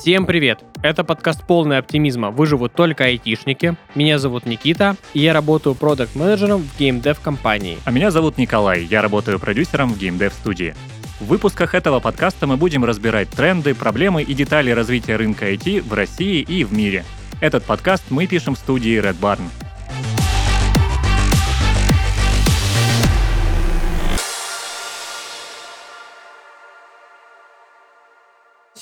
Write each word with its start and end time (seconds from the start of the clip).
Всем 0.00 0.24
привет! 0.24 0.64
Это 0.82 1.04
подкаст 1.04 1.46
полный 1.46 1.76
оптимизма 1.76 2.30
«Выживут 2.30 2.72
только 2.72 3.04
айтишники». 3.04 3.76
Меня 3.94 4.18
зовут 4.18 4.46
Никита, 4.46 4.96
и 5.12 5.20
я 5.20 5.34
работаю 5.34 5.74
продакт-менеджером 5.74 6.62
в 6.62 6.78
геймдев 6.78 7.20
компании. 7.20 7.76
А 7.84 7.90
меня 7.90 8.10
зовут 8.10 8.38
Николай, 8.38 8.82
я 8.82 9.02
работаю 9.02 9.38
продюсером 9.38 9.92
в 9.92 9.98
геймдев 9.98 10.32
студии. 10.32 10.74
В 11.20 11.26
выпусках 11.26 11.74
этого 11.74 12.00
подкаста 12.00 12.46
мы 12.46 12.56
будем 12.56 12.82
разбирать 12.82 13.28
тренды, 13.28 13.74
проблемы 13.74 14.22
и 14.22 14.32
детали 14.32 14.70
развития 14.70 15.16
рынка 15.16 15.52
IT 15.52 15.82
в 15.86 15.92
России 15.92 16.40
и 16.40 16.64
в 16.64 16.72
мире. 16.72 17.04
Этот 17.42 17.64
подкаст 17.64 18.04
мы 18.08 18.26
пишем 18.26 18.54
в 18.54 18.58
студии 18.58 18.98
Red 18.98 19.20
Barn. 19.20 19.42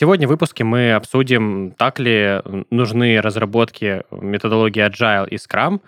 Сегодня 0.00 0.28
в 0.28 0.30
выпуске 0.30 0.62
мы 0.62 0.92
обсудим, 0.92 1.72
так 1.76 1.98
ли 1.98 2.40
нужны 2.70 3.20
разработки 3.20 4.04
методологии 4.12 4.86
Agile 4.86 5.28
и 5.28 5.34
Scrum, 5.34 5.80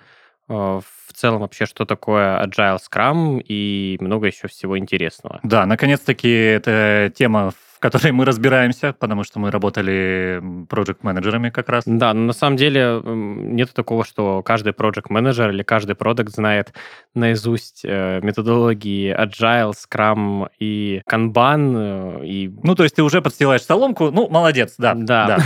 э, 0.48 0.52
в 0.52 1.12
целом 1.14 1.42
вообще, 1.42 1.64
что 1.64 1.84
такое 1.84 2.44
Agile 2.44 2.78
Scrum 2.78 3.40
и 3.40 3.98
много 4.00 4.26
еще 4.26 4.48
всего 4.48 4.76
интересного. 4.76 5.38
Да, 5.44 5.64
наконец-таки 5.64 6.28
эта 6.28 7.12
тема 7.14 7.52
которой 7.80 8.12
мы 8.12 8.24
разбираемся, 8.24 8.92
потому 8.92 9.24
что 9.24 9.40
мы 9.40 9.50
работали 9.50 10.40
проект-менеджерами 10.68 11.50
как 11.50 11.68
раз. 11.70 11.84
Да, 11.86 12.12
но 12.12 12.26
на 12.26 12.32
самом 12.32 12.56
деле 12.56 13.00
нет 13.04 13.72
такого, 13.72 14.04
что 14.04 14.42
каждый 14.42 14.72
проект-менеджер 14.72 15.50
или 15.50 15.62
каждый 15.62 15.96
продукт 15.96 16.30
знает 16.30 16.74
наизусть 17.14 17.80
э, 17.84 18.20
методологии 18.22 19.16
Agile, 19.18 19.72
Scrum 19.72 20.48
и 20.58 21.02
Kanban. 21.10 22.20
Э, 22.20 22.26
и... 22.26 22.54
Ну, 22.62 22.74
то 22.74 22.82
есть 22.82 22.96
ты 22.96 23.02
уже 23.02 23.22
подстилаешь 23.22 23.62
соломку, 23.62 24.10
ну, 24.10 24.28
молодец, 24.28 24.74
да. 24.76 24.94
Да. 24.94 25.26
да. 25.26 25.38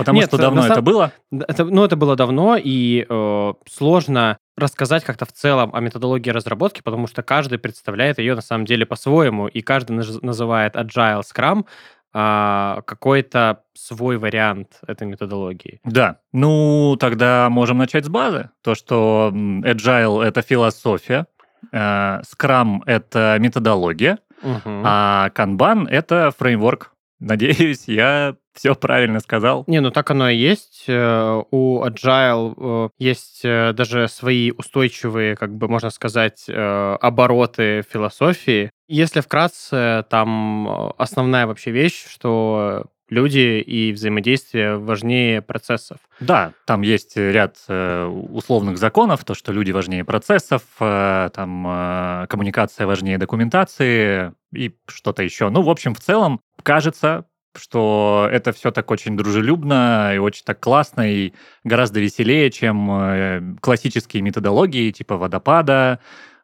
Потому 0.00 0.18
Нет, 0.18 0.28
что 0.28 0.38
давно 0.38 0.66
это 0.66 0.80
было? 0.80 1.12
Это, 1.30 1.64
ну, 1.66 1.84
это 1.84 1.94
было 1.94 2.16
давно, 2.16 2.56
и 2.56 3.04
э, 3.06 3.52
сложно 3.70 4.38
рассказать 4.56 5.04
как-то 5.04 5.26
в 5.26 5.32
целом 5.32 5.74
о 5.74 5.80
методологии 5.80 6.30
разработки, 6.30 6.80
потому 6.80 7.06
что 7.06 7.22
каждый 7.22 7.58
представляет 7.58 8.18
ее 8.18 8.34
на 8.34 8.40
самом 8.40 8.64
деле 8.64 8.86
по-своему, 8.86 9.46
и 9.46 9.60
каждый 9.60 9.92
называет 10.22 10.74
Agile 10.74 11.22
Scrum 11.22 11.66
а, 12.14 12.80
какой-то 12.86 13.60
свой 13.74 14.16
вариант 14.16 14.80
этой 14.86 15.06
методологии. 15.06 15.80
Да, 15.84 16.16
ну 16.32 16.96
тогда 16.98 17.48
можем 17.50 17.76
начать 17.76 18.06
с 18.06 18.08
базы. 18.08 18.48
То, 18.62 18.74
что 18.74 19.30
Agile— 19.34 20.24
это 20.24 20.40
философия, 20.40 21.26
э, 21.72 21.76
Scrum— 22.22 22.80
это 22.86 23.36
методология, 23.38 24.18
угу. 24.42 24.60
а 24.64 25.28
Kanban— 25.34 25.88
это 25.90 26.32
фреймворк. 26.36 26.92
Надеюсь, 27.20 27.84
я 27.86 28.34
все 28.54 28.74
правильно 28.74 29.20
сказал. 29.20 29.64
Не, 29.66 29.80
ну 29.80 29.90
так 29.90 30.10
оно 30.10 30.30
и 30.30 30.36
есть. 30.36 30.84
Э, 30.88 31.42
у 31.50 31.84
Agile 31.84 32.54
э, 32.56 32.88
есть 32.98 33.42
э, 33.44 33.72
даже 33.74 34.08
свои 34.08 34.50
устойчивые, 34.50 35.36
как 35.36 35.54
бы 35.54 35.68
можно 35.68 35.90
сказать, 35.90 36.46
обороты 36.48 37.82
философии. 37.88 38.70
Если 38.88 39.20
вкратце, 39.20 40.04
там 40.08 40.94
основная 40.98 41.46
вообще 41.46 41.70
вещь, 41.70 42.06
что 42.08 42.86
люди 43.10 43.60
и 43.60 43.92
взаимодействие 43.92 44.78
важнее 44.78 45.42
процессов. 45.42 45.98
Да, 46.20 46.52
там 46.64 46.82
есть 46.82 47.16
ряд 47.16 47.56
условных 47.68 48.78
законов, 48.78 49.24
то, 49.24 49.34
что 49.34 49.52
люди 49.52 49.72
важнее 49.72 50.04
процессов, 50.04 50.62
там 50.78 52.26
коммуникация 52.28 52.86
важнее 52.86 53.18
документации 53.18 54.32
и 54.54 54.74
что-то 54.86 55.22
еще. 55.22 55.50
Ну, 55.50 55.62
в 55.62 55.70
общем, 55.70 55.94
в 55.94 56.00
целом, 56.00 56.40
кажется, 56.62 57.26
что 57.56 58.28
это 58.30 58.52
все 58.52 58.70
так 58.70 58.90
очень 58.90 59.16
дружелюбно 59.16 60.12
и 60.14 60.18
очень 60.18 60.44
так 60.44 60.60
классно 60.60 61.10
и 61.10 61.32
гораздо 61.64 62.00
веселее, 62.00 62.50
чем 62.50 62.90
э, 62.90 63.56
классические 63.60 64.22
методологии 64.22 64.90
типа 64.92 65.16
водопада, 65.16 65.98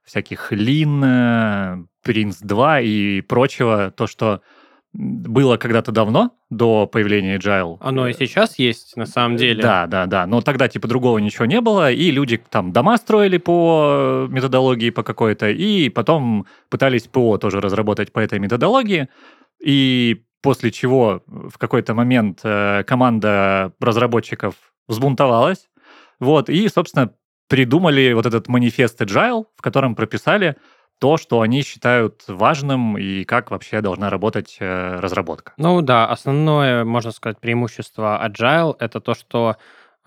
всяких 0.04 0.52
лин, 0.52 1.88
Принц 2.02 2.38
2 2.38 2.80
и 2.80 3.20
прочего, 3.22 3.90
то, 3.90 4.06
что 4.06 4.40
было 4.96 5.58
когда-то 5.58 5.92
давно, 5.92 6.32
до 6.48 6.86
появления 6.86 7.36
Agile. 7.36 7.76
Оно 7.80 8.08
и 8.08 8.14
сейчас 8.14 8.58
есть, 8.58 8.96
на 8.96 9.04
самом 9.04 9.36
деле. 9.36 9.62
Да, 9.62 9.86
да, 9.86 10.06
да. 10.06 10.26
Но 10.26 10.40
тогда, 10.40 10.68
типа, 10.68 10.88
другого 10.88 11.18
ничего 11.18 11.44
не 11.44 11.60
было, 11.60 11.92
и 11.92 12.10
люди 12.10 12.40
там 12.50 12.72
дома 12.72 12.96
строили 12.96 13.36
по 13.36 14.26
методологии 14.30 14.90
по 14.90 15.02
какой-то, 15.02 15.50
и 15.50 15.90
потом 15.90 16.46
пытались 16.70 17.08
ПО 17.08 17.36
тоже 17.36 17.60
разработать 17.60 18.12
по 18.12 18.20
этой 18.20 18.38
методологии. 18.38 19.08
И 19.62 20.22
после 20.42 20.70
чего 20.70 21.22
в 21.26 21.58
какой-то 21.58 21.92
момент 21.94 22.40
э, 22.44 22.82
команда 22.84 23.72
разработчиков 23.80 24.54
взбунтовалась, 24.88 25.68
вот, 26.20 26.48
и, 26.48 26.68
собственно, 26.68 27.12
придумали 27.48 28.12
вот 28.12 28.26
этот 28.26 28.48
манифест 28.48 29.00
Agile, 29.00 29.44
в 29.56 29.62
котором 29.62 29.94
прописали 29.94 30.56
то, 30.98 31.16
что 31.16 31.40
они 31.40 31.62
считают 31.62 32.24
важным 32.26 32.96
и 32.96 33.24
как 33.24 33.50
вообще 33.50 33.80
должна 33.80 34.10
работать 34.10 34.56
э, 34.60 34.98
разработка. 35.00 35.52
Ну 35.56 35.82
да, 35.82 36.06
основное, 36.06 36.84
можно 36.84 37.12
сказать, 37.12 37.38
преимущество 37.40 38.20
Agile— 38.26 38.74
это 38.78 39.00
то, 39.00 39.14
что 39.14 39.56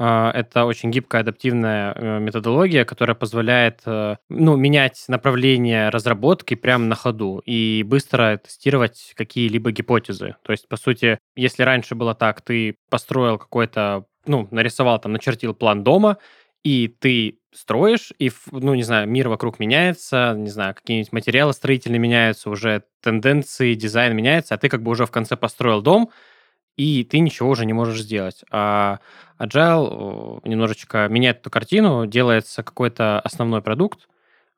а, 0.02 0.32
это 0.32 0.64
очень 0.64 0.92
гибкая 0.92 1.22
адаптивная 1.22 1.94
э, 1.94 2.20
методология, 2.20 2.86
которая 2.86 3.16
позволяет 3.16 3.82
э, 3.86 4.16
ну, 4.30 4.56
менять 4.56 5.04
направление 5.10 5.90
разработки 5.90 6.56
прямо 6.56 6.86
на 6.86 6.96
ходу 6.96 7.42
и 7.46 7.84
быстро 7.86 8.38
тестировать 8.38 9.14
какие-либо 9.18 9.72
гипотезы. 9.72 10.38
То 10.44 10.54
есть, 10.54 10.70
по 10.70 10.78
сути, 10.78 11.20
если 11.36 11.64
раньше 11.64 11.96
было 11.96 12.16
так, 12.16 12.40
ты 12.40 12.78
построил 12.90 13.38
какой-то, 13.38 14.06
ну, 14.26 14.48
нарисовал 14.52 15.00
там, 15.00 15.12
начертил 15.12 15.54
план 15.54 15.84
дома, 15.84 16.18
и 16.64 16.88
ты 16.88 17.39
строишь, 17.54 18.12
и, 18.20 18.32
ну, 18.52 18.74
не 18.76 18.84
знаю, 18.84 19.08
мир 19.08 19.30
вокруг 19.30 19.60
меняется, 19.60 20.34
не 20.38 20.50
знаю, 20.50 20.76
какие-нибудь 20.76 21.12
материалы 21.12 21.54
строительные 21.54 22.00
меняются, 22.00 22.50
уже 22.50 22.84
тенденции, 23.02 23.74
дизайн 23.74 24.16
меняется, 24.16 24.56
а 24.56 24.58
ты 24.58 24.70
как 24.70 24.84
бы 24.84 24.92
уже 24.92 25.06
в 25.06 25.12
конце 25.12 25.36
построил 25.36 25.82
дом, 25.82 26.12
и 26.78 27.04
ты 27.04 27.20
ничего 27.20 27.50
уже 27.50 27.66
не 27.66 27.74
можешь 27.74 28.02
сделать. 28.02 28.44
А 28.52 29.00
Agile 29.40 30.42
немножечко 30.48 31.08
меняет 31.10 31.40
эту 31.40 31.50
картину, 31.50 32.06
делается 32.06 32.64
какой-то 32.64 33.20
основной 33.20 33.62
продукт, 33.62 34.08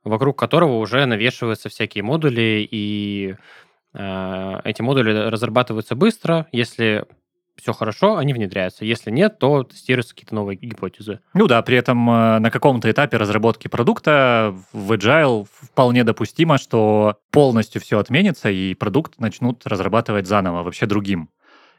вокруг 0.04 0.38
которого 0.38 0.78
уже 0.78 1.06
навешиваются 1.06 1.70
всякие 1.70 2.04
модули, 2.04 2.68
и 2.70 3.36
э, 3.94 4.60
эти 4.64 4.82
модули 4.82 5.12
разрабатываются 5.12 5.96
быстро. 5.96 6.48
Если 6.52 7.06
все 7.56 7.74
хорошо, 7.74 8.18
они 8.18 8.34
внедряются. 8.34 8.86
Если 8.86 9.12
нет, 9.12 9.40
то 9.40 9.64
тестируются 9.64 10.14
какие-то 10.14 10.36
новые 10.36 10.58
гипотезы. 10.58 11.20
Ну 11.34 11.48
да, 11.48 11.62
при 11.62 11.78
этом 11.78 12.10
э, 12.10 12.40
на 12.40 12.50
каком-то 12.52 12.90
этапе 12.90 13.18
разработки 13.18 13.68
продукта 13.68 14.56
в 14.74 14.92
Agile 14.92 15.48
вполне 15.50 16.04
допустимо, 16.04 16.58
что 16.58 17.18
полностью 17.32 17.82
все 17.82 18.00
отменится, 18.00 18.50
и 18.50 18.74
продукт 18.74 19.20
начнут 19.20 19.66
разрабатывать 19.66 20.28
заново, 20.28 20.64
вообще 20.64 20.86
другим. 20.86 21.30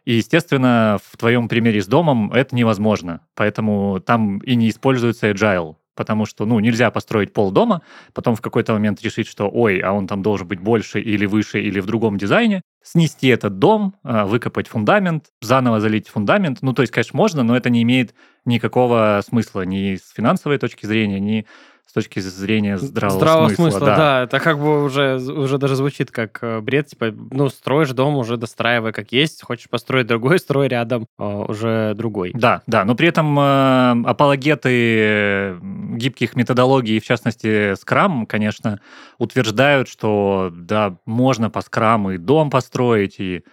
И, 0.05 0.15
естественно, 0.15 0.99
в 1.05 1.17
твоем 1.17 1.49
примере 1.49 1.81
с 1.81 1.87
домом 1.87 2.33
это 2.33 2.57
невозможно. 2.57 3.21
Поэтому 3.35 4.01
там 4.01 4.39
и 4.39 4.57
не 4.57 4.69
используется 4.69 5.31
agile. 5.31 5.77
Потому 5.95 6.25
что, 6.27 6.47
ну, 6.47 6.59
нельзя 6.61 6.91
построить 6.91 7.33
пол 7.33 7.51
дома, 7.53 7.83
потом 8.15 8.35
в 8.35 8.41
какой-то 8.41 8.73
момент 8.73 9.03
решить, 9.03 9.27
что, 9.29 9.49
ой, 9.51 9.79
а 9.81 9.93
он 9.93 10.07
там 10.07 10.23
должен 10.23 10.49
быть 10.49 10.61
больше 10.61 11.01
или 11.01 11.27
выше, 11.27 11.61
или 11.61 11.81
в 11.81 11.87
другом 11.87 12.17
дизайне, 12.19 12.63
снести 12.83 13.29
этот 13.29 13.59
дом, 13.59 13.95
а, 14.03 14.25
выкопать 14.27 14.69
фундамент, 14.69 15.27
заново 15.41 15.81
залить 15.81 16.09
фундамент. 16.09 16.59
Ну, 16.63 16.73
то 16.73 16.83
есть, 16.83 16.93
конечно, 16.93 17.17
можно, 17.17 17.43
но 17.43 17.57
это 17.57 17.71
не 17.71 17.83
имеет 17.83 18.15
никакого 18.45 19.21
смысла 19.27 19.63
ни 19.63 19.97
с 19.97 20.11
финансовой 20.13 20.59
точки 20.59 20.87
зрения, 20.87 21.21
ни 21.21 21.47
с 21.87 21.93
точки 21.93 22.21
зрения 22.21 22.79
здравого, 22.79 23.19
здравого 23.19 23.49
смысла. 23.49 23.65
смысла 23.65 23.81
да. 23.87 23.97
да, 23.97 24.23
это 24.23 24.41
как 24.41 24.59
бы 24.59 24.85
уже, 24.85 25.17
уже 25.17 25.59
даже 25.59 25.77
звучит 25.77 26.11
как 26.11 26.39
э, 26.41 26.61
бред, 26.61 26.87
типа, 26.87 27.13
ну, 27.13 27.51
строишь 27.51 27.91
дом, 27.91 28.17
уже 28.17 28.39
достраивай 28.39 28.93
как 28.93 29.13
есть, 29.13 29.43
хочешь 29.43 29.69
построить 29.69 30.07
другой, 30.07 30.39
строй 30.39 30.69
рядом 30.69 31.07
а, 31.19 31.43
уже 31.43 31.93
другой. 31.95 32.33
Да, 32.35 32.63
да, 32.67 32.87
но 32.87 32.95
при 32.95 33.09
этом 33.09 33.39
э, 33.39 34.09
апологеты 34.09 35.59
гибких 35.61 36.35
методологий, 36.35 36.99
в 36.99 37.05
частности, 37.05 37.73
Scrum, 37.73 38.25
конечно, 38.25 38.81
утверждают, 39.19 39.89
что, 39.89 40.51
да, 40.51 40.97
можно 41.05 41.51
по 41.51 41.59
Scrum 41.59 42.15
и 42.15 42.17
дом 42.17 42.49
построить, 42.49 43.21
и 43.21 43.45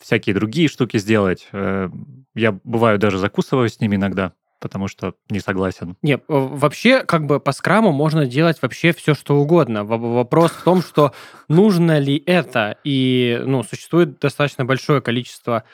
всякие 0.00 0.34
другие 0.34 0.68
штуки 0.68 0.96
сделать. 0.96 1.46
Э, 1.52 1.90
я 2.34 2.58
бываю 2.64 2.98
даже 2.98 3.18
закусываю 3.18 3.68
с 3.68 3.78
ними 3.78 3.94
иногда 3.94 4.32
потому 4.60 4.88
что 4.88 5.14
не 5.30 5.40
согласен. 5.40 5.96
Нет, 6.02 6.24
вообще, 6.28 7.02
как 7.04 7.26
бы 7.26 7.40
по 7.40 7.52
скраму 7.52 7.92
можно 7.92 8.26
делать 8.26 8.58
вообще 8.62 8.92
все, 8.92 9.14
что 9.14 9.36
угодно. 9.36 9.84
Вопрос 9.84 10.52
в 10.52 10.62
том, 10.62 10.82
что 10.82 11.12
нужно 11.48 11.98
ли 11.98 12.22
это, 12.26 12.76
и, 12.84 13.40
ну, 13.44 13.62
существует 13.62 14.18
достаточно 14.18 14.64
большое 14.64 15.00
количество 15.00 15.64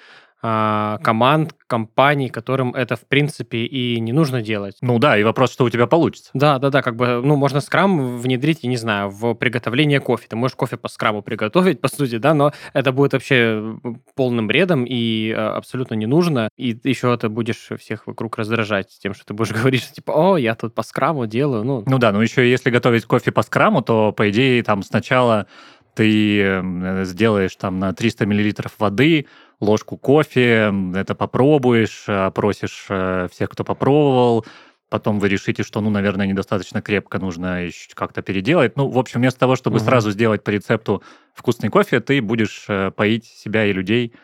команд, 0.45 1.55
компаний, 1.67 2.29
которым 2.29 2.75
это, 2.75 2.97
в 2.97 3.07
принципе, 3.09 3.65
и 3.65 3.99
не 3.99 4.13
нужно 4.13 4.43
делать. 4.43 4.77
Ну 4.83 4.99
да, 4.99 5.17
и 5.17 5.23
вопрос, 5.23 5.51
что 5.51 5.65
у 5.65 5.71
тебя 5.71 5.87
получится. 5.87 6.31
Да, 6.35 6.59
да, 6.59 6.69
да, 6.69 6.83
как 6.83 6.97
бы, 6.97 7.23
ну, 7.25 7.37
можно 7.37 7.61
скрам 7.61 8.19
внедрить, 8.19 8.59
я 8.63 8.69
не 8.69 8.77
знаю, 8.77 9.09
в 9.09 9.33
приготовление 9.35 10.01
кофе. 10.01 10.27
Ты 10.29 10.37
можешь 10.37 10.55
кофе 10.55 10.77
по 10.77 10.89
скраму 10.89 11.23
приготовить, 11.23 11.81
по 11.81 11.89
сути, 11.89 12.19
да, 12.19 12.35
но 12.35 12.53
это 12.75 12.93
будет 12.93 13.15
вообще 13.15 13.79
полным 14.15 14.47
бредом 14.47 14.85
и 14.85 15.33
а, 15.35 15.57
абсолютно 15.57 15.95
не 15.95 16.07
нужно. 16.07 16.51
И 16.59 16.79
еще 16.85 17.17
ты 17.17 17.31
будешь 17.31 17.71
всех 17.79 18.07
вокруг 18.07 18.37
раздражать 18.37 18.99
тем, 19.01 19.15
что 19.15 19.25
ты 19.25 19.33
будешь 19.33 19.53
говорить, 19.59 19.83
что 19.83 19.95
типа, 19.95 20.13
о, 20.13 20.37
я 20.37 20.55
тут 20.57 20.75
по 20.75 20.83
скраму 20.83 21.27
делаю. 21.27 21.65
Ну, 21.65 21.85
ну 21.87 21.99
да, 21.99 22.13
ну 22.13 22.21
еще 22.21 22.49
если 22.51 22.69
готовить 22.69 23.07
кофе 23.07 23.33
по 23.33 23.41
скраму, 23.41 23.81
то, 23.81 24.13
по 24.13 24.29
идее, 24.29 24.63
там 24.63 24.83
сначала 24.83 25.47
ты 25.95 26.41
э, 26.43 27.05
сделаешь 27.05 27.57
там 27.57 27.79
на 27.79 27.93
300 27.93 28.27
миллилитров 28.27 28.75
воды, 28.79 29.27
ложку 29.61 29.97
кофе, 29.97 30.73
это 30.95 31.15
попробуешь, 31.15 32.09
опросишь 32.09 32.87
э, 32.89 33.29
всех, 33.31 33.51
кто 33.51 33.65
попробовал, 33.65 34.45
потом 34.89 35.19
вы 35.19 35.29
решите, 35.29 35.63
что, 35.63 35.81
ну, 35.81 35.91
наверное, 35.91 36.27
недостаточно 36.27 36.81
крепко, 36.83 37.19
нужно 37.19 37.69
как-то 37.95 38.23
переделать. 38.23 38.77
Ну, 38.77 38.89
в 38.89 38.99
общем, 38.99 39.21
вместо 39.21 39.41
того, 39.41 39.57
чтобы 39.57 39.79
угу. 39.79 39.85
сразу 39.85 40.11
сделать 40.11 40.45
по 40.45 40.51
рецепту 40.51 41.03
вкусный 41.35 41.69
кофе, 41.69 42.01
ты 42.01 42.23
будешь 42.23 42.67
э, 42.69 42.91
поить 42.91 43.25
себя 43.25 43.67
и 43.67 43.73
людей 43.73 44.15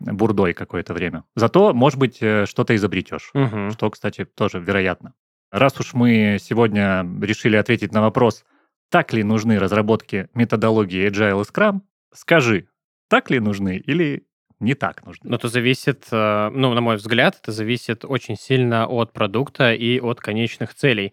бурдой 0.00 0.52
какое-то 0.54 0.94
время. 0.94 1.24
Зато, 1.34 1.72
может 1.72 1.98
быть, 1.98 2.18
э, 2.20 2.46
что-то 2.46 2.74
изобретешь, 2.76 3.30
угу. 3.34 3.70
что, 3.70 3.90
кстати, 3.90 4.24
тоже 4.24 4.60
вероятно. 4.60 5.14
Раз 5.50 5.80
уж 5.80 5.94
мы 5.94 6.36
сегодня 6.40 7.06
решили 7.22 7.56
ответить 7.56 7.92
на 7.92 8.02
вопрос, 8.02 8.44
так 8.90 9.12
ли 9.12 9.22
нужны 9.22 9.58
разработки 9.58 10.28
методологии 10.34 11.08
Agile 11.08 11.40
и 11.40 11.44
Scrum, 11.44 11.80
скажи, 12.12 12.68
так 13.08 13.30
ли 13.30 13.40
нужны 13.40 13.76
или 13.78 14.26
не 14.60 14.74
так 14.74 15.04
нужно. 15.06 15.30
Но 15.30 15.36
это 15.36 15.48
зависит, 15.48 16.06
э, 16.10 16.50
ну, 16.52 16.74
на 16.74 16.80
мой 16.80 16.96
взгляд, 16.96 17.38
это 17.40 17.52
зависит 17.52 18.04
очень 18.04 18.36
сильно 18.36 18.86
от 18.86 19.12
продукта 19.12 19.72
и 19.72 20.00
от 20.00 20.20
конечных 20.20 20.74
целей. 20.74 21.12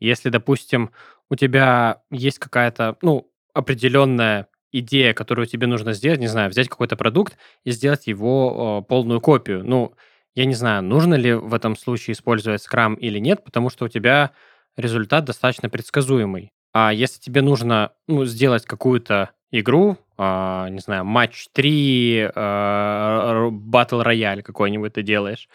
Если, 0.00 0.30
допустим, 0.30 0.90
у 1.30 1.36
тебя 1.36 2.02
есть 2.10 2.38
какая-то, 2.38 2.96
ну, 3.02 3.30
определенная 3.54 4.48
идея, 4.72 5.14
которую 5.14 5.46
тебе 5.46 5.66
нужно 5.66 5.92
сделать, 5.92 6.20
не 6.20 6.26
знаю, 6.26 6.50
взять 6.50 6.68
какой-то 6.68 6.96
продукт 6.96 7.38
и 7.64 7.70
сделать 7.70 8.06
его 8.06 8.82
полную 8.88 9.20
копию. 9.20 9.64
Ну, 9.64 9.94
я 10.34 10.44
не 10.44 10.54
знаю, 10.54 10.82
нужно 10.82 11.14
ли 11.14 11.32
в 11.32 11.54
этом 11.54 11.76
случае 11.76 12.12
использовать 12.12 12.62
Scrum 12.62 12.96
или 12.96 13.18
нет, 13.18 13.42
потому 13.42 13.70
что 13.70 13.86
у 13.86 13.88
тебя 13.88 14.32
результат 14.76 15.24
достаточно 15.24 15.70
предсказуемый. 15.70 16.52
А 16.74 16.92
если 16.92 17.18
тебе 17.18 17.40
нужно 17.40 17.92
ну, 18.06 18.26
сделать 18.26 18.66
какую-то 18.66 19.30
игру, 19.50 19.96
э, 20.18 20.66
не 20.70 20.80
знаю, 20.80 21.04
матч 21.04 21.48
3, 21.52 22.30
э, 22.34 23.48
батл 23.50 24.00
рояль 24.00 24.42
какой-нибудь 24.42 24.94
ты 24.94 25.02
делаешь, 25.02 25.48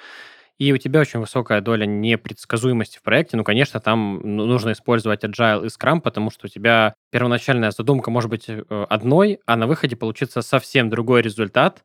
и 0.57 0.71
у 0.73 0.77
тебя 0.77 0.99
очень 0.99 1.19
высокая 1.19 1.59
доля 1.59 1.85
непредсказуемости 1.85 2.99
в 2.99 3.01
проекте, 3.01 3.35
ну, 3.35 3.43
конечно, 3.43 3.79
там 3.79 4.21
ну, 4.23 4.45
нужно 4.45 4.73
использовать 4.73 5.23
Agile 5.23 5.65
и 5.65 5.69
Scrum, 5.69 6.01
потому 6.01 6.29
что 6.29 6.45
у 6.45 6.49
тебя 6.49 6.93
первоначальная 7.09 7.71
задумка 7.71 8.11
может 8.11 8.29
быть 8.29 8.45
э, 8.47 8.85
одной, 8.89 9.39
а 9.45 9.55
на 9.55 9.65
выходе 9.65 9.95
получится 9.95 10.41
совсем 10.41 10.89
другой 10.89 11.23
результат, 11.23 11.83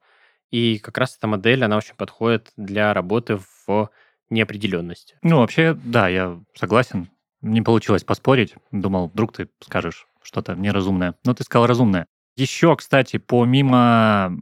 и 0.51 0.79
как 0.79 0.99
раз 0.99 1.17
эта 1.17 1.27
модель, 1.27 1.65
она 1.65 1.77
очень 1.77 1.95
подходит 1.97 2.53
для 2.57 2.93
работы 2.93 3.39
в 3.67 3.91
неопределенности. 4.31 5.17
Ну, 5.23 5.39
вообще, 5.39 5.75
да, 5.85 6.09
я 6.09 6.39
согласен. 6.55 7.09
Не 7.43 7.63
получилось 7.63 8.05
поспорить. 8.05 8.55
Думал, 8.73 9.09
вдруг 9.09 9.33
ты 9.33 9.49
скажешь 9.61 10.07
что-то 10.23 10.55
неразумное. 10.55 11.15
Но 11.25 11.35
ты 11.35 11.45
сказал 11.45 11.67
разумное. 11.67 12.07
Еще, 12.37 12.77
кстати, 12.77 13.17
помимо 13.17 14.37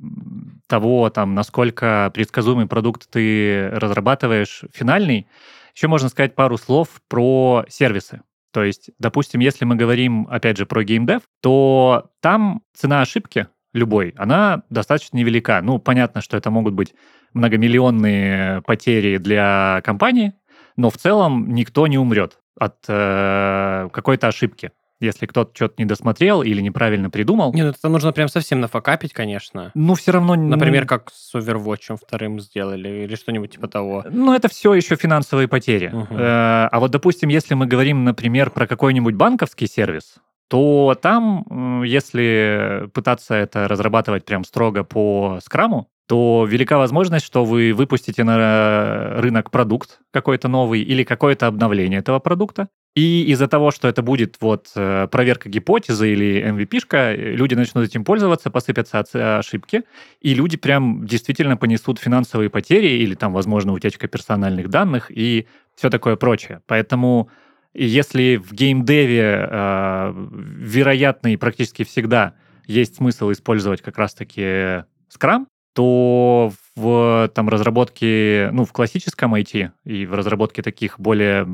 того, 0.66 1.10
там, 1.10 1.34
насколько 1.34 2.10
предсказуемый 2.12 2.66
продукт 2.66 3.08
ты 3.08 3.68
разрабатываешь 3.70 4.64
финальный, 4.72 5.28
еще 5.76 5.86
можно 5.86 6.08
сказать 6.08 6.34
пару 6.34 6.58
слов 6.58 6.88
про 7.08 7.64
сервисы. 7.68 8.22
То 8.52 8.64
есть, 8.64 8.90
допустим, 8.98 9.40
если 9.40 9.64
мы 9.64 9.76
говорим, 9.76 10.26
опять 10.30 10.56
же, 10.56 10.66
про 10.66 10.82
геймдев, 10.82 11.22
то 11.40 12.10
там 12.20 12.62
цена 12.72 13.00
ошибки 13.00 13.48
любой, 13.72 14.14
она 14.16 14.62
достаточно 14.70 15.16
невелика. 15.16 15.60
Ну, 15.62 15.78
понятно, 15.78 16.20
что 16.20 16.36
это 16.36 16.50
могут 16.50 16.74
быть 16.74 16.94
многомиллионные 17.32 18.62
потери 18.62 19.18
для 19.18 19.80
компании, 19.84 20.34
но 20.76 20.90
в 20.90 20.96
целом 20.96 21.52
никто 21.52 21.86
не 21.86 21.98
умрет 21.98 22.38
от 22.58 22.76
э, 22.88 23.88
какой-то 23.92 24.28
ошибки 24.28 24.70
если 25.04 25.26
кто-то 25.26 25.50
что-то 25.54 25.74
не 25.78 25.84
досмотрел 25.84 26.42
или 26.42 26.60
неправильно 26.60 27.10
придумал. 27.10 27.52
Нет, 27.52 27.64
ну 27.64 27.70
это 27.70 27.88
нужно 27.88 28.12
прям 28.12 28.28
совсем 28.28 28.60
нафакапить, 28.60 29.12
конечно. 29.12 29.70
Ну, 29.74 29.94
все 29.94 30.12
равно... 30.12 30.34
Например, 30.34 30.86
как 30.86 31.10
с 31.12 31.34
Overwatch 31.34 31.96
вторым 31.96 32.40
сделали 32.40 33.04
или 33.04 33.14
что-нибудь 33.14 33.52
типа 33.52 33.68
того. 33.68 34.04
Ну, 34.10 34.34
это 34.34 34.48
все 34.48 34.74
еще 34.74 34.96
финансовые 34.96 35.48
потери. 35.48 35.88
Угу. 35.92 36.06
А 36.10 36.78
вот, 36.78 36.90
допустим, 36.90 37.28
если 37.28 37.54
мы 37.54 37.66
говорим, 37.66 38.04
например, 38.04 38.50
про 38.50 38.66
какой-нибудь 38.66 39.14
банковский 39.14 39.66
сервис, 39.66 40.16
то 40.48 40.96
там, 41.00 41.82
если 41.84 42.88
пытаться 42.92 43.34
это 43.34 43.66
разрабатывать 43.66 44.24
прям 44.24 44.44
строго 44.44 44.84
по 44.84 45.38
скраму, 45.42 45.88
то 46.06 46.44
велика 46.46 46.76
возможность, 46.76 47.24
что 47.24 47.44
вы 47.44 47.72
выпустите 47.72 48.24
на 48.24 49.14
рынок 49.20 49.50
продукт 49.50 50.00
какой-то 50.12 50.48
новый 50.48 50.82
или 50.82 51.02
какое-то 51.02 51.46
обновление 51.46 52.00
этого 52.00 52.18
продукта. 52.18 52.68
И 52.94 53.24
из-за 53.24 53.48
того, 53.48 53.72
что 53.72 53.88
это 53.88 54.02
будет 54.02 54.36
вот 54.40 54.70
э, 54.76 55.08
проверка 55.10 55.48
гипотезы 55.48 56.12
или 56.12 56.44
MVP-шка, 56.48 57.14
люди 57.16 57.54
начнут 57.54 57.84
этим 57.84 58.04
пользоваться, 58.04 58.50
посыпятся 58.50 59.38
ошибки, 59.38 59.82
и 60.20 60.32
люди 60.32 60.56
прям 60.56 61.04
действительно 61.04 61.56
понесут 61.56 61.98
финансовые 61.98 62.50
потери 62.50 62.86
или 62.86 63.16
там, 63.16 63.32
возможно, 63.32 63.72
утечка 63.72 64.06
персональных 64.06 64.68
данных 64.68 65.10
и 65.10 65.48
все 65.74 65.90
такое 65.90 66.14
прочее. 66.14 66.62
Поэтому 66.66 67.30
если 67.74 68.36
в 68.36 68.52
геймдеве 68.52 69.48
э, 69.50 70.12
вероятно 70.14 71.32
и 71.32 71.36
практически 71.36 71.82
всегда 71.82 72.34
есть 72.66 72.96
смысл 72.96 73.32
использовать 73.32 73.82
как 73.82 73.98
раз-таки 73.98 74.84
Scrum, 75.10 75.46
то 75.74 76.52
в 76.76 77.30
там, 77.34 77.48
разработке, 77.48 78.48
ну, 78.52 78.64
в 78.64 78.72
классическом 78.72 79.34
IT 79.34 79.70
и 79.84 80.06
в 80.06 80.14
разработке 80.14 80.62
таких 80.62 80.98
более 80.98 81.46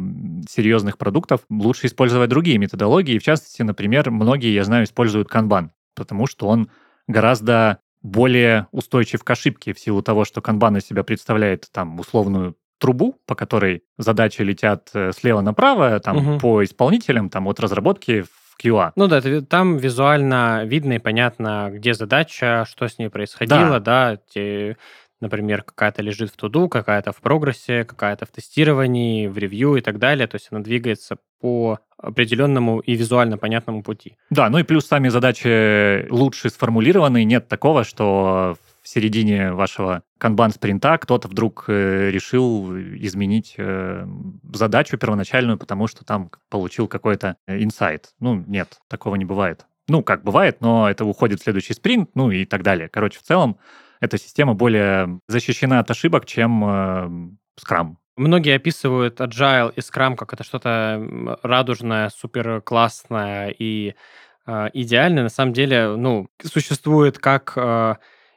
серьезных 0.49 0.99
продуктов 0.99 1.41
лучше 1.51 1.87
использовать 1.87 2.29
другие 2.29 2.59
методологии. 2.59 3.19
В 3.19 3.23
частности, 3.23 3.63
например, 3.63 4.11
многие, 4.11 4.53
я 4.53 4.65
знаю, 4.65 4.85
используют 4.85 5.31
Kanban, 5.31 5.71
потому 5.95 6.27
что 6.27 6.47
он 6.49 6.69
гораздо 7.09 7.79
более 8.03 8.67
устойчив 8.73 9.25
к 9.25 9.31
ошибке 9.31 9.73
в 9.73 9.81
силу 9.81 10.03
того, 10.03 10.25
что 10.25 10.41
Kanban 10.41 10.79
из 10.79 10.87
себя 10.87 11.03
представляет 11.03 11.69
там 11.73 11.99
условную 11.99 12.57
трубу, 12.79 13.17
по 13.27 13.35
которой 13.35 13.83
задачи 13.99 14.43
летят 14.43 14.91
э, 14.95 15.13
слева 15.13 15.43
направо, 15.43 16.01
там 16.01 16.17
угу. 16.17 16.41
по 16.41 16.65
исполнителям, 16.65 17.29
там 17.29 17.47
от 17.47 17.61
разработки 17.61 18.25
QA. 18.63 18.93
Ну 18.97 19.07
да, 19.09 19.19
это, 19.19 19.43
там 19.43 19.77
визуально 19.77 20.65
видно 20.65 20.95
и 20.95 20.99
понятно, 20.99 21.71
где 21.73 21.95
задача, 21.95 22.65
что 22.69 22.89
с 22.89 22.99
ней 22.99 23.09
происходило, 23.09 23.81
да, 23.81 24.13
да 24.13 24.19
те, 24.33 24.77
например, 25.21 25.63
какая-то 25.63 26.03
лежит 26.03 26.31
в 26.31 26.37
туду, 26.37 26.69
какая-то 26.69 27.13
в 27.13 27.21
прогрессе, 27.21 27.85
какая-то 27.85 28.27
в 28.27 28.31
тестировании, 28.31 29.27
в 29.27 29.39
ревью 29.39 29.77
и 29.77 29.81
так 29.81 29.99
далее. 29.99 30.27
То 30.27 30.37
есть 30.37 30.49
она 30.51 30.61
двигается 30.61 31.17
по 31.41 31.79
определенному 31.99 32.81
и 32.81 32.95
визуально 32.95 33.39
понятному 33.39 33.83
пути. 33.83 34.17
Да, 34.31 34.49
ну 34.49 34.59
и 34.59 34.63
плюс 34.63 34.87
сами 34.87 35.09
задачи 35.09 36.09
лучше 36.11 36.51
сформулированы. 36.51 37.25
Нет 37.25 37.49
такого, 37.49 37.85
что 37.85 38.57
в 38.83 38.89
середине 38.89 39.53
вашего 39.53 40.03
канбан-спринта 40.19 40.99
кто-то 40.99 41.29
вдруг 41.29 41.65
э, 41.69 42.11
решил 42.11 42.75
изменить 42.77 43.55
э, 43.57 44.07
задачу 44.53 44.97
первоначальную, 44.97 45.59
потому 45.59 45.87
что 45.87 46.05
там 46.05 46.31
получил 46.49 46.89
какой-то 46.89 47.37
э, 47.47 47.63
инсайт. 47.63 48.15
Ну, 48.21 48.45
нет, 48.47 48.79
такого 48.89 49.17
не 49.17 49.25
бывает. 49.25 49.67
Ну, 49.89 50.03
как 50.03 50.23
бывает, 50.23 50.61
но 50.61 50.89
это 50.89 51.05
уходит 51.05 51.41
в 51.41 51.45
следующий 51.45 51.75
спринт, 51.75 52.11
ну 52.15 52.31
и 52.31 52.45
так 52.45 52.63
далее. 52.63 52.89
Короче, 52.89 53.19
в 53.19 53.23
целом 53.23 53.59
эта 54.01 54.19
система 54.19 54.55
более 54.55 55.21
защищена 55.29 55.81
от 55.81 55.91
ошибок, 55.91 56.27
чем 56.27 56.65
э, 56.65 57.09
Scrum. 57.61 57.97
Многие 58.17 58.57
описывают 58.57 59.21
Agile 59.21 59.73
и 59.75 59.81
Scrum 59.81 60.17
как 60.17 60.33
это 60.33 60.45
что-то 60.45 61.39
радужное, 61.43 62.11
супер 62.11 62.61
классное 62.63 63.55
и 63.57 63.95
э, 64.47 64.69
идеальное. 64.73 65.23
На 65.23 65.29
самом 65.29 65.53
деле, 65.53 65.97
ну, 65.97 66.29
существует 66.43 67.19
как 67.19 67.53
э, 67.57 67.97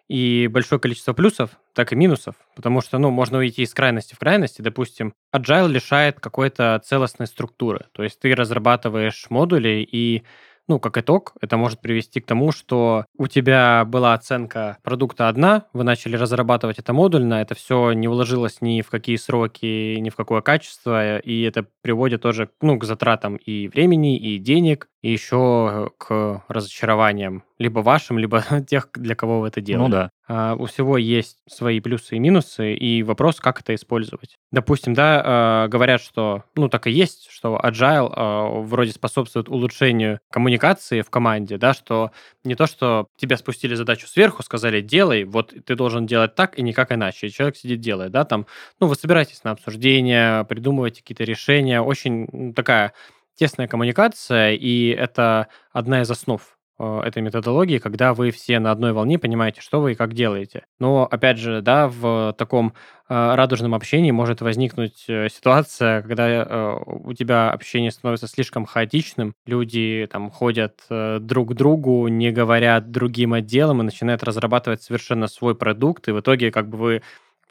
и 0.10 0.48
большое 0.48 0.80
количество 0.80 1.14
плюсов, 1.14 1.52
так 1.74 1.94
и 1.94 1.96
минусов, 1.96 2.36
потому 2.56 2.82
что, 2.82 2.98
ну, 2.98 3.10
можно 3.10 3.38
уйти 3.40 3.64
из 3.64 3.74
крайности 3.74 4.14
в 4.16 4.20
крайности. 4.20 4.62
Допустим, 4.62 5.14
Agile 5.36 5.70
лишает 5.70 6.20
какой-то 6.20 6.82
целостной 6.86 7.28
структуры. 7.28 7.86
То 7.94 8.04
есть 8.04 8.20
ты 8.20 8.36
разрабатываешь 8.36 9.26
модули, 9.30 9.88
и 9.90 10.24
ну, 10.68 10.80
как 10.80 10.98
итог, 10.98 11.34
это 11.42 11.58
может 11.58 11.82
привести 11.82 12.22
к 12.22 12.26
тому, 12.26 12.52
что 12.52 13.06
у 13.18 13.28
тебя 13.28 13.86
была 13.86 14.14
оценка 14.14 14.78
продукта 14.84 15.28
одна, 15.28 15.66
вы 15.74 15.84
начали 15.84 16.16
разрабатывать 16.16 16.80
это 16.80 16.94
модульно, 16.94 17.36
это 17.36 17.56
все 17.56 17.92
не 17.94 18.08
уложилось 18.08 18.62
ни 18.62 18.82
в 18.82 18.90
какие 18.90 19.18
сроки, 19.18 19.98
ни 19.98 20.10
в 20.10 20.16
какое 20.16 20.42
качество, 20.42 21.18
и 21.18 21.42
это 21.42 21.66
приводит 21.82 22.22
тоже 22.22 22.50
ну, 22.62 22.78
к 22.78 22.86
затратам 22.86 23.36
и 23.36 23.68
времени, 23.68 24.18
и 24.18 24.38
денег, 24.38 24.88
и 25.02 25.12
еще 25.12 25.92
к 25.98 26.44
разочарованиям 26.48 27.44
либо 27.60 27.80
вашим, 27.80 28.18
либо 28.18 28.44
тех, 28.68 28.90
для 28.94 29.16
кого 29.16 29.42
вы 29.42 29.50
это 29.50 29.62
делали. 29.62 29.84
Ну 29.84 29.90
да. 29.90 30.10
А, 30.26 30.56
у 30.56 30.66
всего 30.66 30.98
есть 30.98 31.40
свои 31.50 31.82
плюсы 31.82 32.16
и 32.16 32.20
минусы, 32.20 32.74
и 32.74 33.04
вопрос, 33.04 33.42
как 33.42 33.60
это 33.60 33.76
использовать. 33.76 34.38
Допустим, 34.52 34.94
да, 34.94 35.22
а, 35.24 35.68
говорят, 35.68 36.02
что, 36.02 36.44
ну, 36.56 36.70
так 36.70 36.88
и 36.88 36.92
есть, 36.92 37.30
что 37.30 37.60
agile 37.62 38.12
а, 38.16 38.62
вроде 38.62 38.92
способствует 38.92 39.50
улучшению 39.50 40.20
коммуникации 40.32 41.02
в 41.02 41.10
команде, 41.10 41.58
да, 41.58 41.74
что 41.74 42.12
не 42.46 42.56
то, 42.56 42.68
что 42.68 43.08
тебя 43.18 43.36
спустили 43.36 43.76
задачу 43.76 44.08
сверху, 44.08 44.44
сказали, 44.44 44.80
делай, 44.80 45.26
вот 45.26 45.54
ты 45.66 45.76
должен 45.76 46.06
делать 46.06 46.36
так 46.36 46.58
и 46.58 46.62
никак 46.62 46.94
иначе. 46.94 47.28
И 47.28 47.32
человек 47.32 47.58
сидит, 47.58 47.82
делает, 47.82 48.12
да, 48.12 48.24
там, 48.24 48.48
ну, 48.80 48.88
вы 48.88 48.96
собираетесь 48.96 49.44
на 49.44 49.52
обсуждение, 49.52 50.46
придумываете 50.46 51.02
какие-то 51.02 51.26
решения, 51.26 51.82
очень 51.82 52.54
такая 52.54 52.94
тесная 53.36 53.68
коммуникация, 53.68 54.54
и 54.54 54.88
это 54.90 55.48
одна 55.72 56.02
из 56.02 56.12
основ 56.12 56.42
этой 56.80 57.22
методологии, 57.22 57.78
когда 57.78 58.14
вы 58.14 58.32
все 58.32 58.60
на 58.60 58.72
одной 58.72 58.94
волне 58.94 59.20
понимаете, 59.20 59.62
что 59.62 59.80
вы 59.80 59.92
и 59.92 59.96
как 59.96 60.14
делаете. 60.14 60.66
Но, 60.80 61.08
опять 61.10 61.38
же, 61.38 61.62
да, 61.62 61.88
в 61.88 62.34
таком 62.38 62.74
э, 63.08 63.36
радужном 63.36 63.76
общении 63.76 64.12
может 64.12 64.42
возникнуть 64.42 65.06
э, 65.08 65.30
ситуация, 65.30 66.02
когда 66.02 66.76
у 66.86 67.14
тебя 67.14 67.52
общение 67.52 67.92
становится 67.92 68.28
слишком 68.28 68.66
хаотичным, 68.66 69.34
люди 69.46 70.08
там 70.12 70.32
ходят 70.32 70.82
друг 70.90 71.52
к 71.52 71.54
другу, 71.54 72.08
не 72.08 72.32
говорят 72.32 72.92
другим 72.92 73.34
отделам 73.34 73.82
и 73.82 73.86
начинают 73.86 74.24
разрабатывать 74.24 74.82
совершенно 74.82 75.28
свой 75.28 75.56
продукт, 75.56 76.08
и 76.08 76.12
в 76.12 76.20
итоге 76.20 76.52
как 76.52 76.70
бы 76.70 76.78
вы 76.78 77.02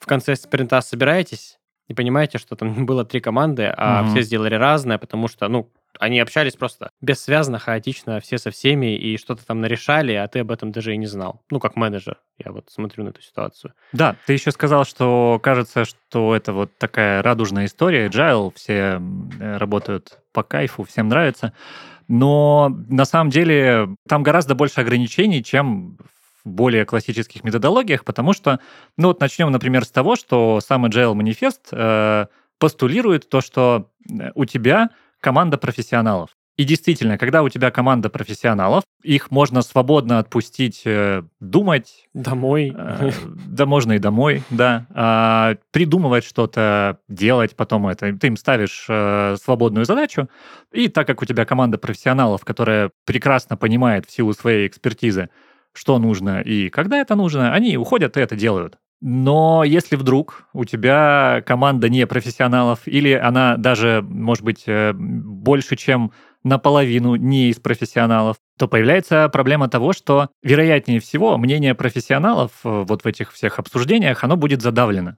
в 0.03 0.07
конце 0.07 0.35
спринта 0.37 0.81
собираетесь, 0.81 1.59
и 1.89 1.95
понимаете, 1.95 2.39
что 2.39 2.57
там 2.57 2.87
было 2.87 3.05
три 3.05 3.21
команды, 3.21 3.73
а 3.77 4.03
угу. 4.03 4.11
все 4.11 4.23
сделали 4.23 4.55
разное, 4.55 4.99
потому 4.99 5.29
что, 5.29 5.49
ну, 5.49 5.71
они 5.99 6.21
общались 6.21 6.57
просто 6.57 6.91
бессвязно, 7.01 7.59
хаотично, 7.59 8.21
все 8.21 8.39
со 8.39 8.51
всеми, 8.51 8.97
и 8.97 9.17
что-то 9.17 9.47
там 9.47 9.61
нарешали, 9.61 10.13
а 10.13 10.27
ты 10.29 10.41
об 10.41 10.51
этом 10.51 10.73
даже 10.73 10.95
и 10.95 10.97
не 10.97 11.07
знал. 11.07 11.43
Ну, 11.51 11.61
как 11.61 11.77
менеджер, 11.77 12.19
я 12.39 12.53
вот 12.53 12.71
смотрю 12.71 13.05
на 13.05 13.11
эту 13.11 13.23
ситуацию. 13.23 13.75
Да, 13.93 14.17
ты 14.27 14.33
еще 14.33 14.51
сказал, 14.51 14.85
что 14.85 15.39
кажется, 15.43 15.85
что 15.85 16.35
это 16.35 16.53
вот 16.53 16.77
такая 16.79 17.23
радужная 17.23 17.67
история, 17.67 18.09
agile, 18.09 18.53
все 18.55 19.01
работают 19.41 20.19
по 20.33 20.43
кайфу, 20.43 20.85
всем 20.85 21.09
нравится. 21.09 21.53
Но 22.09 22.75
на 22.89 23.05
самом 23.05 23.31
деле 23.31 23.89
там 24.09 24.23
гораздо 24.23 24.55
больше 24.55 24.81
ограничений, 24.81 25.43
чем 25.43 25.97
в 26.45 26.51
более 26.51 26.85
классических 26.85 27.45
методологиях, 27.45 28.05
потому 28.05 28.33
что, 28.33 28.61
ну 28.97 29.09
вот 29.09 29.21
начнем, 29.21 29.51
например, 29.51 29.85
с 29.85 29.91
того, 29.91 30.17
что 30.17 30.61
сам 30.61 30.87
Agile 30.87 31.15
манифест 31.15 31.69
э, 31.71 32.27
постулирует 32.59 33.29
то, 33.29 33.41
что 33.41 33.91
э, 34.11 34.31
у 34.35 34.45
тебя 34.45 34.91
команда 35.23 35.57
профессионалов. 35.57 36.31
И 36.59 36.65
действительно, 36.65 37.17
когда 37.17 37.43
у 37.43 37.49
тебя 37.49 37.71
команда 37.71 38.11
профессионалов, 38.11 38.85
их 39.03 39.31
можно 39.31 39.63
свободно 39.63 40.19
отпустить 40.19 40.83
э, 40.85 41.23
думать. 41.41 42.09
Домой. 42.13 42.75
Э, 42.77 43.11
да, 43.47 43.65
можно 43.65 43.93
и 43.93 43.99
домой, 43.99 44.43
да. 44.51 44.87
Э, 44.95 45.57
придумывать 45.71 46.25
что-то, 46.25 46.99
делать 47.09 47.57
потом 47.57 47.89
это. 47.89 48.15
Ты 48.15 48.27
им 48.27 48.37
ставишь 48.37 48.85
э, 48.89 49.37
свободную 49.43 49.87
задачу, 49.87 50.29
и 50.73 50.89
так 50.89 51.07
как 51.07 51.23
у 51.23 51.25
тебя 51.25 51.47
команда 51.47 51.79
профессионалов, 51.79 52.45
которая 52.45 52.91
прекрасно 53.07 53.57
понимает 53.57 54.05
в 54.05 54.11
силу 54.11 54.35
своей 54.35 54.69
экспертизы, 54.69 55.31
что 55.73 55.99
нужно 55.99 56.43
и 56.43 56.69
когда 56.69 56.99
это 56.99 57.15
нужно, 57.15 57.55
они 57.55 57.79
уходят 57.79 58.19
и 58.19 58.21
это 58.21 58.37
делают. 58.37 58.77
Но 59.05 59.65
если 59.65 59.97
вдруг 59.97 60.47
у 60.53 60.65
тебя 60.65 61.43
команда 61.45 61.89
не 61.89 62.07
профессионалов, 62.07 62.87
или 62.87 63.13
она 63.13 63.57
даже, 63.57 64.01
может 64.09 64.45
быть, 64.45 64.63
э, 64.69 64.93
больше, 64.95 65.75
чем 65.75 66.13
наполовину 66.45 67.17
не 67.17 67.51
из 67.51 67.59
профессионалов, 67.59 68.37
то 68.57 68.69
появляется 68.69 69.29
проблема 69.29 69.69
того, 69.69 69.93
что, 69.93 70.29
вероятнее 70.45 71.01
всего, 71.01 71.37
мнение 71.37 71.75
профессионалов 71.75 72.53
э, 72.63 72.85
вот 72.87 73.03
в 73.03 73.07
этих 73.07 73.33
всех 73.33 73.59
обсуждениях, 73.59 74.23
оно 74.23 74.37
будет 74.37 74.63
задавлено. 74.63 75.17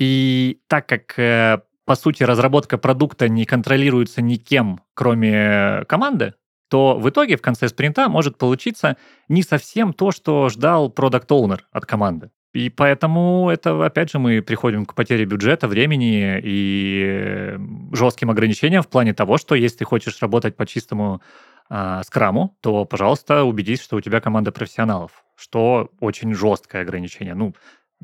И 0.00 0.58
так 0.66 0.88
как, 0.88 1.16
э, 1.16 1.60
по 1.84 1.94
сути, 1.94 2.24
разработка 2.24 2.78
продукта 2.78 3.28
не 3.28 3.44
контролируется 3.44 4.22
никем, 4.22 4.80
кроме 4.92 5.84
команды, 5.86 6.34
то 6.68 6.98
в 6.98 7.08
итоге 7.08 7.36
в 7.36 7.42
конце 7.42 7.68
спринта 7.68 8.08
может 8.08 8.38
получиться 8.38 8.96
не 9.28 9.44
совсем 9.44 9.92
то, 9.92 10.10
что 10.10 10.48
ждал 10.48 10.90
продукт 10.90 11.30
оунер 11.30 11.68
от 11.70 11.86
команды. 11.86 12.32
И 12.54 12.70
поэтому 12.70 13.50
это, 13.50 13.84
опять 13.84 14.10
же, 14.10 14.20
мы 14.20 14.40
приходим 14.40 14.86
к 14.86 14.94
потере 14.94 15.24
бюджета, 15.24 15.66
времени 15.66 16.40
и 16.40 17.58
жестким 17.92 18.30
ограничениям 18.30 18.82
в 18.82 18.88
плане 18.88 19.12
того, 19.12 19.38
что 19.38 19.56
если 19.56 19.78
ты 19.78 19.84
хочешь 19.84 20.22
работать 20.22 20.56
по 20.56 20.64
чистому 20.64 21.20
э, 21.68 22.02
скраму, 22.04 22.56
то, 22.60 22.84
пожалуйста, 22.84 23.42
убедись, 23.42 23.82
что 23.82 23.96
у 23.96 24.00
тебя 24.00 24.20
команда 24.20 24.52
профессионалов, 24.52 25.24
что 25.36 25.90
очень 25.98 26.32
жесткое 26.32 26.82
ограничение. 26.82 27.34
Ну, 27.34 27.54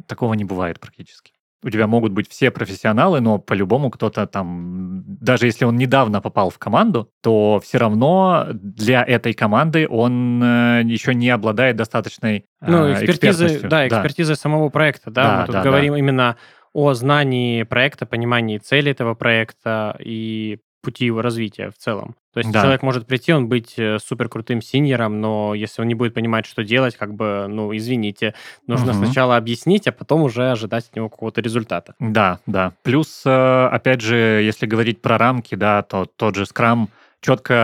такого 0.06 0.34
не 0.34 0.44
бывает 0.44 0.80
практически 0.80 1.32
у 1.62 1.70
тебя 1.70 1.86
могут 1.86 2.12
быть 2.12 2.28
все 2.28 2.50
профессионалы, 2.50 3.20
но 3.20 3.38
по-любому 3.38 3.90
кто-то 3.90 4.26
там, 4.26 5.02
даже 5.04 5.46
если 5.46 5.64
он 5.64 5.76
недавно 5.76 6.20
попал 6.20 6.50
в 6.50 6.58
команду, 6.58 7.10
то 7.22 7.60
все 7.62 7.78
равно 7.78 8.46
для 8.52 9.02
этой 9.02 9.34
команды 9.34 9.86
он 9.88 10.42
э, 10.42 10.82
еще 10.84 11.14
не 11.14 11.28
обладает 11.28 11.76
достаточной 11.76 12.46
ну, 12.60 12.86
э, 12.86 12.94
экспертизой, 12.94 13.60
да, 13.60 13.86
экспертизой 13.86 14.36
да. 14.36 14.40
самого 14.40 14.68
проекта, 14.70 15.10
да, 15.10 15.22
да 15.22 15.40
мы 15.40 15.46
тут 15.46 15.52
да, 15.54 15.62
говорим 15.62 15.92
да. 15.92 15.98
именно 15.98 16.36
о 16.72 16.94
знании 16.94 17.64
проекта, 17.64 18.06
понимании 18.06 18.58
цели 18.58 18.92
этого 18.92 19.14
проекта 19.14 19.96
и 19.98 20.60
пути 20.80 21.04
его 21.04 21.22
развития 21.22 21.70
в 21.70 21.76
целом. 21.76 22.14
То 22.32 22.38
есть 22.38 22.52
да. 22.52 22.60
человек 22.60 22.82
может 22.82 23.06
прийти, 23.06 23.32
он 23.32 23.48
быть 23.48 23.74
э, 23.76 23.98
супер 23.98 24.28
крутым 24.28 24.62
синьором, 24.62 25.20
но 25.20 25.54
если 25.54 25.82
он 25.82 25.88
не 25.88 25.94
будет 25.94 26.14
понимать, 26.14 26.46
что 26.46 26.62
делать, 26.62 26.96
как 26.96 27.14
бы, 27.14 27.46
ну, 27.48 27.76
извините, 27.76 28.34
нужно 28.66 28.92
угу. 28.92 29.04
сначала 29.04 29.36
объяснить, 29.36 29.88
а 29.88 29.92
потом 29.92 30.22
уже 30.22 30.50
ожидать 30.50 30.88
от 30.88 30.96
него 30.96 31.08
какого-то 31.08 31.40
результата. 31.40 31.94
Да, 31.98 32.38
да. 32.46 32.72
Плюс, 32.82 33.22
э, 33.26 33.68
опять 33.72 34.00
же, 34.00 34.16
если 34.16 34.66
говорить 34.66 35.02
про 35.02 35.18
рамки, 35.18 35.54
да, 35.56 35.82
то 35.82 36.04
тот 36.04 36.36
же 36.36 36.44
Scrum 36.44 36.88
четко 37.20 37.54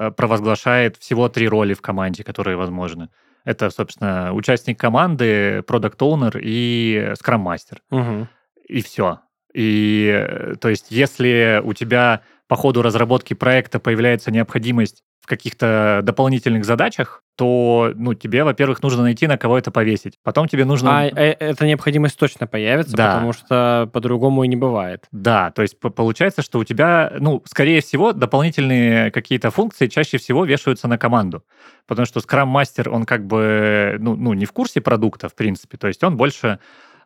э, 0.00 0.10
провозглашает 0.16 0.96
всего 0.96 1.28
три 1.28 1.48
роли 1.48 1.74
в 1.74 1.80
команде, 1.80 2.24
которые 2.24 2.56
возможны. 2.56 3.08
Это, 3.44 3.70
собственно, 3.70 4.32
участник 4.32 4.78
команды, 4.78 5.62
продукт 5.62 6.00
оунер 6.02 6.38
и 6.42 7.12
скрам-мастер. 7.18 7.82
Угу. 7.90 8.28
И 8.68 8.82
все. 8.82 9.20
И, 9.54 10.54
то 10.60 10.68
есть, 10.68 10.86
если 10.90 11.60
у 11.62 11.74
тебя 11.74 12.22
по 12.48 12.56
ходу 12.56 12.82
разработки 12.82 13.34
проекта 13.34 13.78
появляется 13.78 14.30
необходимость 14.30 15.02
в 15.24 15.26
каких-то 15.26 16.00
дополнительных 16.02 16.66
задачах, 16.66 17.22
то, 17.36 17.92
ну, 17.94 18.12
тебе, 18.12 18.44
во-первых, 18.44 18.82
нужно 18.82 19.04
найти, 19.04 19.26
на 19.26 19.38
кого 19.38 19.56
это 19.56 19.70
повесить. 19.70 20.18
Потом 20.22 20.48
тебе 20.48 20.66
нужно... 20.66 21.00
А 21.00 21.06
э, 21.06 21.34
эта 21.38 21.66
необходимость 21.66 22.18
точно 22.18 22.46
появится, 22.46 22.94
да. 22.94 23.14
потому 23.14 23.32
что 23.32 23.88
по-другому 23.90 24.44
и 24.44 24.48
не 24.48 24.56
бывает. 24.56 25.06
Да, 25.12 25.50
то 25.50 25.62
есть 25.62 25.80
получается, 25.80 26.42
что 26.42 26.58
у 26.58 26.64
тебя, 26.64 27.10
ну, 27.18 27.42
скорее 27.46 27.80
всего, 27.80 28.12
дополнительные 28.12 29.10
какие-то 29.10 29.50
функции 29.50 29.86
чаще 29.86 30.18
всего 30.18 30.44
вешаются 30.44 30.88
на 30.88 30.98
команду. 30.98 31.42
Потому 31.86 32.04
что 32.04 32.20
Master, 32.20 32.90
он 32.90 33.06
как 33.06 33.26
бы, 33.26 33.96
ну, 34.00 34.16
ну 34.16 34.34
не 34.34 34.44
в 34.44 34.52
курсе 34.52 34.82
продукта, 34.82 35.30
в 35.30 35.34
принципе. 35.34 35.78
То 35.78 35.88
есть 35.88 36.04
он 36.04 36.18
больше 36.18 36.58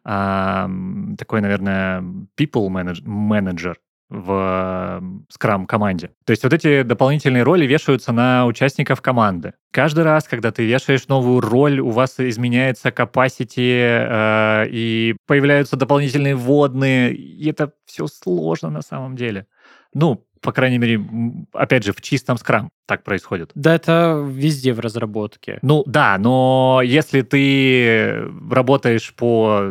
такой, 0.02 1.40
наверное, 1.40 2.00
people 2.37 2.68
manager 2.68 3.76
в 4.08 5.02
Scrum 5.30 5.66
команде. 5.66 6.10
То 6.24 6.30
есть 6.30 6.42
вот 6.42 6.52
эти 6.52 6.82
дополнительные 6.82 7.42
роли 7.42 7.66
вешаются 7.66 8.12
на 8.12 8.46
участников 8.46 9.02
команды. 9.02 9.52
Каждый 9.70 10.04
раз, 10.04 10.24
когда 10.24 10.50
ты 10.50 10.64
вешаешь 10.64 11.08
новую 11.08 11.40
роль, 11.40 11.78
у 11.80 11.90
вас 11.90 12.18
изменяется 12.18 12.88
capacity, 12.88 13.56
э, 13.58 14.66
и 14.70 15.16
появляются 15.26 15.76
дополнительные 15.76 16.34
вводные, 16.34 17.14
и 17.14 17.50
это 17.50 17.72
все 17.84 18.06
сложно 18.06 18.70
на 18.70 18.82
самом 18.82 19.14
деле. 19.14 19.46
Ну, 19.94 20.24
по 20.40 20.52
крайней 20.52 20.78
мере, 20.78 21.00
опять 21.52 21.85
же, 21.85 21.92
в 21.92 22.00
чистом 22.00 22.38
скрам 22.38 22.71
так 22.87 23.04
происходит. 23.04 23.50
Да, 23.54 23.75
это 23.75 24.25
везде 24.26 24.73
в 24.73 24.80
разработке. 24.80 25.59
Ну 25.62 25.83
да, 25.87 26.16
но 26.18 26.80
если 26.85 27.23
ты 27.23 28.28
работаешь 28.50 29.14
по 29.14 29.71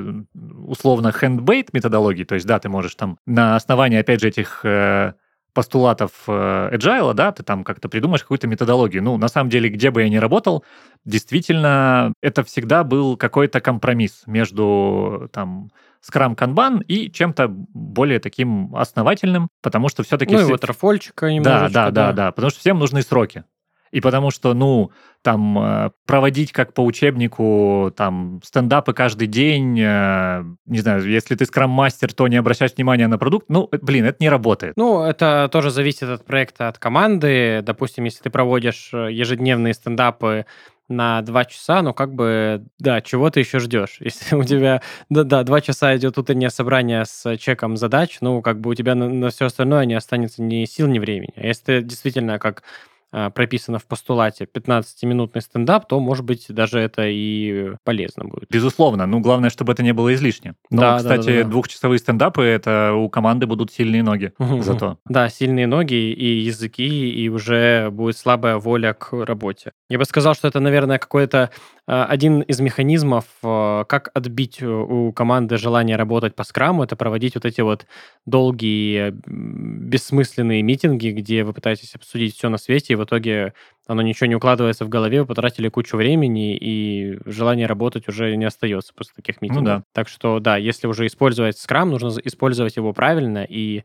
условно 0.66 1.14
handmade 1.20 1.70
методологии, 1.74 2.24
то 2.24 2.36
есть 2.36 2.46
да, 2.46 2.60
ты 2.60 2.70
можешь 2.70 2.96
там 2.96 3.18
на 3.26 3.56
основании, 3.56 3.98
опять 3.98 4.22
же, 4.22 4.28
этих 4.28 4.62
э, 4.64 5.14
постулатов 5.58 6.12
э, 6.28 6.70
agile, 6.74 7.16
да, 7.16 7.32
ты 7.32 7.42
там 7.42 7.64
как-то 7.64 7.90
придумаешь 7.90 8.22
какую-то 8.22 8.48
методологию. 8.48 9.02
Ну, 9.02 9.18
на 9.18 9.28
самом 9.28 9.50
деле, 9.50 9.70
где 9.70 9.90
бы 9.90 10.04
я 10.04 10.10
ни 10.10 10.18
работал, 10.18 10.64
действительно, 11.04 12.14
это 12.22 12.44
всегда 12.44 12.84
был 12.84 13.18
какой-то 13.18 13.60
компромисс 13.60 14.22
между 14.28 15.30
там 15.34 15.72
Scrum 16.02 16.36
Kanban 16.36 16.84
и 16.84 17.12
чем-то 17.12 17.48
более 17.50 18.20
таким 18.20 18.76
основательным, 18.76 19.50
потому 19.62 19.90
что 19.90 20.04
все-таки... 20.04 20.34
Ну 20.34 20.40
все... 20.40 20.50
и 20.50 20.52
ватерфольчика 20.52 21.32
немножечко. 21.32 21.74
Да, 21.74 21.92
да, 21.92 22.08
да, 22.08 22.14
да, 22.14 22.32
потому 22.32 22.50
что 22.52 22.60
всем 22.60 22.80
нужны 22.80 23.02
сроки. 23.02 23.44
И 23.92 24.02
потому 24.02 24.32
что, 24.32 24.54
ну, 24.54 24.92
там, 25.22 25.58
э, 25.60 25.92
проводить 26.06 26.52
как 26.52 26.74
по 26.74 26.82
учебнику, 26.82 27.94
там, 27.96 28.42
стендапы 28.44 28.94
каждый 28.94 29.28
день, 29.28 29.80
э, 29.80 30.44
не 30.66 30.80
знаю, 30.80 31.08
если 31.08 31.36
ты 31.36 31.46
скрам-мастер, 31.46 32.14
то 32.14 32.28
не 32.28 32.36
обращать 32.36 32.76
внимания 32.78 33.08
на 33.08 33.18
продукт, 33.18 33.48
ну, 33.50 33.70
э, 33.72 33.78
блин, 33.82 34.06
это 34.06 34.18
не 34.20 34.30
работает. 34.30 34.74
Ну, 34.76 35.04
это 35.04 35.50
тоже 35.52 35.72
зависит 35.72 36.04
от 36.04 36.26
проекта, 36.26 36.68
от 36.68 36.78
команды. 36.80 37.62
Допустим, 37.64 38.04
если 38.04 38.24
ты 38.24 38.30
проводишь 38.30 38.92
ежедневные 38.94 39.74
стендапы 39.74 40.46
на 40.90 41.22
два 41.22 41.46
часа, 41.46 41.82
но 41.82 41.94
как 41.94 42.14
бы, 42.14 42.66
да, 42.80 43.02
чего 43.02 43.30
ты 43.30 43.42
еще 43.42 43.60
ждешь? 43.60 43.98
Если 44.00 44.36
у 44.36 44.44
тебя, 44.44 44.82
да, 45.10 45.24
да, 45.24 45.44
два 45.44 45.62
часа 45.62 45.96
идет 45.98 46.18
утреннее 46.18 46.50
собрание 46.50 47.06
с 47.06 47.38
чеком 47.38 47.78
задач, 47.78 48.18
ну, 48.22 48.42
как 48.42 48.60
бы 48.62 48.72
у 48.72 48.74
тебя 48.74 48.96
на, 48.96 49.10
на 49.10 49.30
все 49.30 49.46
остальное 49.46 49.86
не 49.86 49.96
останется 49.96 50.42
ни 50.42 50.66
сил, 50.66 50.88
ни 50.88 51.00
времени. 51.00 51.34
А 51.36 51.46
если 51.46 51.64
ты 51.64 51.82
действительно 51.82 52.40
как 52.40 52.64
прописано 53.12 53.80
в 53.80 53.86
постулате 53.86 54.46
15-минутный 54.46 55.42
стендап, 55.42 55.88
то, 55.88 56.00
может 56.00 56.26
быть, 56.26 56.46
даже 56.50 56.80
это 56.80 57.04
и 57.06 57.74
полезно 57.84 58.26
будет. 58.26 58.50
Безусловно. 58.50 59.06
Ну, 59.06 59.20
главное, 59.20 59.50
чтобы 59.50 59.74
это 59.74 59.84
не 59.84 59.94
было 59.94 60.14
излишне. 60.14 60.56
Но, 60.70 60.82
да, 60.82 60.98
кстати, 60.98 61.28
да, 61.28 61.34
да, 61.34 61.44
да. 61.44 61.50
двухчасовые 61.50 62.00
стендапы, 62.00 62.44
это 62.44 62.94
у 62.94 63.10
команды 63.10 63.46
будут 63.46 63.72
сильные 63.72 64.04
ноги 64.04 64.34
зато. 64.62 64.98
Да, 65.06 65.30
сильные 65.30 65.68
ноги 65.68 65.96
и 65.96 66.40
языки, 66.42 67.10
и 67.10 67.30
уже 67.30 67.90
будет 67.92 68.18
слабая 68.18 68.58
воля 68.58 68.94
к 68.94 69.14
работе. 69.26 69.72
Я 69.90 69.98
бы 69.98 70.06
сказал, 70.06 70.36
что 70.36 70.48
это, 70.48 70.60
наверное, 70.60 71.00
какой-то 71.00 71.52
а, 71.88 72.06
один 72.06 72.42
из 72.42 72.60
механизмов, 72.60 73.26
а, 73.44 73.86
как 73.86 74.12
отбить 74.14 74.62
у 74.62 75.14
команды 75.14 75.58
желание 75.58 75.96
работать 75.96 76.36
по 76.36 76.44
скраму, 76.44 76.84
это 76.84 76.96
проводить 76.96 77.36
вот 77.36 77.46
эти 77.46 77.62
вот 77.62 77.86
долгие, 78.26 79.14
бессмысленные 79.26 80.62
митинги, 80.62 81.10
где 81.10 81.44
вы 81.44 81.54
пытаетесь 81.54 81.96
обсудить 81.96 82.36
все 82.36 82.50
на 82.50 82.58
свете, 82.58 82.97
в 82.98 83.04
итоге 83.04 83.54
оно 83.88 84.02
ничего 84.02 84.28
не 84.28 84.36
укладывается 84.36 84.86
в 84.86 84.90
голове, 84.90 85.22
вы 85.22 85.28
потратили 85.28 85.70
кучу 85.70 85.96
времени, 85.96 86.58
и 86.58 87.20
желание 87.26 87.68
работать 87.68 88.08
уже 88.08 88.36
не 88.36 88.46
остается 88.46 88.94
после 88.94 89.14
таких 89.16 89.42
митингов. 89.42 89.64
Ну, 89.64 89.70
да. 89.80 89.84
Так 89.94 90.10
что, 90.10 90.40
да, 90.40 90.58
если 90.58 90.88
уже 90.88 91.06
использовать 91.06 91.58
скрам, 91.58 91.90
нужно 91.90 92.20
использовать 92.24 92.76
его 92.76 92.94
правильно 92.94 93.46
и 93.48 93.84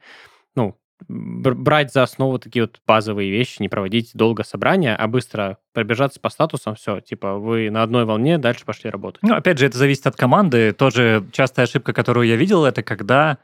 ну, 0.57 0.77
брать 1.09 1.93
за 1.93 2.03
основу 2.03 2.39
такие 2.39 2.65
вот 2.65 2.81
базовые 2.87 3.31
вещи, 3.31 3.61
не 3.61 3.69
проводить 3.69 4.11
долго 4.15 4.45
собрания, 4.45 4.97
а 4.97 5.07
быстро 5.09 5.59
пробежаться 5.73 6.21
по 6.21 6.31
статусам, 6.31 6.75
все, 6.75 7.01
типа 7.01 7.37
вы 7.37 7.71
на 7.71 7.83
одной 7.83 8.05
волне, 8.05 8.39
дальше 8.39 8.65
пошли 8.65 8.91
работать. 8.91 9.23
Ну, 9.23 9.35
опять 9.35 9.59
же, 9.59 9.67
это 9.67 9.79
зависит 9.79 10.07
от 10.07 10.17
команды. 10.17 10.73
Тоже 10.73 11.25
частая 11.33 11.67
ошибка, 11.67 11.93
которую 11.93 12.27
я 12.27 12.37
видел, 12.37 12.65
это 12.65 12.83
когда 12.83 13.39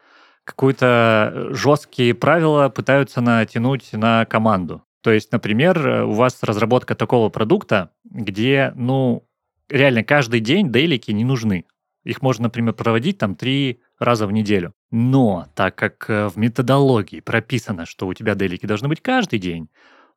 какие-то 0.44 1.48
жесткие 1.50 2.14
правила 2.14 2.68
пытаются 2.68 3.20
натянуть 3.20 3.92
на 3.92 4.24
команду. 4.24 4.82
То 5.02 5.12
есть, 5.12 5.32
например, 5.32 6.04
у 6.04 6.12
вас 6.12 6.42
разработка 6.42 6.94
такого 6.94 7.28
продукта, 7.28 7.90
где, 8.04 8.72
ну, 8.74 9.28
реально 9.68 10.02
каждый 10.02 10.40
день 10.40 10.72
дейлики 10.72 11.10
не 11.10 11.24
нужны. 11.24 11.64
Их 12.04 12.22
можно, 12.22 12.44
например, 12.44 12.72
проводить 12.74 13.18
там 13.18 13.34
три 13.34 13.80
раза 13.98 14.26
в 14.26 14.32
неделю. 14.32 14.72
Но 14.90 15.48
так 15.54 15.74
как 15.74 16.08
э, 16.08 16.28
в 16.28 16.36
методологии 16.36 17.20
прописано, 17.20 17.84
что 17.84 18.06
у 18.06 18.14
тебя 18.14 18.34
делики 18.34 18.66
должны 18.66 18.88
быть 18.88 19.02
каждый 19.02 19.38
день, 19.38 19.68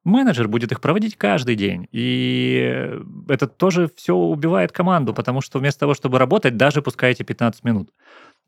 менеджер 0.03 0.47
будет 0.47 0.71
их 0.71 0.79
проводить 0.79 1.17
каждый 1.17 1.55
день. 1.55 1.87
И 1.91 2.89
это 3.27 3.47
тоже 3.47 3.89
все 3.95 4.15
убивает 4.15 4.71
команду, 4.71 5.13
потому 5.13 5.41
что 5.41 5.59
вместо 5.59 5.81
того, 5.81 5.93
чтобы 5.93 6.17
работать, 6.17 6.57
даже 6.57 6.81
пускай 6.81 7.11
эти 7.11 7.23
15 7.23 7.63
минут, 7.63 7.91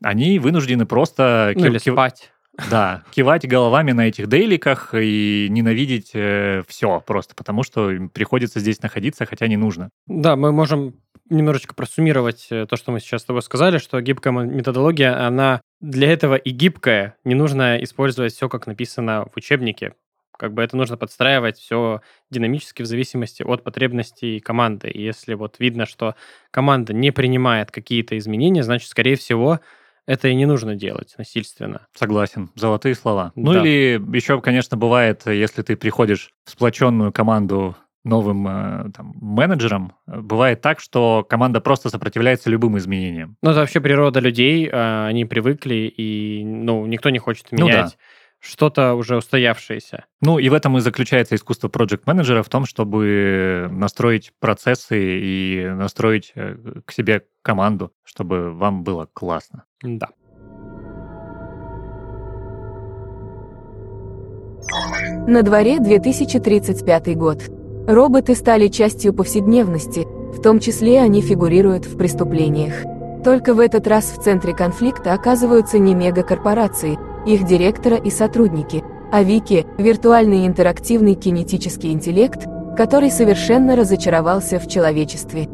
они 0.02 0.38
вынуждены 0.38 0.86
просто... 0.86 1.52
Ну, 1.54 1.66
или 1.66 1.78
спать. 1.78 2.32
Да, 2.70 3.02
кивать 3.10 3.48
головами 3.48 3.92
на 3.92 4.08
этих 4.08 4.28
дейликах 4.28 4.94
и 4.94 5.48
ненавидеть 5.50 6.10
э, 6.14 6.62
все 6.68 7.00
просто, 7.00 7.34
потому 7.34 7.62
что 7.64 7.90
приходится 8.12 8.60
здесь 8.60 8.80
находиться, 8.80 9.26
хотя 9.26 9.48
не 9.48 9.56
нужно. 9.56 9.90
Да, 10.06 10.36
мы 10.36 10.52
можем 10.52 10.94
немножечко 11.30 11.74
просуммировать 11.74 12.46
э, 12.50 12.66
то, 12.66 12.76
что 12.76 12.92
мы 12.92 13.00
сейчас 13.00 13.22
с 13.22 13.24
тобой 13.24 13.42
сказали, 13.42 13.78
что 13.78 14.00
гибкая 14.00 14.32
методология, 14.32 15.26
она 15.26 15.60
для 15.80 16.10
этого 16.12 16.36
и 16.36 16.50
гибкая. 16.50 17.16
Не 17.24 17.34
нужно 17.34 17.82
использовать 17.82 18.32
все, 18.32 18.48
как 18.48 18.66
написано 18.66 19.26
в 19.32 19.36
учебнике. 19.36 19.94
Как 20.36 20.52
бы 20.52 20.62
это 20.62 20.76
нужно 20.76 20.96
подстраивать 20.96 21.58
все 21.58 22.00
динамически 22.30 22.82
в 22.82 22.86
зависимости 22.86 23.42
от 23.42 23.62
потребностей 23.62 24.40
команды. 24.40 24.90
И 24.90 25.00
если 25.00 25.34
вот 25.34 25.56
видно, 25.60 25.86
что 25.86 26.16
команда 26.50 26.92
не 26.92 27.12
принимает 27.12 27.70
какие-то 27.70 28.18
изменения, 28.18 28.64
значит, 28.64 28.88
скорее 28.88 29.16
всего, 29.16 29.60
это 30.06 30.28
и 30.28 30.34
не 30.34 30.46
нужно 30.46 30.74
делать 30.74 31.14
насильственно. 31.18 31.86
Согласен. 31.94 32.50
Золотые 32.54 32.94
слова. 32.94 33.32
Ну 33.34 33.52
да. 33.52 33.58
Ну 33.58 33.64
или 33.64 34.16
еще, 34.16 34.40
конечно, 34.40 34.76
бывает, 34.76 35.22
если 35.26 35.62
ты 35.62 35.76
приходишь 35.76 36.32
в 36.44 36.50
сплоченную 36.50 37.12
команду 37.12 37.76
новым 38.04 38.46
э, 38.46 38.90
там, 38.94 39.14
менеджером, 39.20 39.94
бывает 40.06 40.60
так, 40.60 40.78
что 40.78 41.24
команда 41.26 41.60
просто 41.60 41.88
сопротивляется 41.88 42.50
любым 42.50 42.76
изменениям. 42.76 43.36
Ну, 43.42 43.50
это 43.50 43.60
вообще 43.60 43.80
природа 43.80 44.20
людей, 44.20 44.68
э, 44.70 45.06
они 45.06 45.24
привыкли, 45.24 45.92
и 45.96 46.44
ну, 46.44 46.84
никто 46.84 47.08
не 47.08 47.18
хочет 47.18 47.50
менять. 47.50 47.84
Ну, 47.84 47.88
да 47.88 47.92
что-то 48.44 48.94
уже 48.94 49.16
устоявшееся. 49.16 50.04
Ну 50.20 50.38
и 50.38 50.48
в 50.48 50.54
этом 50.54 50.76
и 50.76 50.80
заключается 50.80 51.34
искусство 51.34 51.68
проект 51.68 52.06
менеджера 52.06 52.42
в 52.42 52.48
том, 52.48 52.66
чтобы 52.66 53.68
настроить 53.70 54.32
процессы 54.38 54.98
и 54.98 55.68
настроить 55.68 56.32
э, 56.34 56.56
к 56.84 56.92
себе 56.92 57.24
команду, 57.42 57.92
чтобы 58.04 58.52
вам 58.52 58.84
было 58.84 59.08
классно. 59.12 59.64
Да. 59.82 60.08
На 65.26 65.42
дворе 65.42 65.80
2035 65.80 67.16
год. 67.16 67.42
Роботы 67.86 68.34
стали 68.34 68.68
частью 68.68 69.12
повседневности, 69.12 70.06
в 70.34 70.40
том 70.42 70.58
числе 70.58 71.00
они 71.00 71.20
фигурируют 71.20 71.84
в 71.84 71.96
преступлениях. 71.96 72.74
Только 73.22 73.54
в 73.54 73.60
этот 73.60 73.86
раз 73.86 74.04
в 74.16 74.22
центре 74.22 74.54
конфликта 74.54 75.12
оказываются 75.14 75.78
не 75.78 75.94
мегакорпорации, 75.94 76.98
их 77.26 77.44
директора 77.44 77.96
и 77.96 78.10
сотрудники, 78.10 78.82
а 79.12 79.22
Вики– 79.22 79.66
виртуальный 79.78 80.46
интерактивный 80.46 81.14
кинетический 81.14 81.92
интеллект, 81.92 82.46
который 82.76 83.10
совершенно 83.10 83.76
разочаровался 83.76 84.58
в 84.58 84.68
человечестве. 84.68 85.48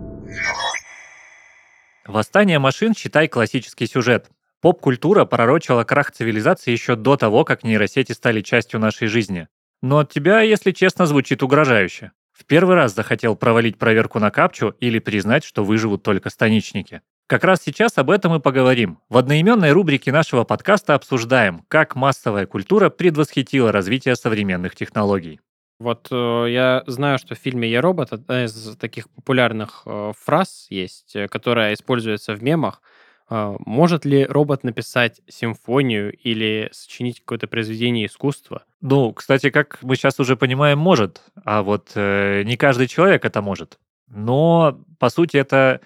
Восстание 2.07 2.59
машин, 2.59 2.95
считай, 2.95 3.29
классический 3.29 3.87
сюжет. 3.87 4.31
Поп-культура 4.61 5.25
пророчила 5.25 5.85
крах 5.85 6.11
цивилизации 6.11 6.73
еще 6.73 6.97
до 6.97 7.17
того, 7.17 7.45
как 7.45 7.63
нейросети 7.63 8.13
стали 8.13 8.41
частью 8.41 8.81
нашей 8.81 9.09
жизни. 9.09 9.49
Но 9.83 9.99
от 9.99 10.13
тебя, 10.13 10.41
если 10.41 10.73
честно, 10.73 11.07
звучит 11.07 11.43
угрожающе. 11.43 12.13
В 12.33 12.45
первый 12.47 12.75
раз 12.75 12.95
захотел 12.95 13.37
провалить 13.37 13.79
проверку 13.79 14.19
на 14.19 14.31
капчу 14.31 14.75
или 14.81 14.99
признать, 14.99 15.45
что 15.45 15.65
выживут 15.65 16.03
только 16.03 16.31
станичники. 16.31 17.03
Как 17.31 17.45
раз 17.45 17.61
сейчас 17.65 17.97
об 17.97 18.11
этом 18.11 18.35
и 18.35 18.41
поговорим. 18.41 18.99
В 19.09 19.17
одноименной 19.17 19.71
рубрике 19.71 20.11
нашего 20.11 20.43
подкаста 20.43 20.97
обсуждаем, 20.97 21.65
как 21.69 21.95
массовая 21.95 22.45
культура 22.45 22.91
предвосхитила 22.91 23.71
развитие 23.71 24.17
современных 24.17 24.75
технологий. 24.75 25.39
Вот 25.79 26.09
э, 26.11 26.47
я 26.49 26.83
знаю, 26.89 27.19
что 27.19 27.37
в 27.37 27.39
фильме 27.39 27.71
«Я 27.71 27.83
робот» 27.83 28.13
одна 28.13 28.47
из 28.47 28.77
таких 28.79 29.09
популярных 29.11 29.83
э, 29.87 30.11
фраз 30.19 30.67
есть, 30.71 31.15
э, 31.15 31.29
которая 31.29 31.75
используется 31.75 32.35
в 32.35 32.43
мемах. 32.43 32.83
Э, 33.31 33.55
может 33.61 34.05
ли 34.05 34.25
робот 34.25 34.65
написать 34.65 35.21
симфонию 35.29 36.13
или 36.13 36.69
сочинить 36.73 37.21
какое-то 37.21 37.47
произведение 37.47 38.07
искусства? 38.07 38.65
Ну, 38.81 39.13
кстати, 39.13 39.51
как 39.51 39.79
мы 39.83 39.95
сейчас 39.95 40.19
уже 40.19 40.35
понимаем, 40.35 40.81
может, 40.81 41.23
а 41.45 41.63
вот 41.63 41.93
э, 41.95 42.43
не 42.43 42.57
каждый 42.57 42.89
человек 42.89 43.25
это 43.25 43.41
может. 43.41 43.79
Но, 44.09 44.81
по 44.99 45.11
сути, 45.11 45.37
это 45.37 45.81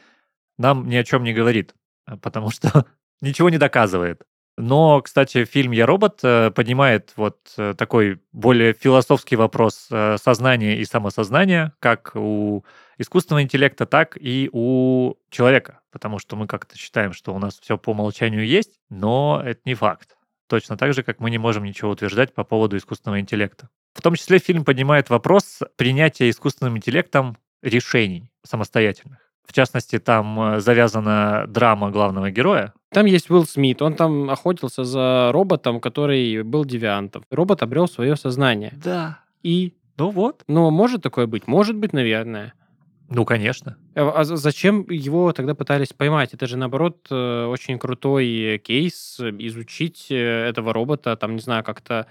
нам 0.59 0.89
ни 0.89 0.97
о 0.97 1.05
чем 1.05 1.25
не 1.25 1.33
говорит, 1.33 1.75
э, 2.07 2.17
потому 2.17 2.51
что 2.51 2.87
ничего 3.21 3.51
не 3.51 3.59
доказывает. 3.59 4.23
Но, 4.57 5.03
кстати, 5.03 5.45
фильм 5.45 5.73
«Я 5.73 5.85
робот» 5.85 6.21
э, 6.23 6.53
поднимает 6.53 7.13
вот 7.17 7.39
э, 7.57 7.75
такой 7.77 8.21
более 8.33 8.73
философский 8.73 9.35
вопрос 9.35 9.89
сознания 10.17 10.79
и 10.79 10.85
самосознания, 10.85 11.73
как 11.81 12.13
у 12.15 12.65
искусственного 12.97 13.43
интеллекта, 13.43 13.85
так 13.85 14.17
и 14.21 14.49
у 14.53 15.15
человека. 15.31 15.81
Потому 15.91 16.21
что 16.21 16.37
мы 16.37 16.47
как-то 16.47 16.79
считаем, 16.79 17.13
что 17.13 17.35
у 17.35 17.39
нас 17.39 17.59
все 17.59 17.77
по 17.77 17.91
умолчанию 17.91 18.47
есть, 18.47 18.79
но 18.91 19.43
это 19.45 19.61
не 19.65 19.75
факт. 19.75 20.17
Точно 20.49 20.77
так 20.77 20.93
же, 20.93 21.03
как 21.03 21.19
мы 21.19 21.31
не 21.31 21.39
можем 21.39 21.65
ничего 21.65 21.91
утверждать 21.91 22.33
по 22.33 22.45
поводу 22.45 22.77
искусственного 22.77 23.19
интеллекта. 23.19 23.71
В 23.95 24.03
том 24.03 24.15
числе 24.15 24.39
фильм 24.39 24.65
поднимает 24.65 25.09
вопрос 25.09 25.61
принятия 25.77 26.29
искусственным 26.29 26.77
интеллектом 26.77 27.39
решений 27.63 28.31
самостоятельных. 28.45 29.24
В 29.47 29.53
частности, 29.53 29.99
там 29.99 30.41
э, 30.41 30.61
завязана 30.61 31.45
драма 31.49 31.91
главного 31.91 32.31
героя. 32.31 32.73
Там 32.91 33.07
есть 33.07 33.31
Уилл 33.31 33.45
Смит, 33.45 33.83
он 33.83 33.95
там 33.95 34.31
охотился 34.31 34.85
за 34.85 35.31
роботом, 35.33 35.81
который 35.81 36.43
был 36.43 36.65
девиантом. 36.65 37.25
Робот 37.31 37.63
обрел 37.63 37.89
свое 37.89 38.17
сознание. 38.17 38.73
Да. 38.83 39.21
И? 39.43 39.75
Ну 39.97 40.11
вот. 40.11 40.43
Ну, 40.49 40.71
может 40.71 41.03
такое 41.03 41.27
быть? 41.27 41.47
Может 41.47 41.77
быть, 41.77 41.93
наверное. 41.93 42.55
Ну, 43.11 43.25
конечно. 43.25 43.77
А, 43.95 44.11
а 44.11 44.25
зачем 44.25 44.87
его 44.89 45.33
тогда 45.33 45.55
пытались 45.55 45.93
поймать? 45.93 46.33
Это 46.33 46.47
же, 46.47 46.57
наоборот, 46.57 47.07
э, 47.11 47.45
очень 47.47 47.79
крутой 47.79 48.61
кейс 48.65 49.21
изучить 49.21 50.07
э, 50.11 50.49
этого 50.49 50.73
робота, 50.73 51.17
там, 51.17 51.35
не 51.35 51.41
знаю, 51.41 51.63
как-то 51.65 52.07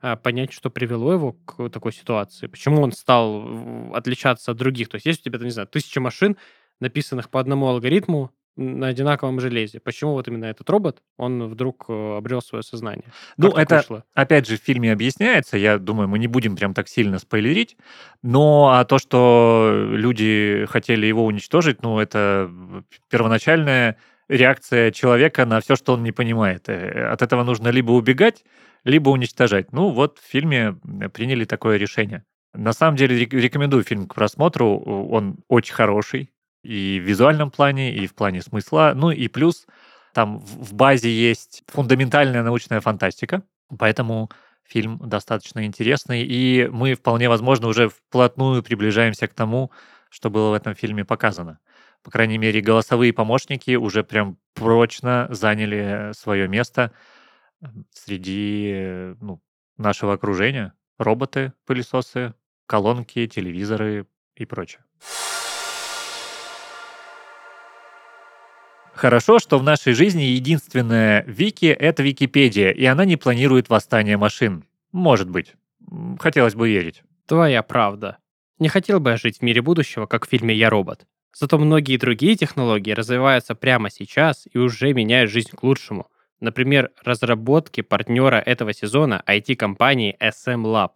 а, 0.00 0.16
понять, 0.16 0.52
что 0.52 0.70
привело 0.70 1.12
его 1.12 1.32
к 1.32 1.68
такой 1.70 1.92
ситуации. 1.92 2.46
Почему 2.46 2.82
он 2.82 2.92
стал 2.92 3.92
отличаться 3.92 4.52
от 4.52 4.56
других? 4.56 4.88
То 4.88 4.96
есть 4.96 5.06
есть 5.06 5.20
у 5.20 5.24
тебя, 5.30 5.38
не 5.38 5.50
знаю, 5.50 5.66
тысяча 5.66 6.00
машин, 6.00 6.36
написанных 6.80 7.30
по 7.30 7.40
одному 7.40 7.66
алгоритму, 7.68 8.32
на 8.56 8.88
одинаковом 8.88 9.38
железе. 9.38 9.80
Почему 9.80 10.12
вот 10.12 10.28
именно 10.28 10.46
этот 10.46 10.68
робот, 10.70 11.02
он 11.18 11.46
вдруг 11.46 11.84
э, 11.88 12.16
обрел 12.16 12.40
свое 12.40 12.62
сознание? 12.62 13.04
Ну, 13.36 13.48
Как 13.52 13.56
так 13.56 13.64
это, 13.66 13.76
вышло? 13.76 14.04
опять 14.14 14.46
же, 14.48 14.56
в 14.56 14.62
фильме 14.62 14.92
объясняется, 14.92 15.58
я 15.58 15.78
думаю, 15.78 16.08
мы 16.08 16.18
не 16.18 16.26
будем 16.26 16.56
прям 16.56 16.72
так 16.72 16.88
сильно 16.88 17.18
спойлерить, 17.18 17.76
но 18.22 18.70
а 18.72 18.84
то, 18.84 18.98
что 18.98 19.86
люди 19.90 20.66
хотели 20.70 21.04
его 21.06 21.26
уничтожить, 21.26 21.82
ну, 21.82 21.98
это 21.98 22.50
первоначальная 23.10 23.98
реакция 24.28 24.90
человека 24.90 25.44
на 25.46 25.60
все, 25.60 25.76
что 25.76 25.92
он 25.92 26.02
не 26.02 26.12
понимает. 26.12 26.68
Э, 26.68 27.08
От 27.12 27.22
этого 27.22 27.44
нужно 27.44 27.68
либо 27.68 27.92
убегать, 27.92 28.44
либо 28.84 29.10
уничтожать. 29.10 29.72
Ну, 29.72 29.90
вот 29.90 30.18
в 30.18 30.26
фильме 30.26 30.78
э, 31.00 31.08
приняли 31.10 31.44
такое 31.44 31.76
решение. 31.76 32.24
На 32.54 32.72
самом 32.72 32.96
деле 32.96 33.18
рек- 33.18 33.34
рекомендую 33.34 33.82
фильм 33.84 34.06
к 34.06 34.14
просмотру. 34.14 34.78
Он 34.78 35.36
очень 35.48 35.74
хороший 35.74 36.30
и 36.66 37.00
в 37.00 37.04
визуальном 37.04 37.50
плане, 37.50 37.94
и 37.94 38.06
в 38.06 38.14
плане 38.14 38.42
смысла. 38.42 38.92
Ну 38.94 39.10
и 39.10 39.28
плюс 39.28 39.66
там 40.12 40.38
в 40.38 40.74
базе 40.74 41.10
есть 41.10 41.62
фундаментальная 41.68 42.42
научная 42.42 42.80
фантастика, 42.80 43.42
поэтому 43.78 44.30
фильм 44.64 44.98
достаточно 45.04 45.64
интересный, 45.64 46.24
и 46.24 46.68
мы 46.72 46.94
вполне 46.94 47.28
возможно 47.28 47.68
уже 47.68 47.88
вплотную 47.88 48.62
приближаемся 48.62 49.28
к 49.28 49.34
тому, 49.34 49.70
что 50.10 50.30
было 50.30 50.50
в 50.50 50.54
этом 50.54 50.74
фильме 50.74 51.04
показано. 51.04 51.58
По 52.02 52.10
крайней 52.10 52.38
мере, 52.38 52.60
голосовые 52.60 53.12
помощники 53.12 53.74
уже 53.74 54.04
прям 54.04 54.38
прочно 54.54 55.26
заняли 55.30 56.12
свое 56.14 56.48
место 56.48 56.92
среди 57.92 58.70
э, 58.72 59.14
ну, 59.20 59.42
нашего 59.76 60.12
окружения. 60.12 60.72
Роботы, 60.98 61.52
пылесосы, 61.66 62.34
колонки, 62.66 63.26
телевизоры 63.26 64.06
и 64.34 64.46
прочее. 64.46 64.82
Хорошо, 68.96 69.38
что 69.38 69.58
в 69.58 69.62
нашей 69.62 69.92
жизни 69.92 70.22
единственная 70.22 71.22
Вики— 71.26 71.66
это 71.66 72.02
Википедия, 72.02 72.70
и 72.70 72.82
она 72.86 73.04
не 73.04 73.16
планирует 73.16 73.68
восстание 73.68 74.16
машин. 74.16 74.64
Может 74.90 75.28
быть. 75.28 75.52
Хотелось 76.18 76.54
бы 76.54 76.70
верить. 76.70 77.02
Твоя 77.26 77.62
правда. 77.62 78.16
Не 78.58 78.68
хотел 78.68 78.98
бы 78.98 79.10
я 79.10 79.16
жить 79.18 79.40
в 79.40 79.42
мире 79.42 79.60
будущего, 79.60 80.06
как 80.06 80.26
в 80.26 80.30
фильме 80.30 80.54
«Я 80.54 80.70
робот». 80.70 81.06
Зато 81.34 81.58
многие 81.58 81.98
другие 81.98 82.36
технологии 82.36 82.92
развиваются 82.92 83.54
прямо 83.54 83.90
сейчас 83.90 84.48
и 84.50 84.56
уже 84.56 84.94
меняют 84.94 85.30
жизнь 85.30 85.50
к 85.54 85.62
лучшему. 85.62 86.06
Например, 86.40 86.90
разработки 87.04 87.82
партнера 87.82 88.36
этого 88.36 88.72
сезона 88.72 89.22
IT-компании 89.26 90.16
SM 90.22 90.62
Lab. 90.62 90.92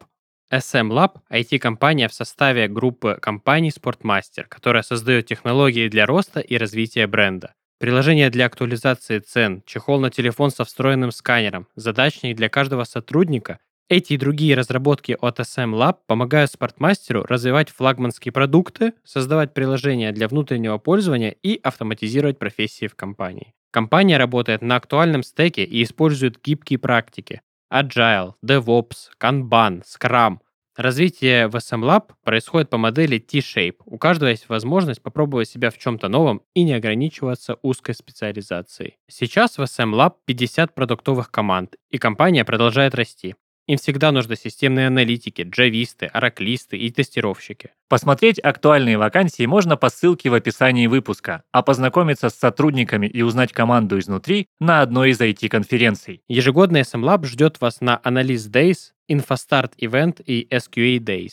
SM 0.50 0.88
Lab– 0.88 1.18
IT-компания 1.30 2.08
в 2.08 2.14
составе 2.14 2.66
группы 2.66 3.18
компаний 3.20 3.68
Sportmaster, 3.68 4.44
которая 4.48 4.82
создает 4.82 5.26
технологии 5.26 5.88
для 5.88 6.06
роста 6.06 6.40
и 6.40 6.56
развития 6.56 7.06
бренда. 7.06 7.52
Приложение 7.80 8.28
для 8.28 8.44
актуализации 8.44 9.20
цен, 9.20 9.62
чехол 9.64 10.00
на 10.00 10.10
телефон 10.10 10.50
со 10.50 10.66
встроенным 10.66 11.10
сканером, 11.10 11.66
задачник 11.76 12.36
для 12.36 12.50
каждого 12.50 12.84
сотрудника 12.84 13.58
эти 13.88 14.12
и 14.12 14.16
другие 14.18 14.54
разработки 14.54 15.16
от 15.18 15.40
SM 15.40 15.72
Lab 15.72 15.96
помогают 16.06 16.50
спортмастеру 16.50 17.24
развивать 17.24 17.70
флагманские 17.70 18.32
продукты, 18.32 18.92
создавать 19.02 19.54
приложения 19.54 20.12
для 20.12 20.28
внутреннего 20.28 20.76
пользования 20.76 21.34
и 21.42 21.58
автоматизировать 21.62 22.38
профессии 22.38 22.86
в 22.86 22.94
компании. 22.94 23.54
Компания 23.72 24.18
работает 24.18 24.60
на 24.60 24.76
актуальном 24.76 25.22
стеке 25.22 25.64
и 25.64 25.82
использует 25.82 26.38
гибкие 26.40 26.78
практики 26.78 27.40
Agile, 27.72 28.34
DevOps, 28.44 29.08
Kanban, 29.18 29.82
Scrum. 29.84 30.38
Развитие 30.76 31.48
в 31.48 31.56
SM 31.56 31.82
Lab 31.82 32.12
происходит 32.22 32.70
по 32.70 32.78
модели 32.78 33.18
T-Shape. 33.18 33.76
У 33.86 33.98
каждого 33.98 34.28
есть 34.28 34.48
возможность 34.48 35.02
попробовать 35.02 35.48
себя 35.48 35.70
в 35.70 35.78
чем-то 35.78 36.08
новом 36.08 36.42
и 36.54 36.62
не 36.62 36.74
ограничиваться 36.74 37.56
узкой 37.62 37.94
специализацией. 37.94 38.96
Сейчас 39.08 39.58
в 39.58 39.62
SM 39.62 39.92
Lab 39.92 40.14
50 40.26 40.72
продуктовых 40.72 41.32
команд, 41.32 41.74
и 41.90 41.98
компания 41.98 42.44
продолжает 42.44 42.94
расти. 42.94 43.34
Им 43.70 43.78
всегда 43.78 44.10
нужны 44.10 44.34
системные 44.34 44.88
аналитики, 44.88 45.42
джависты, 45.42 46.06
ораклисты 46.06 46.76
и 46.76 46.90
тестировщики. 46.90 47.70
Посмотреть 47.88 48.40
актуальные 48.40 48.98
вакансии 48.98 49.46
можно 49.46 49.76
по 49.76 49.90
ссылке 49.90 50.28
в 50.28 50.34
описании 50.34 50.88
выпуска, 50.88 51.44
а 51.52 51.62
познакомиться 51.62 52.30
с 52.30 52.34
сотрудниками 52.34 53.06
и 53.06 53.22
узнать 53.22 53.52
команду 53.52 54.00
изнутри 54.00 54.48
на 54.58 54.82
одной 54.82 55.10
из 55.10 55.20
IT-конференций. 55.20 56.20
Ежегодный 56.26 56.80
SM 56.80 57.00
Lab 57.04 57.24
ждет 57.26 57.60
вас 57.60 57.80
на 57.80 58.00
Analyst 58.02 58.50
Days, 58.50 58.90
InfoStart 59.08 59.74
Event 59.80 60.20
и 60.24 60.48
SQA 60.50 60.98
Days. 60.98 61.30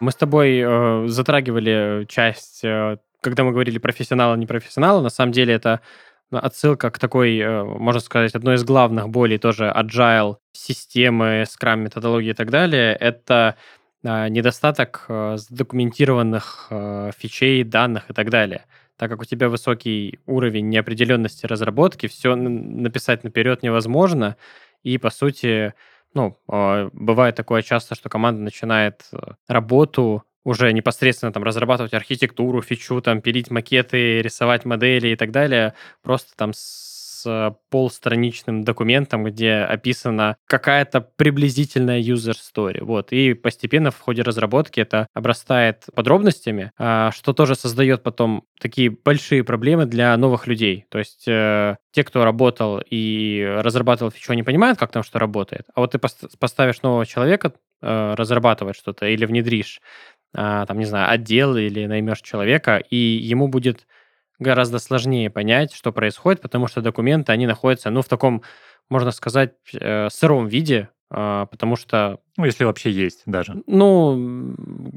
Мы 0.00 0.10
с 0.10 0.16
тобой 0.16 0.58
э, 0.58 1.06
затрагивали 1.06 2.04
часть, 2.08 2.64
э, 2.64 2.96
когда 3.20 3.44
мы 3.44 3.52
говорили 3.52 3.78
профессионала, 3.78 4.34
непрофессионала. 4.34 5.02
На 5.02 5.10
самом 5.10 5.30
деле 5.30 5.54
это 5.54 5.82
отсылка 6.30 6.90
к 6.90 6.98
такой, 6.98 7.38
э, 7.38 7.64
можно 7.64 8.00
сказать, 8.00 8.34
одной 8.34 8.56
из 8.56 8.64
главных 8.64 9.08
болей 9.08 9.38
тоже 9.38 9.72
agile 9.74 10.36
системы, 10.52 11.44
скрам 11.48 11.80
методологии 11.80 12.30
и 12.30 12.34
так 12.34 12.50
далее. 12.50 12.94
Это 12.94 13.56
э, 14.02 14.28
недостаток 14.28 15.04
э, 15.08 15.36
задокументированных 15.36 16.68
э, 16.70 17.10
фичей, 17.16 17.64
данных 17.64 18.10
и 18.10 18.14
так 18.14 18.30
далее. 18.30 18.64
Так 18.96 19.10
как 19.10 19.20
у 19.20 19.24
тебя 19.24 19.48
высокий 19.48 20.20
уровень 20.26 20.68
неопределенности 20.68 21.46
разработки, 21.46 22.06
все 22.06 22.36
написать 22.36 23.24
наперед 23.24 23.62
невозможно, 23.62 24.36
и 24.82 24.98
по 24.98 25.10
сути 25.10 25.74
ну, 26.14 26.38
э, 26.48 26.90
бывает 26.92 27.34
такое 27.36 27.62
часто, 27.62 27.94
что 27.94 28.08
команда 28.08 28.40
начинает 28.40 29.10
работу 29.48 30.24
уже 30.44 30.72
непосредственно 30.72 31.32
там 31.32 31.42
разрабатывать 31.42 31.94
архитектуру, 31.94 32.62
фичу, 32.62 33.00
там 33.00 33.20
пилить 33.20 33.50
макеты, 33.50 34.22
рисовать 34.22 34.64
модели 34.64 35.08
и 35.08 35.16
так 35.16 35.30
далее, 35.30 35.74
просто 36.02 36.36
там 36.36 36.52
с 36.54 36.94
полстраничным 37.70 38.64
документом, 38.64 39.24
где 39.24 39.54
описана 39.54 40.36
какая-то 40.46 41.00
приблизительная 41.00 42.00
user 42.00 42.34
story. 42.34 42.82
Вот. 42.82 43.12
И 43.12 43.34
постепенно 43.34 43.90
в 43.90 43.98
ходе 43.98 44.22
разработки 44.22 44.80
это 44.80 45.06
обрастает 45.14 45.84
подробностями, 45.94 46.72
а, 46.78 47.10
что 47.12 47.32
тоже 47.32 47.54
создает 47.54 48.02
потом 48.02 48.44
такие 48.60 48.90
большие 48.90 49.44
проблемы 49.44 49.86
для 49.86 50.16
новых 50.16 50.46
людей. 50.46 50.86
То 50.90 50.98
есть 50.98 51.26
э, 51.26 51.76
те, 51.92 52.04
кто 52.04 52.24
работал 52.24 52.80
и 52.88 53.44
разрабатывал 53.60 54.10
фичу, 54.10 54.32
не 54.32 54.42
понимают, 54.42 54.78
как 54.78 54.90
там 54.90 55.02
что 55.02 55.18
работает. 55.18 55.66
А 55.74 55.80
вот 55.80 55.92
ты 55.92 56.00
поставишь 56.38 56.82
нового 56.82 57.04
человека 57.06 57.52
э, 57.82 58.14
разрабатывать 58.16 58.76
что-то 58.76 59.06
или 59.06 59.24
внедришь, 59.26 59.80
там, 60.34 60.78
не 60.78 60.84
знаю, 60.84 61.10
отдел 61.10 61.56
или 61.56 61.86
наймешь 61.86 62.20
человека, 62.20 62.76
и 62.76 62.96
ему 62.96 63.48
будет 63.48 63.86
гораздо 64.38 64.78
сложнее 64.78 65.30
понять, 65.30 65.72
что 65.72 65.92
происходит, 65.92 66.40
потому 66.40 66.66
что 66.66 66.80
документы, 66.80 67.32
они 67.32 67.46
находятся, 67.46 67.90
ну, 67.90 68.02
в 68.02 68.08
таком, 68.08 68.42
можно 68.88 69.10
сказать, 69.10 69.52
э, 69.72 70.08
сыром 70.10 70.46
виде, 70.46 70.88
э, 71.10 71.46
потому 71.50 71.76
что... 71.76 72.18
Ну, 72.36 72.44
если 72.44 72.64
вообще 72.64 72.90
есть 72.90 73.22
даже. 73.26 73.62
Ну, 73.66 74.16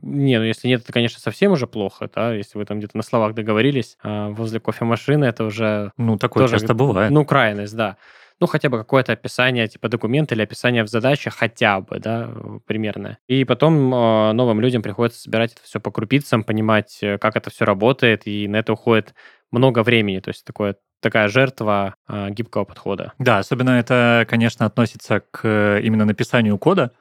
не, 0.01 0.39
ну, 0.39 0.43
если 0.43 0.67
нет, 0.67 0.81
это, 0.81 0.91
конечно, 0.91 1.19
совсем 1.19 1.51
уже 1.51 1.67
плохо, 1.67 2.09
да, 2.13 2.33
если 2.33 2.57
вы 2.57 2.65
там 2.65 2.79
где-то 2.79 2.97
на 2.97 3.03
словах 3.03 3.33
договорились, 3.33 3.97
э, 4.03 4.29
возле 4.29 4.59
кофемашины, 4.59 5.25
это 5.25 5.43
уже... 5.43 5.91
Ну, 5.97 6.17
такое 6.17 6.43
тоже, 6.43 6.59
часто 6.59 6.73
бывает. 6.73 7.11
Ну, 7.11 7.25
крайность, 7.25 7.75
да 7.75 7.97
ну, 8.39 8.47
хотя 8.47 8.69
бы 8.69 8.77
какое-то 8.77 9.13
описание, 9.13 9.67
типа 9.67 9.89
документа 9.89 10.35
или 10.35 10.43
описание 10.43 10.83
в 10.83 10.89
задаче 10.89 11.29
хотя 11.29 11.81
бы, 11.81 11.99
да, 11.99 12.29
примерно. 12.65 13.17
И 13.27 13.43
потом 13.45 13.93
э, 13.93 14.33
новым 14.33 14.61
людям 14.61 14.81
приходится 14.81 15.19
собирать 15.19 15.53
это 15.53 15.61
все 15.63 15.79
по 15.79 15.91
крупицам, 15.91 16.43
понимать, 16.43 16.99
э, 17.01 17.17
как 17.17 17.35
это 17.35 17.49
все 17.49 17.65
работает, 17.65 18.27
и 18.27 18.47
на 18.47 18.57
это 18.57 18.73
уходит 18.73 19.15
много 19.51 19.83
времени, 19.83 20.19
то 20.19 20.29
есть 20.29 20.45
такое 20.45 20.75
такая 20.99 21.27
жертва 21.27 21.95
э, 22.07 22.29
гибкого 22.31 22.65
подхода. 22.65 23.13
Да, 23.17 23.39
особенно 23.39 23.71
это, 23.71 24.25
конечно, 24.29 24.65
относится 24.65 25.21
к 25.31 25.79
именно 25.81 26.05
написанию 26.05 26.57
кода, 26.57 26.91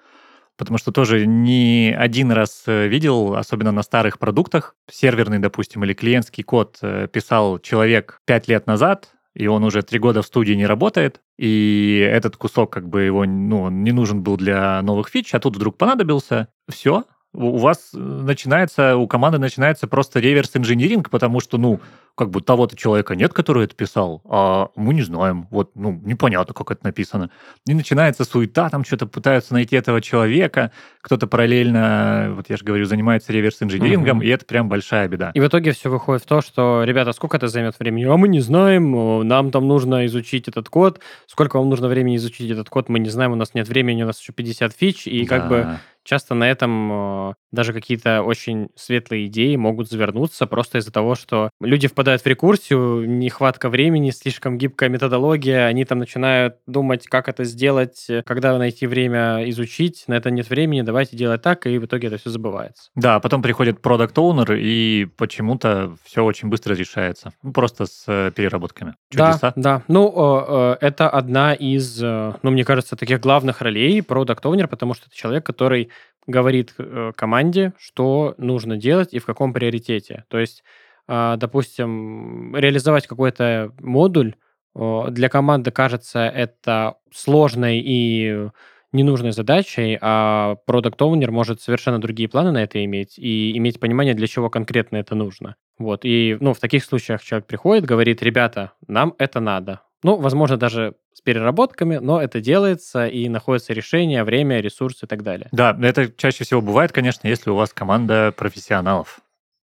потому 0.57 0.79
что 0.79 0.92
тоже 0.92 1.27
не 1.27 1.94
один 1.99 2.33
раз 2.33 2.64
видел, 2.66 3.37
особенно 3.37 3.72
на 3.72 3.83
старых 3.83 4.18
продуктах, 4.18 4.75
серверный, 4.90 5.38
допустим, 5.38 5.85
или 5.85 5.92
клиентский 5.92 6.44
код 6.44 6.79
писал 7.12 7.59
человек 7.59 8.20
пять 8.25 8.49
лет 8.49 8.66
назад, 8.66 9.11
и 9.35 9.46
он 9.49 9.64
уже 9.64 9.83
три 9.83 9.99
года 9.99 10.22
в 10.22 10.27
студии 10.27 10.55
не 10.55 10.66
работает, 10.66 11.20
и 11.38 11.99
этот 12.11 12.37
кусок 12.37 12.72
как 12.72 12.88
бы 12.88 13.03
его, 13.03 13.25
ну, 13.25 13.62
он 13.62 13.83
не 13.85 13.92
нужен 13.92 14.22
был 14.22 14.37
для 14.37 14.81
новых 14.83 15.09
фич, 15.09 15.35
а 15.35 15.40
тут 15.40 15.57
вдруг 15.57 15.77
понадобился, 15.77 16.49
все, 16.68 17.05
у 17.37 17.59
вас 17.59 17.90
начинается, 17.92 18.96
у 18.96 19.07
команды 19.07 19.38
начинается 19.38 19.87
просто 19.87 20.20
реверс-инжиниринг, 20.20 21.11
потому 21.11 21.40
что, 21.40 21.59
ну, 21.59 21.81
как 22.16 22.31
бы 22.31 22.40
того-то 22.40 22.77
человека 22.77 23.14
нет, 23.14 23.35
который 23.35 23.64
это 23.64 23.75
писал, 23.75 24.22
а 24.25 24.70
мы 24.75 24.94
не 24.94 25.03
знаем, 25.03 25.46
вот, 25.51 25.72
ну, 25.75 26.01
непонятно, 26.03 26.55
как 26.55 26.70
это 26.70 26.87
написано. 26.87 27.31
И 27.66 27.75
начинается 27.75 28.25
суета, 28.25 28.70
там 28.70 28.85
что-то 28.85 29.07
пытаются 29.07 29.53
найти 29.53 29.77
этого 29.77 30.01
человека, 30.01 30.72
кто-то 31.03 31.27
параллельно, 31.27 32.33
вот 32.35 32.49
я 32.49 32.57
же 32.57 32.64
говорю, 32.64 32.87
занимается 32.87 33.33
реверс-инжинирингом, 33.33 34.18
угу. 34.18 34.27
и 34.27 34.29
это 34.29 34.46
прям 34.46 34.70
большая 34.70 35.09
беда. 35.09 35.31
И 35.35 35.40
в 35.40 35.46
итоге 35.46 35.72
все 35.72 35.90
выходит 35.90 36.22
в 36.22 36.27
то, 36.27 36.40
что, 36.40 36.85
ребята, 36.85 37.12
сколько 37.12 37.37
это 37.37 37.49
займет 37.49 37.79
времени? 37.79 38.05
А 38.05 38.16
мы 38.16 38.29
не 38.29 38.40
знаем, 38.40 39.29
нам 39.29 39.51
там 39.51 39.68
нужно 39.68 40.07
изучить 40.07 40.49
этот 40.49 40.70
код, 40.70 41.01
сколько 41.27 41.59
вам 41.59 41.68
нужно 41.68 41.88
времени 41.88 42.16
изучить 42.16 42.51
этот 42.51 42.70
код, 42.70 42.88
мы 42.88 42.99
не 42.99 43.11
знаем, 43.11 43.33
у 43.33 43.37
нас 43.37 43.53
нет 43.53 43.68
времени, 43.68 44.05
у 44.05 44.07
нас 44.07 44.18
еще 44.18 44.33
50 44.33 44.72
фич, 44.72 45.07
и 45.07 45.27
да. 45.27 45.29
как 45.29 45.49
бы 45.51 45.79
часто 46.07 46.35
на 46.35 46.49
этом 46.51 47.31
э, 47.31 47.35
даже 47.53 47.73
какие-то 47.73 48.23
очень 48.23 48.69
светлые 48.77 49.27
идеи 49.27 49.57
могут 49.57 49.90
завернуться 49.90 50.47
просто 50.47 50.79
из-за 50.79 50.92
того, 50.92 51.14
что 51.14 51.51
люди 51.61 51.88
впадают 51.88 52.23
в 52.23 52.27
рекурсию, 52.27 53.09
нехватка 53.09 53.69
времени, 53.69 54.11
слишком 54.11 54.57
гибкая 54.57 54.88
методология, 54.88 55.66
они 55.66 55.85
там 55.85 55.99
начинают 55.99 56.57
думать, 56.66 57.07
как 57.07 57.29
это 57.29 57.45
сделать, 57.45 58.07
когда 58.25 58.57
найти 58.57 58.87
время 58.87 59.49
изучить, 59.51 60.05
на 60.07 60.14
это 60.14 60.31
нет 60.31 60.49
времени, 60.49 60.83
давайте 60.83 61.16
делать 61.16 61.42
так, 61.42 61.66
и 61.66 61.79
в 61.79 61.87
итоге 61.87 62.09
это 62.09 62.19
все 62.19 62.31
забывается. 62.31 62.90
Да, 62.95 63.21
потом 63.21 63.42
приходит 63.42 63.83
продукт 63.83 64.16
оунер 64.16 64.53
и 64.53 65.07
почему-то 65.16 65.97
все 66.05 66.25
очень 66.25 66.49
быстро 66.49 66.75
решается. 66.75 67.33
Ну, 67.42 67.53
просто 67.53 67.87
с 67.87 68.05
э, 68.07 68.31
переработками. 68.35 68.95
Чудеса. 69.11 69.53
Да, 69.57 69.79
да. 69.79 69.83
Ну, 69.88 70.77
это 70.81 71.09
одна 71.09 71.55
из, 71.55 72.01
ну, 72.01 72.51
мне 72.51 72.64
кажется, 72.64 72.97
таких 72.97 73.21
главных 73.21 73.61
ролей 73.61 74.03
продукт 74.03 74.45
оунер 74.45 74.69
потому 74.69 74.95
что 74.95 75.07
это 75.07 75.16
человек, 75.16 75.45
который 75.45 75.90
говорит 76.26 76.74
э, 76.78 77.12
команде, 77.16 77.72
что 77.78 78.35
нужно 78.38 78.76
делать 78.76 79.14
и 79.14 79.18
в 79.18 79.26
каком 79.26 79.52
приоритете. 79.52 80.24
То 80.28 80.38
есть, 80.38 80.64
а, 81.06 81.37
допустим, 81.37 82.54
реализовать 82.56 83.06
какой-то 83.06 83.72
модуль 83.80 84.35
для 84.74 85.30
команды 85.30 85.70
кажется 85.70 86.26
это 86.28 86.96
сложной 87.11 87.80
и 87.82 88.50
ненужной 88.92 89.32
задачей, 89.32 89.98
а 90.00 90.56
продукт 90.66 91.00
оунер 91.00 91.30
может 91.30 91.61
совершенно 91.61 92.00
другие 92.00 92.28
планы 92.28 92.50
на 92.50 92.62
это 92.62 92.85
иметь 92.85 93.18
и 93.18 93.56
иметь 93.56 93.80
понимание, 93.80 94.14
для 94.14 94.26
чего 94.26 94.50
конкретно 94.50 94.96
это 94.96 95.14
нужно. 95.14 95.56
Вот. 95.78 96.00
И 96.04 96.37
ну, 96.40 96.54
в 96.54 96.59
таких 96.59 96.85
случаях 96.85 97.22
человек 97.22 97.46
приходит, 97.46 97.85
говорит, 97.85 98.22
ребята, 98.22 98.72
нам 98.87 99.14
это 99.18 99.40
надо. 99.40 99.82
Ну, 100.07 100.14
возможно, 100.19 100.57
даже 100.57 100.95
с 101.14 101.21
переработками, 101.21 101.97
но 101.97 102.23
это 102.23 102.40
делается 102.40 103.09
и 103.09 103.29
находится 103.29 103.73
решение, 103.73 104.23
время, 104.23 104.61
ресурсы 104.61 105.05
и 105.05 105.09
так 105.09 105.25
далее. 105.25 105.49
Да, 105.51 105.77
это 105.83 106.12
чаще 106.12 106.45
всего 106.45 106.61
бывает, 106.61 106.92
конечно, 106.92 107.27
если 107.27 107.51
у 107.51 107.57
вас 107.57 107.73
команда 107.73 108.33
профессионалов. 108.37 109.19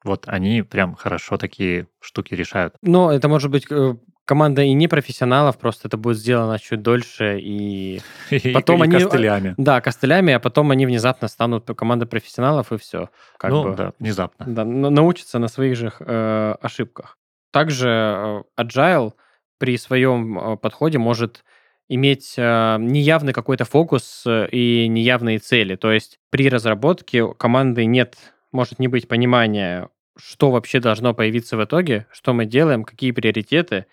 Вот 0.04 0.24
они 0.26 0.64
прям 0.64 0.96
хорошо 0.96 1.38
такие 1.38 1.90
штуки 2.00 2.34
решают. 2.34 2.74
Но 2.82 3.12
это 3.12 3.28
может 3.28 3.52
быть 3.52 3.68
э, 3.70 3.94
команда 4.26 4.64
и 4.64 4.74
не 4.74 4.88
профессионалов, 4.88 5.60
просто 5.60 5.90
это 5.90 5.98
будет 5.98 6.18
сделано 6.18 6.58
чуть 6.58 6.82
дольше, 6.82 7.38
и, 7.40 8.02
потом 8.52 8.80
и 8.80 8.88
они... 8.88 8.94
костылями. 8.94 9.54
Да, 9.58 9.80
костылями, 9.80 10.34
а 10.34 10.40
потом 10.40 10.72
они 10.72 10.88
внезапно 10.88 11.28
станут 11.28 11.68
командой 11.78 12.08
профессионалов, 12.08 12.72
и 12.72 12.80
все. 12.80 13.12
Как 13.38 13.52
ну, 13.52 13.64
бы, 13.66 13.76
да, 13.76 13.94
внезапно. 14.00 14.46
Да, 14.48 14.66
научатся 14.66 15.38
на 15.38 15.50
своих 15.50 15.78
же 15.78 15.94
э, 16.00 16.56
ошибках. 16.60 17.20
Также 17.52 18.44
э, 18.58 18.64
Agile— 18.64 19.14
при 19.62 19.78
своем 19.78 20.40
а, 20.40 20.56
подходе 20.58 20.98
может 20.98 21.44
иметь 21.88 22.34
а, 22.36 22.80
неявный 22.80 23.32
какой-то 23.32 23.64
фокус 23.64 24.24
э, 24.26 24.48
и 24.52 24.88
неявные 24.88 25.38
цели. 25.38 25.76
То 25.76 25.92
есть 25.92 26.18
при 26.32 26.50
разработке 26.50 27.32
команды 27.36 27.86
нет, 27.86 28.18
может 28.52 28.80
не 28.80 28.88
быть 28.88 29.08
понимания, 29.08 29.90
что 30.18 30.50
вообще 30.50 30.80
должно 30.80 31.14
появиться 31.14 31.58
в 31.58 31.64
итоге, 31.64 32.08
что 32.12 32.34
мы 32.34 32.46
делаем, 32.46 32.84
какие 32.84 33.12
приоритеты. 33.12 33.86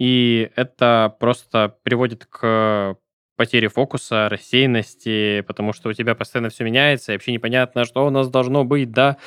И 0.00 0.50
это 0.56 1.14
просто 1.20 1.76
приводит 1.84 2.26
к 2.26 2.96
потере 3.36 3.68
фокуса, 3.68 4.28
рассеянности, 4.28 5.42
потому 5.42 5.72
что 5.72 5.90
у 5.90 5.92
тебя 5.92 6.16
постоянно 6.16 6.48
все 6.48 6.64
меняется, 6.64 7.12
и 7.12 7.14
вообще 7.14 7.30
непонятно, 7.30 7.84
что 7.84 8.04
у 8.04 8.10
нас 8.10 8.28
должно 8.28 8.64
быть, 8.64 8.90
да, 8.90 9.18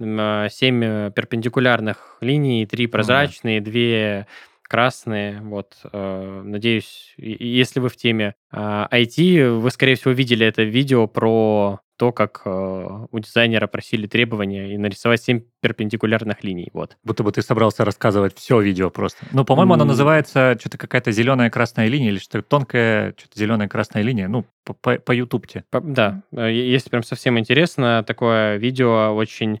а, 0.00 0.48
семь 0.48 0.82
э, 0.82 1.12
перпендикулярных 1.14 2.16
линий, 2.22 2.64
три 2.66 2.86
прозрачные, 2.86 3.60
две 3.60 4.26
красные. 4.68 5.40
Вот, 5.42 5.76
э, 5.92 6.42
надеюсь, 6.44 7.14
если 7.16 7.80
вы 7.80 7.88
в 7.88 7.96
теме 7.96 8.34
IT, 8.52 9.40
а, 9.40 9.58
вы, 9.58 9.70
скорее 9.70 9.94
всего, 9.96 10.12
видели 10.12 10.46
это 10.46 10.62
видео 10.62 11.06
про 11.06 11.80
то, 11.96 12.12
как 12.12 12.42
э, 12.44 13.06
у 13.10 13.18
дизайнера 13.20 13.66
просили 13.68 14.06
требования 14.06 14.74
и 14.74 14.78
нарисовать 14.78 15.22
7 15.22 15.42
перпендикулярных 15.60 16.42
линий. 16.42 16.70
Вот. 16.72 16.96
Будто 17.04 17.22
бы 17.22 17.30
ты 17.30 17.40
собрался 17.40 17.84
рассказывать 17.84 18.36
все 18.36 18.60
видео 18.60 18.90
просто. 18.90 19.24
Ну, 19.32 19.44
по-моему, 19.44 19.72
mm. 19.72 19.76
оно 19.76 19.84
называется 19.84 20.56
что-то 20.58 20.76
какая-то 20.76 21.12
зеленая 21.12 21.50
красная 21.50 21.86
линия 21.86 22.08
или 22.08 22.18
что-то 22.18 22.42
тонкая, 22.42 23.14
что-то 23.16 23.38
зеленая 23.38 23.68
красная 23.68 24.02
линия. 24.02 24.26
Ну, 24.26 24.44
по, 24.64 24.74
по 24.74 25.12
ютубте. 25.12 25.64
Да, 25.70 26.22
э, 26.32 26.52
если 26.52 26.90
прям 26.90 27.04
совсем 27.04 27.38
интересно, 27.38 28.02
такое 28.04 28.56
видео 28.56 29.14
очень 29.14 29.60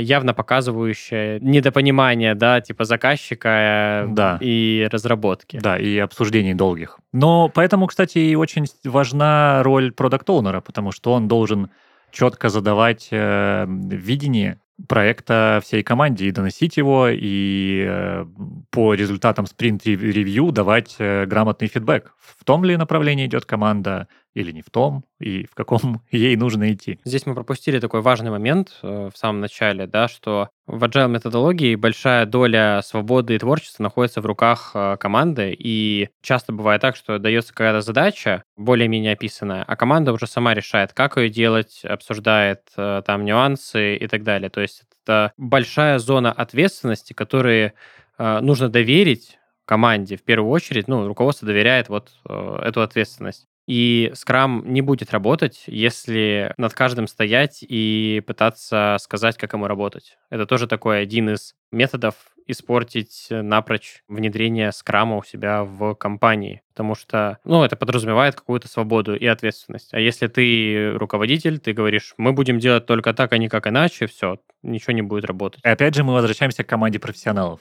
явно 0.00 0.34
показывающее 0.34 1.40
недопонимание, 1.40 2.34
да, 2.34 2.60
типа 2.60 2.84
заказчика 2.84 4.06
да. 4.08 4.38
и 4.40 4.88
разработки. 4.90 5.58
Да, 5.62 5.78
и 5.78 5.98
обсуждений 5.98 6.54
долгих. 6.54 6.98
Но 7.12 7.48
поэтому, 7.48 7.86
кстати, 7.86 8.18
и 8.18 8.34
очень 8.34 8.66
важна 8.84 9.62
роль 9.62 9.92
продукт-оунера, 9.92 10.60
потому 10.60 10.92
что 10.92 11.12
он 11.12 11.28
должен 11.28 11.70
четко 12.10 12.48
задавать 12.48 13.08
э, 13.10 13.66
видение 13.68 14.60
проекта 14.88 15.60
всей 15.62 15.82
команде 15.82 16.26
и 16.26 16.32
доносить 16.32 16.76
его, 16.76 17.08
и 17.10 17.84
э, 17.86 18.26
по 18.70 18.94
результатам 18.94 19.46
спринт-ревью 19.46 20.52
давать 20.52 20.96
э, 20.98 21.26
грамотный 21.26 21.68
фидбэк. 21.68 22.14
В 22.20 22.44
том 22.44 22.64
ли 22.64 22.76
направлении 22.76 23.26
идет 23.26 23.46
команда 23.46 24.08
или 24.34 24.52
не 24.52 24.62
в 24.62 24.70
том, 24.70 25.04
и 25.18 25.46
в 25.46 25.54
каком 25.54 26.02
ей 26.10 26.36
нужно 26.36 26.72
идти. 26.72 27.00
Здесь 27.04 27.26
мы 27.26 27.34
пропустили 27.34 27.80
такой 27.80 28.00
важный 28.00 28.30
момент 28.30 28.78
э, 28.82 29.10
в 29.12 29.16
самом 29.16 29.40
начале, 29.40 29.86
да, 29.86 30.06
что 30.06 30.50
в 30.66 30.84
agile 30.84 31.08
методологии 31.08 31.74
большая 31.74 32.26
доля 32.26 32.80
свободы 32.84 33.34
и 33.34 33.38
творчества 33.38 33.82
находится 33.82 34.20
в 34.20 34.26
руках 34.26 34.72
э, 34.74 34.96
команды, 35.00 35.54
и 35.58 36.10
часто 36.22 36.52
бывает 36.52 36.80
так, 36.80 36.94
что 36.94 37.18
дается 37.18 37.52
какая-то 37.52 37.80
задача, 37.80 38.44
более-менее 38.56 39.14
описанная, 39.14 39.64
а 39.64 39.76
команда 39.76 40.12
уже 40.12 40.26
сама 40.26 40.54
решает, 40.54 40.92
как 40.92 41.16
ее 41.16 41.28
делать, 41.28 41.84
обсуждает 41.84 42.62
э, 42.76 43.02
там 43.04 43.24
нюансы 43.24 43.96
и 43.96 44.06
так 44.06 44.22
далее. 44.22 44.50
То 44.50 44.60
есть 44.60 44.84
это 45.04 45.32
большая 45.36 45.98
зона 45.98 46.30
ответственности, 46.30 47.14
которые 47.14 47.72
нужно 48.18 48.68
доверить 48.68 49.39
команде 49.70 50.16
в 50.16 50.24
первую 50.24 50.50
очередь, 50.50 50.88
ну, 50.88 51.06
руководство 51.06 51.46
доверяет 51.46 51.88
вот 51.88 52.10
э, 52.28 52.58
эту 52.64 52.82
ответственность. 52.82 53.46
И 53.68 54.10
Scrum 54.14 54.66
не 54.66 54.80
будет 54.80 55.12
работать, 55.12 55.62
если 55.68 56.52
над 56.56 56.74
каждым 56.74 57.06
стоять 57.06 57.58
и 57.62 58.20
пытаться 58.26 58.96
сказать, 58.98 59.36
как 59.36 59.52
ему 59.52 59.68
работать. 59.68 60.18
Это 60.28 60.44
тоже 60.44 60.66
такой 60.66 61.00
один 61.00 61.30
из 61.30 61.54
методов 61.70 62.16
испортить 62.48 63.28
напрочь 63.30 64.02
внедрение 64.08 64.72
скрама 64.72 65.18
у 65.18 65.22
себя 65.22 65.62
в 65.62 65.94
компании, 65.94 66.62
потому 66.72 66.96
что, 66.96 67.38
ну, 67.44 67.62
это 67.62 67.76
подразумевает 67.76 68.34
какую-то 68.34 68.66
свободу 68.66 69.14
и 69.14 69.24
ответственность. 69.26 69.94
А 69.94 70.00
если 70.00 70.26
ты 70.26 70.94
руководитель, 70.94 71.60
ты 71.60 71.72
говоришь, 71.72 72.14
мы 72.16 72.32
будем 72.32 72.58
делать 72.58 72.86
только 72.86 73.14
так, 73.14 73.32
а 73.32 73.38
не 73.38 73.48
как 73.48 73.68
иначе, 73.68 74.08
все, 74.08 74.40
ничего 74.64 74.94
не 74.94 75.02
будет 75.02 75.26
работать. 75.26 75.60
И 75.64 75.68
опять 75.68 75.94
же 75.94 76.02
мы 76.02 76.14
возвращаемся 76.14 76.64
к 76.64 76.66
команде 76.66 76.98
профессионалов 76.98 77.60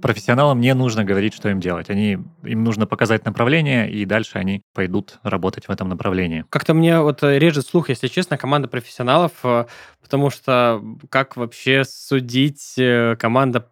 профессионалам 0.00 0.60
не 0.60 0.74
нужно 0.74 1.04
говорить, 1.04 1.34
что 1.34 1.48
им 1.48 1.60
делать. 1.60 1.90
Они, 1.90 2.18
им 2.42 2.64
нужно 2.64 2.86
показать 2.86 3.24
направление, 3.24 3.90
и 3.90 4.04
дальше 4.04 4.38
они 4.38 4.62
пойдут 4.74 5.18
работать 5.22 5.68
в 5.68 5.70
этом 5.70 5.88
направлении. 5.88 6.44
Как-то 6.50 6.74
мне 6.74 7.00
вот 7.00 7.22
э, 7.22 7.38
режет 7.38 7.66
слух, 7.66 7.88
если 7.88 8.08
честно, 8.08 8.36
команда 8.36 8.68
профессионалов, 8.68 9.32
э, 9.44 9.66
потому 10.02 10.30
что 10.30 10.82
как 11.08 11.36
вообще 11.36 11.84
судить 11.84 12.74
э, 12.78 13.16
команда 13.18 13.68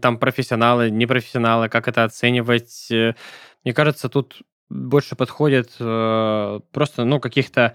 там 0.00 0.18
профессионалы, 0.18 0.90
непрофессионалы, 0.90 1.68
как 1.68 1.88
это 1.88 2.04
оценивать? 2.04 2.86
Мне 2.90 3.74
кажется, 3.74 4.08
тут 4.08 4.42
больше 4.70 5.16
подходит 5.16 5.72
просто, 5.76 7.04
ну, 7.04 7.18
каких-то 7.18 7.62
а, 7.64 7.74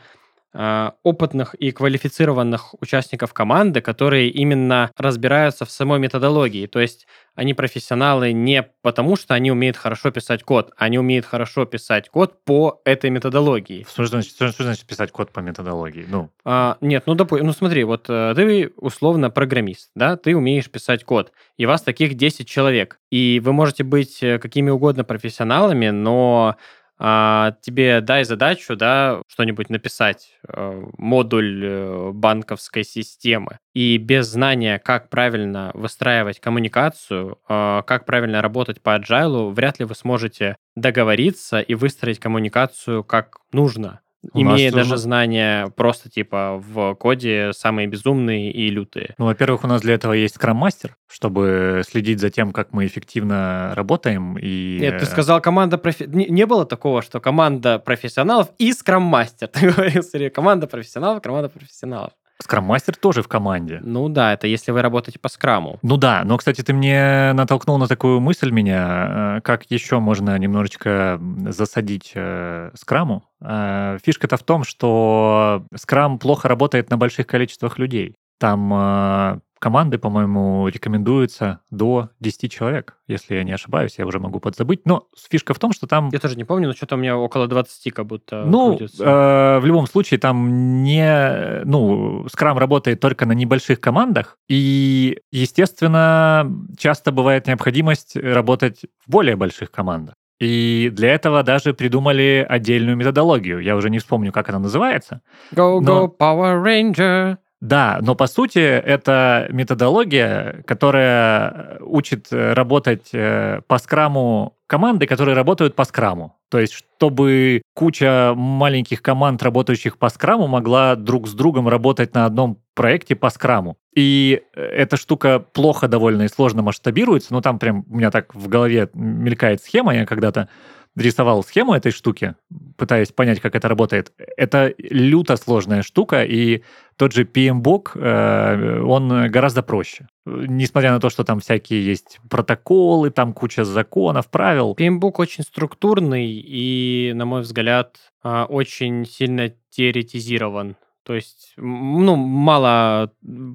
опытных 0.52 1.54
и 1.54 1.72
квалифицированных 1.72 2.74
участников 2.82 3.34
команды, 3.34 3.82
которые 3.82 4.30
именно 4.30 4.92
разбираются 4.98 5.64
в 5.66 5.70
самой 5.70 6.00
методологии. 6.00 6.66
То 6.66 6.80
есть 6.80 7.06
они 7.40 7.54
профессионалы 7.54 8.34
не 8.34 8.64
потому, 8.82 9.16
что 9.16 9.34
они 9.34 9.50
умеют 9.50 9.78
хорошо 9.78 10.12
писать 10.12 10.44
код, 10.44 10.74
они 10.76 11.00
умеют 11.00 11.26
хорошо 11.26 11.64
писать 11.64 12.10
код 12.10 12.44
по 12.44 12.82
этой 12.84 13.10
методологии. 13.12 13.86
Что 13.90 14.06
значит, 14.06 14.34
что, 14.34 14.52
значит 14.52 14.86
писать 14.86 15.12
код 15.12 15.32
по 15.32 15.40
методологии? 15.40 16.06
Ну. 16.06 16.32
А, 16.44 16.78
нет, 16.82 17.04
ну, 17.06 17.16
допустим, 17.16 17.48
ну 17.48 17.54
смотри, 17.54 17.86
вот 17.86 18.08
э, 18.10 18.34
ты 18.36 18.74
условно 18.76 19.30
программист, 19.30 19.92
да, 19.96 20.18
ты 20.18 20.36
умеешь 20.36 20.70
писать 20.70 21.06
код, 21.06 21.32
и 21.58 21.66
вас 21.66 21.82
таких 21.82 22.16
10 22.16 22.46
человек, 22.46 23.00
и 23.10 23.42
вы 23.42 23.54
можете 23.54 23.86
быть 23.86 24.22
э, 24.22 24.38
какими 24.38 24.70
угодно 24.70 25.06
профессионалами, 25.06 25.92
но 25.92 26.58
а, 27.02 27.54
тебе 27.62 28.02
дай 28.02 28.26
задачу, 28.26 28.76
да, 28.76 29.22
что-нибудь 29.28 29.70
написать, 29.70 30.38
э, 30.48 30.84
модуль 30.98 31.64
э, 31.66 32.12
банковской 32.14 32.84
системы, 32.84 33.58
и 33.74 33.98
без 33.98 34.28
знания, 34.28 34.80
как 34.80 35.10
правильно 35.10 35.72
выстраивать 35.74 36.42
коммуникацию, 36.42 37.40
э, 37.48 37.84
как 37.88 38.06
правильно 38.06 38.42
работать 38.42 38.82
по 38.82 38.98
agile, 38.98 39.54
вряд 39.54 39.80
ли 39.80 39.86
вы 39.86 39.96
сможете 39.96 40.58
договориться 40.76 41.62
и 41.62 41.74
выстроить 41.74 42.20
коммуникацию 42.20 43.04
как 43.06 43.38
нужно 43.54 44.02
У 44.34 44.42
имея 44.42 44.72
даже 44.72 44.98
знания 44.98 45.72
просто 45.76 46.10
типа 46.10 46.62
в 46.66 46.96
коде 46.96 47.52
самые 47.54 47.88
безумные 47.88 48.52
и 48.52 48.70
лютые. 48.70 49.16
Ну, 49.18 49.26
во-первых, 49.26 49.64
у 49.64 49.68
нас 49.68 49.82
для 49.82 49.94
этого 49.94 50.14
есть 50.14 50.36
скрам-мастер, 50.36 50.98
чтобы 51.08 51.84
следить 51.88 52.20
за 52.20 52.30
тем, 52.30 52.52
как 52.52 52.74
мы 52.74 52.86
эффективно 52.86 53.74
работаем. 53.76 54.38
И... 54.38 54.80
Нет, 54.82 55.00
ты 55.00 55.06
э, 55.06 55.08
сказал 55.08 55.40
команда 55.42 55.78
профи... 55.78 56.04
Не, 56.04 56.26
не 56.26 56.46
было 56.46 56.66
такого, 56.66 57.02
что 57.02 57.22
команда 57.22 57.80
профессионалов 57.80 58.50
и 58.58 58.74
скрам-мастер. 58.74 59.48
Ты 59.54 59.72
говорил, 59.72 60.04
команда 60.32 60.68
профессионалов, 60.68 61.22
команда 61.22 61.50
профессионалов. 61.50 62.12
Скрам-мастер 62.42 62.96
тоже 62.96 63.22
в 63.22 63.28
команде. 63.28 63.80
Ну 63.84 64.08
да, 64.08 64.34
это 64.34 64.48
если 64.48 64.72
вы 64.72 64.82
работаете 64.82 65.20
по 65.20 65.28
скраму. 65.28 65.78
Ну 65.82 65.98
да, 65.98 66.24
но, 66.24 66.38
кстати, 66.38 66.62
ты 66.62 66.74
мне 66.74 67.34
натолкнул 67.34 67.78
на 67.78 67.88
такую 67.88 68.22
мысль 68.22 68.50
меня, 68.50 69.38
э, 69.38 69.42
как 69.42 69.70
еще 69.70 70.00
можно 70.00 70.38
немножечко 70.38 71.20
засадить 71.50 72.14
э, 72.16 72.72
скраму. 72.76 73.24
Э, 73.42 73.98
Фишка-то 74.04 74.38
в 74.38 74.44
том, 74.44 74.64
что 74.64 75.66
скрам 75.76 76.18
плохо 76.18 76.48
работает 76.48 76.90
на 76.90 76.98
больших 76.98 77.28
количествах 77.28 77.78
людей. 77.78 78.16
Там 78.40 78.74
э, 78.74 79.40
команды, 79.60 79.98
по-моему, 79.98 80.68
рекомендуются 80.68 81.60
до 81.70 82.10
10 82.20 82.52
человек, 82.52 82.96
если 83.08 83.36
я 83.36 83.44
не 83.44 83.52
ошибаюсь, 83.52 83.96
я 83.98 84.06
уже 84.06 84.20
могу 84.20 84.40
подзабыть. 84.40 84.82
Но 84.86 85.08
фишка 85.30 85.54
в 85.54 85.60
том, 85.60 85.74
что 85.74 85.86
там... 85.88 86.10
Я 86.12 86.20
тоже 86.20 86.36
не 86.38 86.44
помню, 86.46 86.68
но 86.68 86.74
что-то 86.74 86.96
у 86.96 86.98
меня 86.98 87.18
около 87.18 87.48
20 87.48 87.94
как 87.94 88.06
будто 88.06 88.44
Ну, 88.46 88.78
крутится. 88.78 89.04
э, 89.04 89.60
в 89.60 89.66
любом 89.66 89.86
случае, 89.88 90.20
там 90.20 90.84
не... 90.84 91.62
Ну, 91.66 92.26
скрам 92.32 92.58
работает 92.58 93.00
только 93.00 93.26
на 93.26 93.34
небольших 93.34 93.80
командах, 93.80 94.38
и, 94.48 95.20
естественно, 95.32 96.50
часто 96.78 97.12
бывает 97.12 97.48
необходимость 97.48 98.16
работать 98.16 98.86
в 99.06 99.12
более 99.12 99.36
больших 99.36 99.72
командах. 99.72 100.16
И 100.40 100.90
для 100.94 101.14
этого 101.14 101.44
даже 101.44 101.74
придумали 101.74 102.46
отдельную 102.48 102.96
методологию. 102.96 103.60
Я 103.60 103.76
уже 103.76 103.90
не 103.90 104.00
вспомню, 104.00 104.32
как 104.32 104.48
она 104.48 104.60
называется. 104.60 105.22
Go, 105.54 105.80
go, 105.80 105.82
но- 105.82 106.16
Power 106.18 106.64
Ranger. 106.64 107.38
Да, 107.62 108.00
но 108.02 108.16
по 108.16 108.28
сути 108.28 108.60
это 108.60 109.48
методология, 109.50 110.64
которая 110.66 111.78
учит 111.82 112.28
э, 112.32 112.54
работать 112.54 113.10
э, 113.12 113.62
по 113.68 113.78
скраму 113.80 114.56
команды, 114.66 115.06
которые 115.08 115.36
работают 115.36 115.76
по 115.76 115.84
скраму. 115.84 116.38
То 116.50 116.60
есть, 116.60 116.74
чтобы 116.74 117.62
куча 117.74 118.34
маленьких 118.34 119.02
команд, 119.02 119.44
работающих 119.44 119.98
по 119.98 120.08
скраму, 120.10 120.48
могла 120.48 120.96
друг 120.96 121.28
с 121.28 121.34
другом 121.34 121.68
работать 121.68 122.14
на 122.14 122.26
одном 122.26 122.62
проекте 122.76 123.16
по 123.16 123.30
скраму. 123.30 123.76
И 123.94 124.42
э, 124.56 124.62
эта 124.62 124.96
штука 124.96 125.40
плохо 125.40 125.90
довольно 125.90 126.24
и 126.24 126.28
сложно 126.30 126.62
масштабируется. 126.62 127.34
Ну, 127.34 127.42
там 127.42 127.60
прям 127.60 127.84
у 127.90 127.98
меня 127.98 128.10
так 128.10 128.34
в 128.34 128.48
голове 128.48 128.90
мелькает 128.94 129.62
схема. 129.62 129.94
Я 129.94 130.06
когда-то 130.06 130.48
рисовал 130.96 131.44
схему 131.44 131.74
этой 131.74 131.92
штуки, 131.92 132.36
пытаясь 132.78 133.12
понять, 133.12 133.40
как 133.40 133.56
это 133.56 133.68
работает. 133.68 134.12
Это 134.38 134.74
люто 134.78 135.38
сложная 135.38 135.82
штука, 135.82 136.24
и 136.24 136.64
тот 136.98 137.14
же 137.14 137.24
PMBOK, 137.24 137.92
э, 137.96 138.82
он 138.82 139.32
гораздо 139.32 139.64
проще. 139.64 140.08
Несмотря 140.26 140.92
на 140.92 141.00
то, 141.00 141.10
что 141.10 141.24
там 141.24 141.40
всякие 141.40 141.86
есть 141.86 142.20
протоколы, 142.30 143.10
там 143.12 143.34
куча 143.34 143.64
законов, 143.64 144.30
правил. 144.30 144.76
PMBOK 144.78 145.14
очень 145.18 145.44
структурный 145.44 146.28
и, 146.28 147.14
на 147.16 147.26
мой 147.26 147.42
взгляд, 147.42 147.98
а, 148.22 148.46
очень 148.46 149.06
сильно 149.06 149.54
теоретизирован. 149.70 150.76
То 151.04 151.16
есть, 151.16 151.54
ну, 151.58 152.16
мало 152.16 153.12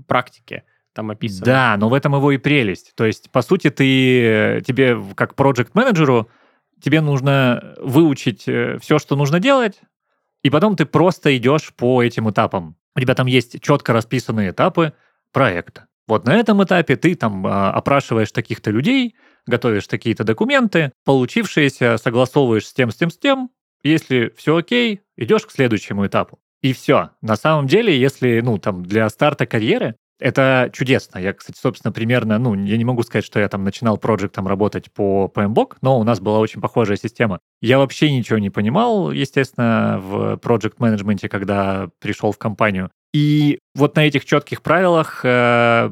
практики 0.09 0.65
там 0.95 1.11
описано. 1.11 1.45
Да, 1.45 1.77
но 1.77 1.89
в 1.89 1.95
этом 1.95 2.15
его 2.15 2.33
и 2.33 2.39
прелесть. 2.39 2.93
То 2.97 3.05
есть, 3.05 3.31
по 3.31 3.43
сути, 3.43 3.71
ты, 3.71 4.63
тебе 4.67 4.97
как 5.15 5.35
проект-менеджеру 5.35 6.29
тебе 6.85 7.01
нужно 7.01 7.75
выучить 7.79 8.43
все, 8.43 8.99
что 8.99 9.17
нужно 9.17 9.41
делать, 9.41 9.81
и 10.45 10.51
потом 10.51 10.77
ты 10.77 10.85
просто 10.85 11.37
идешь 11.37 11.73
по 11.75 12.03
этим 12.03 12.31
этапам. 12.31 12.77
У 12.95 13.01
тебя 13.01 13.15
там 13.15 13.27
есть 13.27 13.61
четко 13.61 13.93
расписанные 13.93 14.51
этапы 14.51 14.93
проекта. 15.33 15.87
Вот 16.07 16.27
на 16.27 16.37
этом 16.37 16.63
этапе 16.63 16.97
ты 16.97 17.15
там 17.15 17.47
а, 17.47 17.73
опрашиваешь 17.73 18.31
таких-то 18.31 18.71
людей, 18.71 19.17
готовишь 19.47 19.87
такие-то 19.87 20.23
документы, 20.23 20.93
получившиеся 21.05 21.97
согласовываешь 21.97 22.67
с 22.67 22.75
тем, 22.75 22.91
с 22.91 22.97
тем, 22.97 23.11
с 23.11 23.19
тем. 23.19 23.51
Если 23.83 24.33
все 24.37 24.57
окей, 24.57 25.01
идешь 25.17 25.47
к 25.47 25.51
следующему 25.51 26.07
этапу. 26.07 26.39
И 26.61 26.75
все. 26.75 27.11
На 27.23 27.37
самом 27.37 27.67
деле, 27.67 27.99
если, 27.99 28.41
ну, 28.41 28.59
там, 28.59 28.85
для 28.85 29.09
старта 29.09 29.47
карьеры, 29.47 29.97
это 30.19 30.71
чудесно. 30.73 31.19
Я, 31.19 31.33
кстати, 31.33 31.59
собственно, 31.61 31.93
примерно, 31.93 32.39
ну, 32.39 32.55
я 32.55 32.77
не 32.77 32.85
могу 32.85 33.03
сказать, 33.03 33.25
что 33.25 33.41
я 33.41 33.49
там 33.49 33.65
начинал 33.65 33.99
проектом 33.99 34.47
работать 34.47 34.93
по 34.93 35.31
PMBOK, 35.35 35.77
но 35.83 35.99
у 35.99 36.05
нас 36.05 36.21
была 36.21 36.39
очень 36.39 36.61
похожая 36.61 36.97
система. 36.97 37.41
Я 37.61 37.79
вообще 37.79 38.11
ничего 38.13 38.39
не 38.39 38.51
понимал, 38.51 39.11
естественно, 39.11 40.01
в 40.01 40.37
проект 40.37 40.79
менеджменте 40.81 41.29
когда 41.29 41.89
пришел 42.01 42.33
в 42.33 42.39
компанию. 42.39 42.91
И 43.13 43.59
вот 43.77 43.95
на 43.97 44.07
этих 44.07 44.25
четких 44.25 44.61
правилах 44.61 45.21
э, 45.25 45.91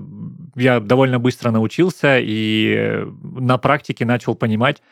я 0.57 0.81
довольно 0.81 1.21
быстро 1.21 1.53
научился 1.53 2.19
и 2.19 3.05
на 3.23 3.59
практике 3.59 4.05
начал 4.05 4.35
понимать 4.35 4.83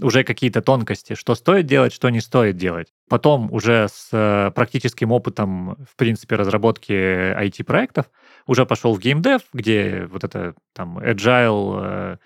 уже 0.00 0.24
какие-то 0.24 0.60
тонкости, 0.60 1.14
что 1.14 1.34
стоит 1.34 1.66
делать, 1.66 1.92
что 1.92 2.10
не 2.10 2.20
стоит 2.20 2.56
делать. 2.56 2.92
Потом 3.08 3.50
уже 3.52 3.88
с 3.90 4.08
э, 4.12 4.50
практическим 4.54 5.12
опытом, 5.12 5.76
в 5.90 5.96
принципе, 5.96 6.36
разработки 6.36 6.92
IT-проектов 6.92 8.10
уже 8.46 8.66
пошел 8.66 8.94
в 8.94 8.98
геймдев, 8.98 9.42
где 9.52 10.06
вот 10.10 10.24
это 10.24 10.54
там 10.74 10.98
agile, 10.98 11.80
э, 11.82 12.16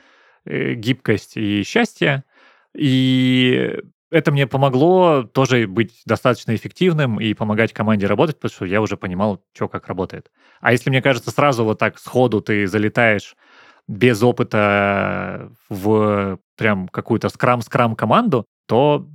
э, 0.46 0.74
гибкость 0.74 1.36
и 1.36 1.62
счастье. 1.62 2.24
И 2.74 3.78
это 4.10 4.32
мне 4.32 4.46
помогло 4.46 5.22
тоже 5.22 5.68
быть 5.68 6.02
достаточно 6.04 6.54
эффективным 6.54 7.20
и 7.20 7.34
помогать 7.34 7.72
команде 7.72 8.06
работать, 8.06 8.36
потому 8.36 8.50
что 8.52 8.64
я 8.64 8.80
уже 8.80 8.96
понимал, 8.96 9.42
что 9.54 9.68
как 9.68 9.86
работает. 9.86 10.30
А 10.60 10.72
если, 10.72 10.90
мне 10.90 11.02
кажется, 11.02 11.30
сразу 11.30 11.64
вот 11.64 11.78
так 11.78 11.98
сходу 11.98 12.40
ты 12.40 12.66
залетаешь 12.66 13.36
без 13.90 14.22
опыта 14.22 15.50
в 15.68 16.38
прям 16.56 16.86
какую-то 16.86 17.28
скрам-скрам 17.28 17.96
команду, 17.96 18.46
то 18.66 19.08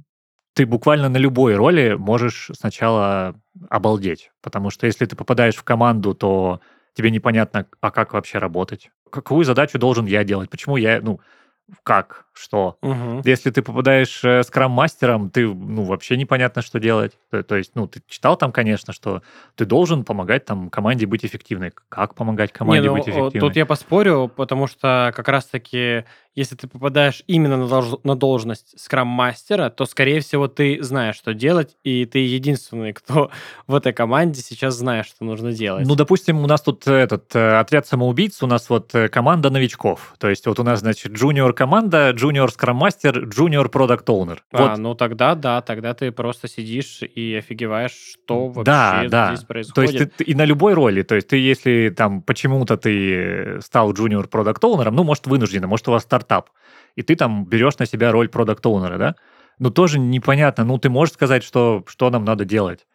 ты 0.54 0.66
буквально 0.66 1.08
на 1.08 1.16
любой 1.16 1.56
роли 1.56 1.96
можешь 1.98 2.52
сначала 2.54 3.36
обалдеть. 3.70 4.32
Потому 4.42 4.72
что 4.72 4.86
если 4.86 5.06
ты 5.06 5.16
попадаешь 5.16 5.56
в 5.56 5.64
команду, 5.64 6.14
то 6.14 6.60
тебе 6.94 7.10
непонятно, 7.10 7.68
а 7.80 7.90
как 7.90 8.12
вообще 8.12 8.38
работать. 8.38 8.92
Какую 9.10 9.46
задачу 9.46 9.80
должен 9.80 10.08
я 10.08 10.26
делать? 10.26 10.50
Почему 10.50 10.76
я, 10.76 11.00
ну, 11.02 11.22
как, 11.84 12.25
что. 12.38 12.78
Мгм. 12.82 13.22
Если 13.26 13.50
ты 13.50 13.62
попадаешь 13.62 14.24
э, 14.24 14.44
скрам-мастером, 14.44 15.30
ты, 15.30 15.48
ну, 15.48 15.84
вообще 15.84 16.18
непонятно, 16.18 16.62
что 16.62 16.80
делать. 16.80 17.14
То, 17.32 17.44
то 17.44 17.56
есть, 17.56 17.72
ну, 17.76 17.88
ты 17.88 18.02
читал 18.08 18.38
там, 18.38 18.52
конечно, 18.52 18.94
что 18.94 19.22
ты 19.56 19.66
должен 19.66 20.04
помогать 20.04 20.46
там 20.46 20.70
команде 20.70 21.06
быть 21.06 21.26
эффективной. 21.26 21.72
Как 21.90 22.16
помогать 22.16 22.52
команде 22.52 22.82
Не, 22.82 22.88
ну, 22.88 22.94
быть 22.96 23.08
эффективной? 23.08 23.40
Тут 23.40 23.56
я 23.56 23.66
поспорю, 23.66 24.32
потому 24.34 24.68
что 24.68 25.14
как 25.16 25.28
раз-таки, 25.28 26.06
если 26.36 26.56
ты 26.56 26.68
попадаешь 26.68 27.24
именно 27.28 27.58
на, 27.58 27.66
долж- 27.66 28.00
на 28.04 28.16
должность 28.16 28.80
скрам-мастера, 28.80 29.70
то, 29.70 29.86
скорее 29.86 30.20
всего, 30.20 30.48
ты 30.48 30.82
знаешь, 30.82 31.16
что 31.16 31.34
делать, 31.34 31.78
и 31.84 32.06
ты 32.06 32.20
единственный, 32.20 32.94
кто 32.94 33.32
в 33.68 33.76
этой 33.76 33.94
команде 33.94 34.42
сейчас 34.42 34.76
знает, 34.76 35.06
что 35.06 35.24
нужно 35.24 35.54
делать. 35.54 35.88
Ну, 35.88 35.96
допустим, 35.96 36.44
у 36.44 36.48
нас 36.48 36.62
тут 36.62 36.88
этот 36.88 37.36
э, 37.36 37.58
отряд 37.60 37.88
самоубийц, 37.88 38.44
у 38.44 38.48
нас 38.48 38.70
вот 38.70 38.94
э, 38.94 39.08
команда 39.08 39.50
новичков. 39.50 40.14
То 40.20 40.30
есть 40.30 40.46
вот 40.48 40.60
у 40.60 40.64
нас, 40.64 40.80
значит, 40.80 41.14
джуниор-команда, 41.14 42.12
джуниор-скрам-мастер, 42.26 43.26
джуниор-продакт-оунер. 43.26 44.44
А, 44.52 44.62
Вот, 44.62 44.78
ну 44.78 44.96
тогда 44.96 45.36
да, 45.36 45.62
тогда 45.62 45.94
ты 45.94 46.12
просто 46.12 46.48
сидишь 46.48 47.02
и 47.02 47.36
офигеваешь, 47.36 47.92
что 47.92 48.48
вообще 48.48 48.64
да, 48.64 49.06
да. 49.10 49.28
здесь 49.30 49.42
То 49.42 49.46
происходит. 49.48 49.92
есть 49.94 50.16
ты, 50.16 50.24
и 50.24 50.36
на 50.36 50.46
любой 50.46 50.74
роли, 50.74 51.04
то 51.04 51.16
есть 51.16 51.28
ты, 51.28 51.38
если 51.38 51.94
там 51.96 52.22
почему-то 52.22 52.78
ты 52.78 53.60
стал 53.62 53.94
джуниор-продакт-оунером, 53.94 54.96
ну, 54.96 55.04
может, 55.04 55.28
вынужденно, 55.28 55.68
может, 55.68 55.88
у 55.88 55.92
вас 55.92 56.04
стартап, 56.04 56.50
и 56.96 57.02
ты 57.02 57.16
там 57.16 57.46
берешь 57.46 57.78
на 57.78 57.86
себя 57.86 58.12
роль 58.12 58.28
продакт-оунера, 58.30 58.98
да, 58.98 59.16
ну, 59.60 59.70
тоже 59.70 60.00
непонятно, 60.00 60.66
ну, 60.66 60.78
ты 60.78 60.90
можешь 60.90 61.14
сказать, 61.14 61.44
что, 61.44 61.84
что 61.88 62.10
нам 62.10 62.26
надо 62.26 62.46
делать, 62.46 62.86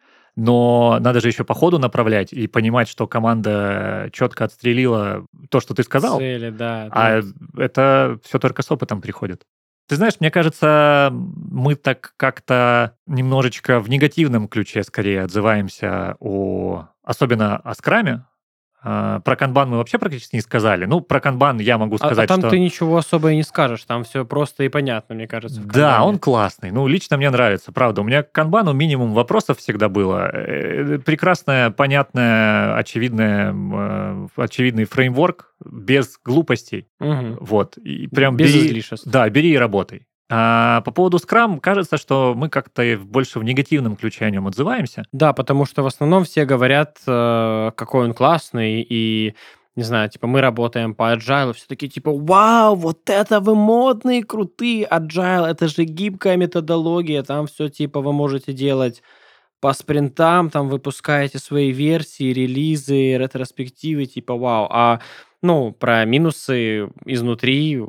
но 0.41 0.97
надо 0.99 1.21
же 1.21 1.27
еще 1.27 1.43
по 1.43 1.53
ходу 1.53 1.77
направлять 1.77 2.33
и 2.33 2.47
понимать, 2.47 2.87
что 2.87 3.05
команда 3.05 4.09
четко 4.11 4.45
отстрелила 4.45 5.27
то, 5.51 5.59
что 5.59 5.75
ты 5.75 5.83
сказал, 5.83 6.17
Цели, 6.17 6.49
да. 6.49 6.87
а 6.89 7.21
да. 7.21 7.63
это 7.63 8.19
все 8.23 8.39
только 8.39 8.63
с 8.63 8.71
опытом 8.71 9.01
приходит. 9.01 9.45
Ты 9.87 9.97
знаешь, 9.97 10.15
мне 10.19 10.31
кажется, 10.31 11.09
мы 11.11 11.75
так 11.75 12.13
как-то 12.17 12.95
немножечко 13.05 13.79
в 13.79 13.87
негативном 13.87 14.47
ключе 14.47 14.81
скорее 14.81 15.21
отзываемся 15.23 16.15
о, 16.19 16.87
особенно 17.03 17.57
о 17.57 17.75
скраме. 17.75 18.25
А, 18.83 19.19
Про 19.19 19.35
канбан 19.35 19.69
мы 19.69 19.77
вообще 19.77 19.99
практически 19.99 20.35
не 20.35 20.41
сказали. 20.41 20.85
Ну, 20.85 21.01
про 21.01 21.19
канбан 21.19 21.59
я 21.59 21.77
могу 21.77 21.97
А- 21.99 22.03
а, 22.03 22.07
сказать, 22.07 22.27
там 22.27 22.39
что... 22.39 22.49
ты 22.49 22.59
ничего 22.59 22.97
особо 22.97 23.31
и 23.31 23.35
не 23.35 23.43
скажешь, 23.43 23.83
там 23.83 24.03
все 24.03 24.25
просто 24.25 24.63
и 24.63 24.69
понятно, 24.69 25.13
мне 25.13 25.27
кажется. 25.27 25.61
Да, 25.61 26.03
он 26.03 26.17
классный. 26.17 26.71
Ну, 26.71 26.87
лично 26.87 27.17
мне 27.17 27.29
нравится, 27.29 27.71
правда. 27.71 28.01
У 28.01 28.03
меня 28.03 28.23
к 28.23 28.31
канбану 28.31 28.73
минимум 28.73 29.13
вопросов 29.13 29.59
всегда 29.59 29.87
было. 29.87 30.29
Э, 30.33 30.97
Прекрасная, 31.05 31.69
понятная, 31.69 32.75
очевидная, 32.75 33.53
э, 33.53 34.27
очевидный 34.37 34.85
фреймворк 34.85 35.53
без 35.63 36.17
глупостей. 36.25 36.87
Мгм. 36.99 37.37
Вот. 37.39 37.77
И 37.77 38.07
прям 38.07 38.35
Без 38.35 38.51
бери- 38.53 38.67
излишеств. 38.67 39.07
Да, 39.07 39.29
бери 39.29 39.51
и 39.51 39.57
работай. 39.57 40.07
А 40.33 40.79
по 40.81 40.91
поводу 40.91 41.17
Scrum, 41.17 41.59
кажется, 41.59 41.97
что 41.97 42.33
мы 42.37 42.47
как-то 42.47 42.97
больше 43.03 43.37
в 43.37 43.43
негативном 43.43 43.97
ключе 43.97 44.23
о 44.23 44.29
нем 44.29 44.47
отзываемся. 44.47 45.03
Да, 45.11 45.33
потому 45.33 45.65
что 45.65 45.83
в 45.83 45.87
основном 45.87 46.23
все 46.23 46.45
говорят, 46.45 46.99
э, 47.05 47.71
какой 47.75 48.05
он 48.05 48.13
классный, 48.13 48.81
и 48.81 49.35
не 49.75 49.83
знаю, 49.83 50.09
типа 50.09 50.27
мы 50.27 50.39
работаем 50.39 50.95
по 50.95 51.13
agile, 51.13 51.51
все 51.51 51.65
такие 51.67 51.89
типа, 51.91 52.13
вау, 52.13 52.75
вот 52.75 53.09
это 53.09 53.41
вы 53.41 53.55
модные, 53.55 54.23
крутые, 54.23 54.87
agile, 54.89 55.47
это 55.47 55.67
же 55.67 55.83
гибкая 55.83 56.37
методология, 56.37 57.23
там 57.23 57.47
все 57.47 57.67
типа 57.67 57.99
вы 57.99 58.13
можете 58.13 58.53
делать 58.53 59.03
по 59.59 59.73
спринтам, 59.73 60.49
там 60.49 60.69
выпускаете 60.69 61.39
свои 61.39 61.71
версии, 61.71 62.31
релизы, 62.31 63.17
ретроспективы, 63.17 64.05
типа 64.05 64.37
вау. 64.37 64.67
А 64.71 65.01
ну, 65.41 65.73
про 65.73 66.05
минусы 66.05 66.89
изнутри 67.05 67.81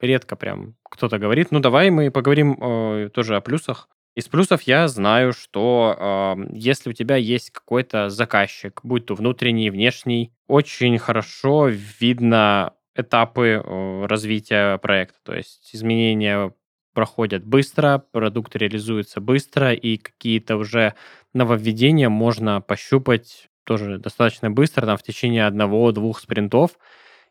редко 0.00 0.36
прям 0.36 0.74
кто-то 0.84 1.18
говорит. 1.18 1.50
Ну, 1.50 1.60
давай 1.60 1.90
мы 1.90 2.10
поговорим 2.10 2.56
э, 2.60 3.10
тоже 3.12 3.36
о 3.36 3.40
плюсах. 3.40 3.88
Из 4.14 4.28
плюсов 4.28 4.62
я 4.62 4.88
знаю, 4.88 5.32
что 5.32 6.34
э, 6.38 6.46
если 6.54 6.90
у 6.90 6.92
тебя 6.92 7.16
есть 7.16 7.50
какой-то 7.50 8.08
заказчик, 8.08 8.80
будь 8.82 9.06
то 9.06 9.14
внутренний, 9.14 9.70
внешний, 9.70 10.32
очень 10.46 10.98
хорошо 10.98 11.68
видно 11.68 12.72
этапы 12.94 13.62
э, 13.62 14.06
развития 14.06 14.78
проекта. 14.78 15.18
То 15.22 15.34
есть 15.34 15.70
изменения 15.74 16.52
проходят 16.94 17.44
быстро, 17.44 18.02
продукт 18.10 18.56
реализуется 18.56 19.20
быстро, 19.20 19.74
и 19.74 19.98
какие-то 19.98 20.56
уже 20.56 20.94
нововведения 21.34 22.08
можно 22.08 22.62
пощупать 22.62 23.50
тоже 23.64 23.98
достаточно 23.98 24.50
быстро, 24.50 24.86
там, 24.86 24.96
в 24.96 25.02
течение 25.02 25.46
одного-двух 25.46 26.20
спринтов. 26.20 26.78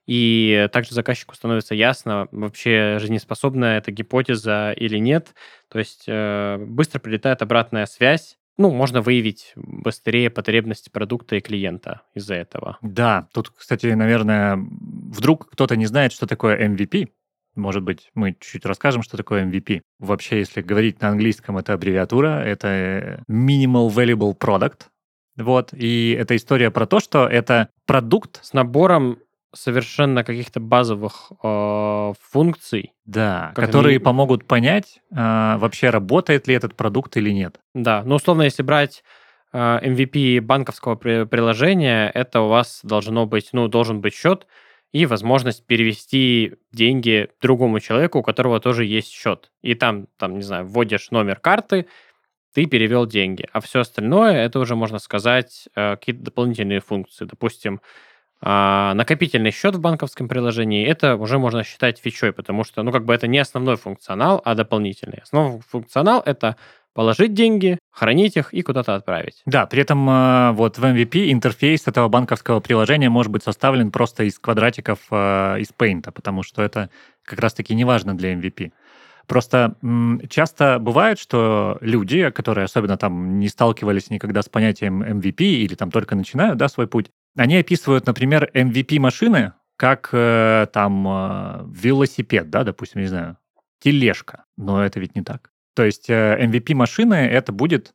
И 0.08 0.68
также 0.72 0.94
заказчику 0.94 1.36
становится 1.36 1.74
ясно, 1.74 2.28
вообще 2.32 2.98
жизнеспособна 3.00 3.78
эта 3.78 3.92
гипотеза 3.92 4.72
или 4.74 4.98
нет. 4.98 5.34
То 5.70 5.80
есть 5.80 6.04
э, 6.08 6.58
быстро 6.60 7.00
прилетает 7.00 7.42
обратная 7.42 7.86
связь. 7.86 8.38
Ну, 8.58 8.72
можно 8.72 9.02
выявить 9.02 9.52
быстрее 9.56 10.30
потребности 10.30 10.90
продукта 10.90 11.36
и 11.36 11.42
клиента 11.42 12.04
из-за 12.14 12.36
этого. 12.36 12.78
Да, 12.82 13.28
тут, 13.34 13.50
кстати, 13.50 13.88
наверное, 13.88 14.58
вдруг 14.58 15.50
кто-то 15.52 15.76
не 15.76 15.88
знает, 15.88 16.14
что 16.14 16.26
такое 16.26 16.68
MVP. 16.70 17.10
Может 17.56 17.84
быть, 17.84 18.12
мы 18.14 18.34
чуть-чуть 18.34 18.66
расскажем, 18.66 19.02
что 19.02 19.18
такое 19.18 19.46
MVP. 19.46 19.82
Вообще, 20.00 20.40
если 20.40 20.62
говорить 20.62 21.02
на 21.02 21.10
английском, 21.10 21.58
это 21.58 21.74
аббревиатура, 21.74 22.42
это 22.44 23.24
Minimal 23.30 23.90
Valuable 23.90 24.38
Product. 24.38 24.84
Вот, 25.38 25.74
и 25.74 26.16
это 26.18 26.36
история 26.36 26.72
про 26.72 26.86
то, 26.86 27.00
что 27.00 27.28
это 27.28 27.70
продукт... 27.86 28.40
С 28.44 28.54
набором 28.54 29.20
совершенно 29.56 30.24
каких-то 30.24 30.60
базовых 30.60 31.32
э, 31.44 32.14
функций. 32.22 32.94
Да, 33.06 33.52
которые 33.56 33.96
они... 33.96 34.04
помогут 34.04 34.46
понять, 34.46 35.00
э, 35.12 35.16
вообще 35.16 35.90
работает 35.90 36.48
ли 36.48 36.56
этот 36.56 36.76
продукт 36.76 37.18
или 37.18 37.32
нет. 37.32 37.60
Да, 37.74 38.04
ну 38.06 38.16
условно, 38.16 38.44
если 38.44 38.64
брать 38.64 39.04
э, 39.54 39.58
MVP 39.58 40.42
банковского 40.42 40.96
при- 40.96 41.26
приложения, 41.26 42.10
это 42.10 42.42
у 42.42 42.50
вас 42.50 42.82
должно 42.84 43.26
быть, 43.26 43.50
ну, 43.54 43.68
должен 43.68 44.02
быть 44.02 44.14
счет 44.14 44.48
и 44.92 45.06
возможность 45.06 45.66
перевести 45.66 46.56
деньги 46.72 47.30
другому 47.42 47.80
человеку, 47.80 48.20
у 48.20 48.24
которого 48.24 48.60
тоже 48.60 48.86
есть 48.86 49.12
счет. 49.12 49.52
И 49.62 49.76
там, 49.76 50.08
там, 50.18 50.36
не 50.36 50.44
знаю, 50.44 50.66
вводишь 50.66 51.12
номер 51.12 51.38
карты, 51.38 51.88
ты 52.54 52.66
перевел 52.66 53.06
деньги, 53.06 53.46
а 53.52 53.60
все 53.60 53.82
остальное 53.82 54.46
это 54.46 54.60
уже 54.60 54.78
можно 54.78 54.98
сказать 55.00 55.68
э, 55.76 55.98
какие-то 55.98 56.24
дополнительные 56.24 56.80
функции. 56.80 57.26
Допустим, 57.26 57.82
а 58.42 58.94
накопительный 58.94 59.52
счет 59.52 59.76
в 59.76 59.80
банковском 59.80 60.28
приложении, 60.28 60.86
это 60.86 61.16
уже 61.16 61.40
можно 61.40 61.64
считать 61.64 62.00
фичой, 62.00 62.34
потому 62.34 62.64
что, 62.64 62.84
ну, 62.84 62.92
как 62.92 63.06
бы 63.06 63.14
это 63.14 63.28
не 63.28 63.40
основной 63.40 63.78
функционал, 63.78 64.42
а 64.44 64.56
дополнительный. 64.56 65.20
Основной 65.24 65.62
функционал— 65.62 66.22
это 66.26 66.56
положить 66.94 67.34
деньги, 67.34 67.78
хранить 67.92 68.38
их 68.38 68.54
и 68.54 68.62
куда-то 68.62 68.96
отправить. 68.96 69.42
Да, 69.46 69.66
при 69.66 69.82
этом 69.82 70.10
э, 70.10 70.52
вот 70.54 70.78
в 70.78 70.84
MVP 70.84 71.32
интерфейс 71.32 71.88
этого 71.88 72.08
банковского 72.08 72.62
приложения 72.62 73.10
может 73.10 73.32
быть 73.32 73.44
составлен 73.44 73.92
просто 73.92 74.24
из 74.24 74.40
квадратиков 74.40 75.00
э, 75.12 75.60
из 75.60 75.74
Paint, 75.78 76.10
потому 76.14 76.42
что 76.42 76.64
это 76.64 76.90
как 77.24 77.40
раз-таки 77.40 77.76
не 77.76 77.84
важно 77.84 78.18
для 78.18 78.34
MVP. 78.34 78.72
Просто 79.28 79.76
часто 80.30 80.78
бывает, 80.80 81.20
что 81.20 81.78
люди, 81.82 82.30
которые 82.30 82.66
особенно 82.66 82.96
там 82.96 83.40
не 83.40 83.48
сталкивались 83.50 84.10
никогда 84.10 84.42
с 84.42 84.50
понятием 84.50 85.02
MVP 85.02 85.42
или 85.42 85.76
там 85.76 85.92
только 85.92 86.16
начинают 86.16 86.58
да, 86.58 86.70
свой 86.70 86.88
путь, 86.88 87.10
они 87.36 87.58
описывают, 87.58 88.06
например, 88.06 88.50
MVP-машины 88.54 89.54
как 89.78 90.10
э, 90.14 90.68
там 90.72 91.08
э, 91.08 91.66
велосипед, 91.68 92.50
да, 92.50 92.64
допустим, 92.64 93.02
не 93.02 93.08
знаю, 93.08 93.38
тележка. 93.80 94.46
Но 94.58 94.84
это 94.84 95.00
ведь 95.00 95.16
не 95.16 95.22
так. 95.22 95.52
То 95.74 95.84
есть 95.84 96.10
э, 96.10 96.38
MVP-машины 96.46 97.14
это 97.14 97.52
будет 97.52 97.94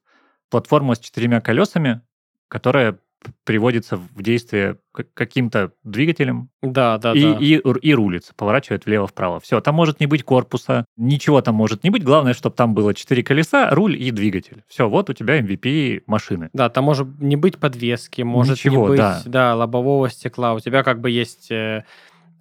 платформа 0.50 0.94
с 0.94 0.98
четырьмя 0.98 1.40
колесами, 1.40 2.02
которая 2.48 2.98
приводится 3.44 3.96
в 3.96 4.22
действие 4.22 4.78
каким-то 5.14 5.72
двигателем. 5.84 6.50
Да, 6.62 6.98
да, 6.98 7.12
и, 7.12 7.22
да. 7.22 7.38
И, 7.38 7.60
и 7.82 7.94
рулится, 7.94 8.32
поворачивает 8.34 8.86
влево-вправо. 8.86 9.40
Все, 9.40 9.60
там 9.60 9.74
может 9.74 10.00
не 10.00 10.06
быть 10.06 10.22
корпуса, 10.22 10.84
ничего 10.96 11.40
там 11.40 11.54
может 11.54 11.84
не 11.84 11.90
быть. 11.90 12.02
Главное, 12.02 12.34
чтобы 12.34 12.56
там 12.56 12.74
было 12.74 12.94
четыре 12.94 13.22
колеса, 13.22 13.70
руль 13.70 14.00
и 14.00 14.10
двигатель. 14.10 14.64
Все, 14.68 14.88
вот 14.88 15.10
у 15.10 15.12
тебя 15.12 15.40
MVP 15.40 16.02
машины. 16.06 16.50
Да, 16.52 16.68
там 16.70 16.84
может 16.84 17.08
не 17.20 17.36
быть 17.36 17.58
подвески, 17.58 18.22
может 18.22 18.58
ничего, 18.58 18.84
не 18.84 18.88
быть 18.88 18.98
да. 18.98 19.22
Да, 19.26 19.54
лобового 19.54 20.08
стекла. 20.10 20.54
У 20.54 20.60
тебя 20.60 20.82
как 20.82 21.00
бы 21.00 21.10
есть 21.10 21.50
э, 21.50 21.84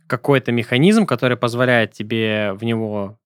какой-то 0.08 0.52
механизм, 0.52 1.06
который 1.06 1.38
позволяет 1.38 1.94
тебе 1.94 2.54
в 2.54 2.64
него 2.64 3.18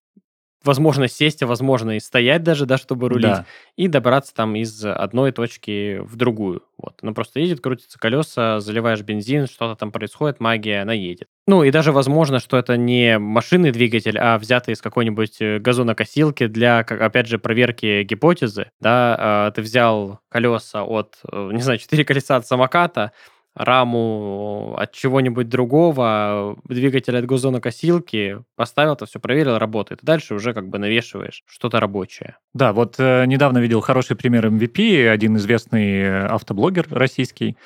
возможно 0.63 1.07
сесть, 1.07 1.43
а 1.43 1.47
возможно 1.47 1.97
и 1.97 1.99
стоять 1.99 2.43
даже, 2.43 2.65
да, 2.65 2.77
чтобы 2.77 3.09
рулить, 3.09 3.27
да. 3.27 3.45
и 3.75 3.87
добраться 3.87 4.33
там 4.33 4.55
из 4.55 4.83
одной 4.85 5.31
точки 5.31 5.99
в 5.99 6.15
другую. 6.15 6.63
Вот. 6.77 6.99
Она 7.01 7.13
просто 7.13 7.39
едет, 7.39 7.61
крутятся 7.61 7.99
колеса, 7.99 8.59
заливаешь 8.59 9.01
бензин, 9.01 9.47
что-то 9.47 9.75
там 9.75 9.91
происходит, 9.91 10.39
магия, 10.39 10.81
она 10.81 10.93
едет. 10.93 11.27
Ну 11.47 11.63
и 11.63 11.71
даже 11.71 11.91
возможно, 11.91 12.39
что 12.39 12.57
это 12.57 12.77
не 12.77 13.19
машинный 13.19 13.71
двигатель, 13.71 14.17
а 14.17 14.37
взятый 14.37 14.73
из 14.73 14.81
какой-нибудь 14.81 15.41
э, 15.41 15.59
газонокосилки 15.59 16.47
для, 16.47 16.79
опять 16.79 17.27
же, 17.27 17.37
проверки 17.37 18.03
гипотезы. 18.03 18.71
Да, 18.79 19.15
а, 19.19 19.51
ты 19.51 19.61
взял 19.61 20.19
колеса 20.29 20.83
от, 20.83 21.17
э, 21.29 21.49
не 21.51 21.61
знаю, 21.61 21.79
четыре 21.79 22.05
колеса 22.05 22.37
от 22.37 22.47
самоката, 22.47 23.11
раму 23.55 24.75
от 24.77 24.91
чего-нибудь 24.93 25.47
другого, 25.49 26.57
двигатель 26.65 27.17
от 27.17 27.25
газонокосилки, 27.25 28.39
поставил 28.55 28.93
это 28.93 29.05
все, 29.05 29.19
проверил, 29.19 29.57
работает. 29.57 29.99
Дальше 30.03 30.33
уже 30.33 30.53
как 30.53 30.69
бы 30.69 30.79
навешиваешь 30.79 31.43
что-то 31.45 31.79
рабочее. 31.79 32.37
Да, 32.53 32.73
вот 32.73 32.95
э, 32.97 33.25
недавно 33.25 33.59
видел 33.59 33.81
хороший 33.81 34.15
пример 34.15 34.47
MVP, 34.47 35.07
один 35.07 35.37
известный 35.37 35.99
э, 35.99 36.25
автоблогер 36.25 36.87
российский. 36.89 37.57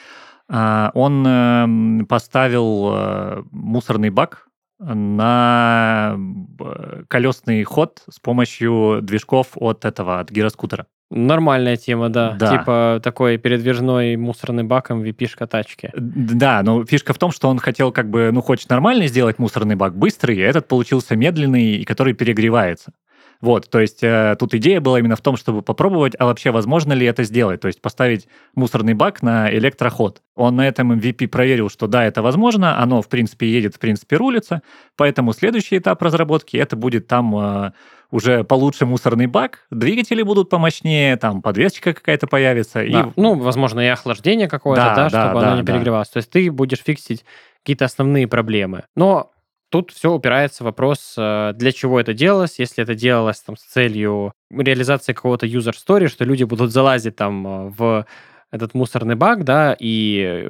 Э, 0.50 0.90
он 0.94 1.26
э, 1.26 2.06
поставил 2.06 2.92
э, 2.94 3.44
мусорный 3.52 4.10
бак 4.10 4.48
на 4.80 6.18
э, 6.60 7.04
колесный 7.08 7.64
ход 7.64 8.04
с 8.10 8.20
помощью 8.20 9.00
движков 9.02 9.50
от 9.56 9.86
этого, 9.86 10.20
от 10.20 10.32
гироскутера. 10.32 10.86
Нормальная 11.10 11.78
тема, 11.78 12.10
да. 12.10 12.34
да. 12.34 12.58
Типа 12.58 12.99
такой 13.01 13.38
передвижной 13.38 14.18
мусорный 14.18 14.64
бак 14.64 14.91
MVP-шка 14.91 15.47
тачки. 15.47 15.89
Да, 15.95 16.62
но 16.64 16.86
фишка 16.86 17.14
в 17.14 17.18
том, 17.18 17.32
что 17.32 17.47
он 17.47 17.60
хотел 17.60 17.93
как 17.93 18.10
бы, 18.10 18.32
ну, 18.34 18.41
хочет 18.41 18.70
нормально 18.70 19.08
сделать 19.08 19.39
мусорный 19.39 19.76
бак 19.76 19.95
быстрый, 19.95 20.38
а 20.39 20.49
этот 20.49 20.68
получился 20.68 21.16
медленный, 21.16 21.78
и 21.78 21.86
который 21.86 22.14
перегревается. 22.14 22.91
Вот, 23.39 23.70
то 23.70 23.80
есть 23.80 24.03
э, 24.03 24.36
тут 24.39 24.55
идея 24.55 24.82
была 24.82 24.99
именно 24.99 25.16
в 25.16 25.22
том, 25.22 25.38
чтобы 25.38 25.62
попробовать, 25.62 26.14
а 26.18 26.26
вообще 26.26 26.49
возможно 26.49 26.93
ли 26.93 27.05
это 27.05 27.24
сделать, 27.24 27.62
то 27.62 27.68
есть 27.68 27.82
поставить 27.82 28.28
мусорный 28.55 28.95
бак 28.95 29.22
на 29.22 29.53
электроход. 29.53 30.24
Он 30.36 30.55
на 30.55 30.68
этом 30.68 30.91
MVP 30.93 31.28
проверил, 31.28 31.70
что 31.70 31.86
да, 31.86 32.03
это 32.03 32.24
возможно, 32.24 32.82
оно 32.82 33.03
в 33.03 33.10
принципе 33.10 33.47
едет, 33.47 33.76
в 33.76 33.80
принципе 33.80 34.18
рулится, 34.18 34.64
поэтому 34.95 35.34
следующий 35.34 35.78
этап 35.78 36.01
разработки 36.01 36.58
это 36.58 36.76
будет 36.76 37.05
там 37.05 37.36
э, 37.38 37.72
уже 38.12 38.43
получше 38.43 38.86
мусорный 38.86 39.28
бак, 39.28 39.66
двигатели 39.70 40.22
будут 40.22 40.49
помощнее, 40.49 41.18
там 41.18 41.41
подвесочка 41.41 41.93
какая-то 41.93 42.28
появится. 42.28 42.80
Да. 42.80 43.01
И... 43.01 43.05
Ну, 43.16 43.36
возможно, 43.36 43.80
и 43.82 43.88
охлаждение 43.88 44.47
какое-то, 44.47 44.93
да, 44.95 44.95
да, 44.95 45.10
чтобы 45.10 45.41
да, 45.41 45.47
оно 45.47 45.55
не 45.58 45.64
да. 45.64 45.74
перегревалось. 45.74 46.10
То 46.10 46.18
есть 46.18 46.30
ты 46.30 46.51
будешь 46.51 46.84
фиксить 46.84 47.26
какие-то 47.64 47.86
основные 47.86 48.28
проблемы. 48.28 48.86
Но 48.95 49.32
тут 49.70 49.91
все 49.91 50.12
упирается 50.14 50.64
в 50.64 50.66
вопрос, 50.66 51.16
э, 51.18 51.51
для 51.55 51.72
чего 51.72 51.99
это 51.99 52.14
делалось, 52.14 52.60
если 52.60 52.84
это 52.84 52.95
делалось 52.95 53.41
там 53.41 53.58
с 53.58 53.62
целью 53.62 54.32
реализации 54.49 55.14
какого-то 55.14 55.45
user 55.45 55.74
story, 55.74 56.08
что 56.08 56.24
люди 56.24 56.43
будут 56.43 56.72
залазить 56.72 57.16
там 57.16 57.47
э, 57.47 57.70
в 57.78 58.05
этот 58.51 58.74
мусорный 58.74 59.16
бак, 59.16 59.43
да, 59.43 59.76
и 59.78 60.49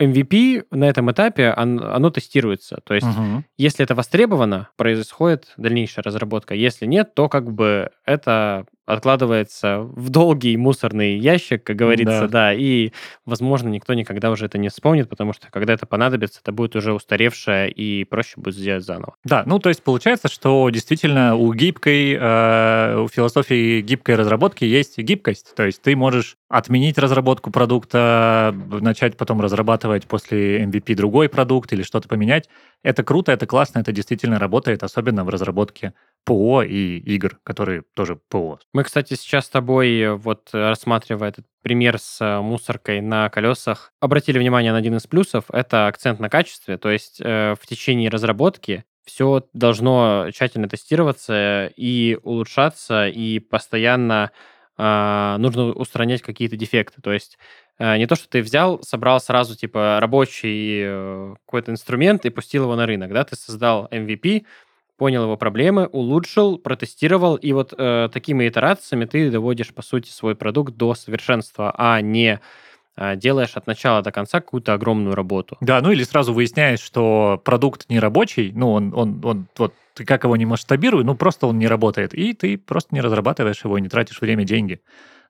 MVP 0.00 0.64
на 0.70 0.84
этом 0.88 1.10
этапе, 1.10 1.52
он, 1.56 1.82
оно 1.82 2.10
тестируется. 2.10 2.80
То 2.84 2.94
есть, 2.94 3.06
Мгм. 3.06 3.44
если 3.56 3.84
это 3.84 3.94
востребовано, 3.94 4.68
происходит 4.76 5.52
дальнейшая 5.56 6.04
разработка. 6.04 6.54
Если 6.54 6.86
нет, 6.86 7.14
то 7.14 7.28
как 7.28 7.52
бы 7.52 7.90
это 8.04 8.66
откладывается 8.86 9.80
в 9.80 10.08
долгий 10.08 10.56
мусорный 10.56 11.18
ящик, 11.18 11.62
как 11.62 11.76
говорится, 11.76 12.22
Да. 12.22 12.28
да, 12.28 12.54
и, 12.54 12.92
возможно, 13.26 13.68
никто 13.68 13.92
никогда 13.92 14.30
уже 14.30 14.46
это 14.46 14.56
не 14.56 14.70
вспомнит, 14.70 15.10
потому 15.10 15.34
что 15.34 15.48
когда 15.50 15.74
это 15.74 15.84
понадобится, 15.84 16.40
это 16.42 16.52
будет 16.52 16.74
уже 16.74 16.94
устаревшее 16.94 17.70
и 17.70 18.04
проще 18.04 18.34
будет 18.40 18.54
сделать 18.54 18.84
заново. 18.84 19.14
Да, 19.24 19.42
ну 19.44 19.58
то 19.58 19.68
есть 19.68 19.82
получается, 19.82 20.28
что 20.28 20.70
действительно 20.70 21.36
у 21.36 21.52
гибкой, 21.52 22.16
э, 22.18 22.98
у 22.98 23.08
философии 23.08 23.82
гибкой 23.82 24.14
разработки 24.14 24.64
есть 24.64 24.96
гибкость. 24.96 25.54
То 25.54 25.66
есть 25.66 25.82
ты 25.82 25.94
можешь 25.94 26.36
отменить 26.48 26.96
разработку 26.96 27.50
продукта, 27.50 28.54
начать 28.80 29.18
потом 29.18 29.42
разрабатывать 29.42 29.87
после 30.06 30.64
MVP 30.64 30.94
другой 30.94 31.28
продукт 31.28 31.72
или 31.72 31.82
что-то 31.82 32.08
поменять. 32.08 32.48
Это 32.82 33.02
круто, 33.02 33.32
это 33.32 33.46
классно, 33.46 33.80
это 33.80 33.92
действительно 33.92 34.38
работает, 34.38 34.82
особенно 34.82 35.24
в 35.24 35.28
разработке 35.28 35.94
ПО 36.24 36.62
и 36.62 36.98
игр, 36.98 37.38
которые 37.42 37.82
тоже 37.94 38.20
ПО. 38.28 38.58
Мы, 38.72 38.84
кстати, 38.84 39.14
сейчас 39.14 39.46
с 39.46 39.48
тобой, 39.48 39.98
э, 39.98 40.14
вот 40.14 40.50
э, 40.52 40.68
рассматривая 40.68 41.30
этот 41.30 41.46
пример 41.62 41.98
с 41.98 42.20
э, 42.20 42.40
мусоркой 42.40 43.00
на 43.00 43.28
колесах, 43.30 43.92
обратили 44.00 44.38
внимание 44.38 44.72
на 44.72 44.78
один 44.78 44.96
из 44.96 45.06
плюсов, 45.06 45.44
это 45.52 45.86
акцент 45.86 46.20
на 46.20 46.28
качестве, 46.28 46.76
то 46.78 46.90
есть 46.90 47.20
э, 47.20 47.54
в 47.60 47.66
течение 47.66 48.10
разработки 48.10 48.84
все 49.04 49.48
должно 49.54 50.26
тщательно 50.32 50.68
тестироваться 50.68 51.72
и 51.76 52.18
улучшаться, 52.22 53.08
и 53.08 53.38
постоянно 53.38 54.30
а, 54.80 55.36
нужно 55.38 55.72
устранять 55.72 56.22
какие-то 56.22 56.56
дефекты. 56.56 57.02
То 57.02 57.12
есть 57.12 57.36
э, 57.36 57.67
не 57.78 58.06
то, 58.06 58.16
что 58.16 58.28
ты 58.28 58.42
взял, 58.42 58.82
собрал 58.82 59.20
сразу 59.20 59.56
типа 59.56 59.98
рабочий 60.00 60.82
э, 60.84 61.34
какой-то 61.46 61.70
инструмент 61.70 62.24
и 62.26 62.30
пустил 62.30 62.64
его 62.64 62.74
на 62.74 62.86
рынок, 62.86 63.12
да, 63.12 63.24
ты 63.24 63.36
создал 63.36 63.86
MVP, 63.90 64.44
понял 64.98 65.22
его 65.22 65.36
проблемы, 65.36 65.86
улучшил, 65.86 66.58
протестировал, 66.58 67.36
и 67.36 67.52
вот 67.52 67.72
э, 67.78 68.08
такими 68.12 68.48
итерациями 68.48 69.04
ты 69.04 69.30
доводишь, 69.30 69.72
по 69.72 69.80
сути, 69.80 70.10
свой 70.10 70.34
продукт 70.34 70.76
до 70.76 70.94
совершенства, 70.94 71.72
а 71.78 72.00
не 72.00 72.40
э, 72.96 73.16
делаешь 73.16 73.52
от 73.54 73.68
начала 73.68 74.02
до 74.02 74.10
конца 74.10 74.40
какую-то 74.40 74.74
огромную 74.74 75.14
работу. 75.14 75.56
Да, 75.60 75.80
ну 75.80 75.92
или 75.92 76.02
сразу 76.02 76.34
выясняешь, 76.34 76.80
что 76.80 77.40
продукт 77.44 77.88
не 77.88 78.00
рабочий, 78.00 78.50
ну 78.52 78.72
он, 78.72 78.92
он, 78.92 79.24
он 79.24 79.46
вот 79.56 79.72
ты 79.94 80.04
как 80.04 80.24
его 80.24 80.36
не 80.36 80.46
масштабируй, 80.46 81.04
ну 81.04 81.14
просто 81.14 81.46
он 81.46 81.58
не 81.58 81.68
работает, 81.68 82.12
и 82.12 82.32
ты 82.32 82.58
просто 82.58 82.92
не 82.94 83.00
разрабатываешь 83.00 83.64
его, 83.64 83.78
не 83.78 83.88
тратишь 83.88 84.20
время, 84.20 84.42
деньги, 84.42 84.80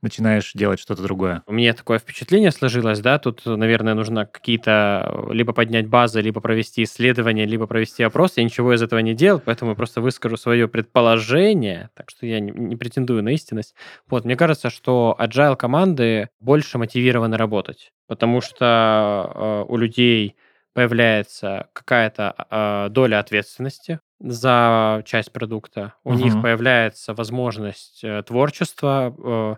начинаешь 0.03 0.53
делать 0.55 0.81
что-то 0.81 1.03
другое. 1.03 1.43
У 1.47 1.53
меня 1.53 1.75
такое 1.75 1.99
впечатление 1.99 2.51
сложилось, 2.51 3.01
да, 3.01 3.19
тут, 3.19 3.45
наверное, 3.47 3.95
нужно 3.95 4.27
какие-то 4.27 5.27
э, 5.31 5.33
либо 5.35 5.53
поднять 5.53 5.89
базы, 5.89 6.21
либо 6.21 6.41
провести 6.41 6.85
исследования, 6.85 7.47
либо 7.47 7.67
провести 7.67 8.03
опрос. 8.03 8.37
Я 8.37 8.45
ничего 8.45 8.75
из 8.75 8.83
этого 8.83 9.01
не 9.01 9.15
делал, 9.15 9.41
поэтому 9.45 9.73
я 9.73 9.75
просто 9.77 10.01
выскажу 10.01 10.37
свое 10.37 10.69
предположение, 10.69 11.91
так 11.95 12.11
что 12.11 12.27
я 12.27 12.41
не, 12.41 12.51
не 12.53 12.77
претендую 12.77 13.23
на 13.23 13.31
истинность. 13.31 13.75
Вот, 14.09 14.25
мне 14.25 14.37
кажется, 14.37 14.71
что 14.71 15.17
agile 15.19 15.57
команды 15.57 16.29
больше 16.41 16.79
мотивированы 16.79 17.37
работать, 17.37 17.93
потому 18.07 18.41
что 18.41 19.65
э, 19.69 19.73
у 19.73 19.77
людей 19.77 20.37
появляется 20.75 21.69
какая-то 21.73 22.35
э, 22.51 22.89
доля 22.91 23.19
ответственности 23.19 24.01
за 24.21 25.03
часть 25.07 25.33
продукта, 25.33 25.95
у 26.05 26.13
них 26.15 26.35
Мгм. 26.35 26.43
появляется 26.43 27.15
возможность 27.15 28.01
э, 28.05 28.23
творчества, 28.23 29.15
э, 29.17 29.57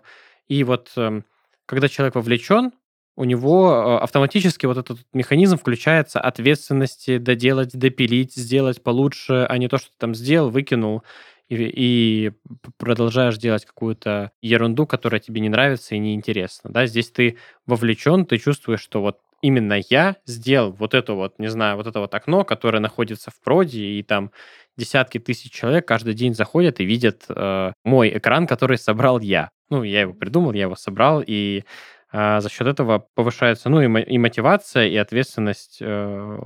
и 0.51 0.65
вот 0.65 0.91
эм, 0.97 1.23
когда 1.65 1.87
человек 1.87 2.15
вовлечен, 2.15 2.73
у 3.15 3.23
него 3.23 3.71
э, 3.71 4.03
автоматически 4.03 4.65
вот 4.65 4.75
этот 4.75 4.99
механизм 5.13 5.57
включается 5.57 6.19
ответственности 6.19 7.19
доделать, 7.19 7.71
допилить, 7.71 8.35
сделать 8.35 8.83
получше, 8.83 9.45
а 9.47 9.57
не 9.57 9.69
то, 9.69 9.77
что 9.77 9.87
ты 9.87 9.95
там 9.97 10.13
сделал, 10.13 10.49
выкинул 10.49 11.03
и, 11.47 11.55
и 11.55 12.31
продолжаешь 12.77 13.37
делать 13.37 13.63
какую-то 13.63 14.31
ерунду, 14.41 14.85
которая 14.85 15.21
тебе 15.21 15.39
не 15.39 15.47
нравится 15.47 15.95
и 15.95 15.99
неинтересна. 15.99 16.69
Да? 16.69 16.85
Здесь 16.85 17.11
ты 17.11 17.37
вовлечен, 17.65 18.25
ты 18.25 18.37
чувствуешь, 18.37 18.81
что 18.81 18.99
вот 18.99 19.19
именно 19.41 19.79
я 19.89 20.17
сделал 20.25 20.73
вот 20.73 20.93
это 20.93 21.13
вот, 21.13 21.39
не 21.39 21.49
знаю, 21.49 21.77
вот 21.77 21.87
это 21.87 22.01
вот 22.01 22.13
окно, 22.13 22.43
которое 22.43 22.79
находится 22.79 23.31
в 23.31 23.39
проде, 23.39 23.85
и 23.85 24.03
там 24.03 24.31
десятки 24.75 25.17
тысяч 25.17 25.53
человек 25.53 25.87
каждый 25.87 26.13
день 26.13 26.33
заходят 26.33 26.81
и 26.81 26.85
видят 26.85 27.23
э, 27.29 27.71
мой 27.85 28.17
экран, 28.17 28.47
который 28.47 28.77
собрал 28.77 29.21
я. 29.21 29.49
Ну, 29.71 29.83
я 29.83 30.01
его 30.01 30.13
придумал, 30.13 30.51
я 30.51 30.63
его 30.63 30.75
собрал, 30.75 31.23
и 31.25 31.63
э, 32.11 32.41
за 32.41 32.49
счет 32.49 32.67
этого 32.67 33.07
повышается, 33.15 33.69
ну, 33.69 33.81
и, 33.81 34.03
и 34.03 34.17
мотивация, 34.17 34.85
и 34.85 34.97
ответственность 34.97 35.77
э, 35.81 36.39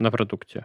на 0.00 0.10
продукте. 0.10 0.64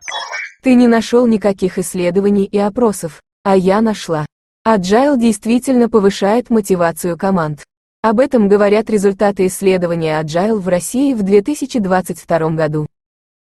Ты 0.63 0.74
не 0.74 0.88
нашел 0.88 1.28
никаких 1.28 1.78
исследований 1.78 2.45
и 2.45 2.57
опросов, 2.57 3.22
а 3.43 3.55
я 3.55 3.82
нашла. 3.82 4.26
Agile 4.68 5.18
действительно 5.18 5.89
повышает 5.89 6.49
мотивацию 6.49 7.18
команд. 7.18 7.63
Об 8.01 8.20
этом 8.20 8.49
говорят 8.49 8.89
результаты 8.89 9.45
исследования 9.45 10.20
Agile 10.20 10.57
в 10.57 10.68
России 10.68 11.13
в 11.13 11.22
2022 11.22 12.49
году. 12.49 12.88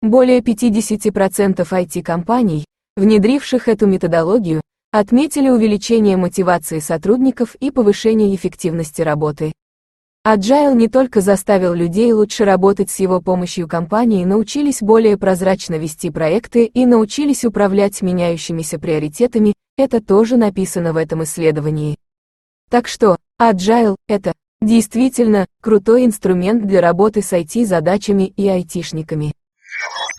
Более 0.01 0.41
50% 0.41 1.65
IT-компаний, 1.65 2.65
внедривших 2.97 3.69
эту 3.69 3.87
методологию, 3.87 4.61
отметили 4.91 5.49
увеличение 5.49 6.17
мотивации 6.17 6.79
сотрудников 6.79 7.55
и 7.55 7.69
повышение 7.71 8.35
эффективности 8.35 9.01
работы. 9.01 9.53
Agile 10.27 10.75
не 10.75 10.89
только 10.89 11.21
заставил 11.21 11.73
людей 11.73 12.11
лучше 12.11 12.43
работать 12.43 12.89
с 12.89 12.99
его 12.99 13.21
помощью 13.21 13.67
компании 13.67 14.25
научились 14.25 14.81
более 14.81 15.17
прозрачно 15.17 15.75
вести 15.75 16.09
проекты 16.09 16.65
и 16.65 16.85
научились 16.85 17.45
управлять 17.45 18.01
меняющимися 18.01 18.79
приоритетами, 18.79 19.53
это 19.77 20.01
тоже 20.01 20.35
написано 20.35 20.91
в 20.91 20.97
этом 20.97 21.23
исследовании. 21.23 21.97
Так 22.69 22.87
что, 22.87 23.17
Agile– 23.41 23.95
это 24.07 24.33
действительно 24.61 25.47
крутой 25.61 26.05
инструмент 26.05 26.67
для 26.67 26.81
работы 26.81 27.21
с 27.21 27.31
IT-задачами 27.31 28.25
и 28.25 28.47
айтишниками. 28.47 29.31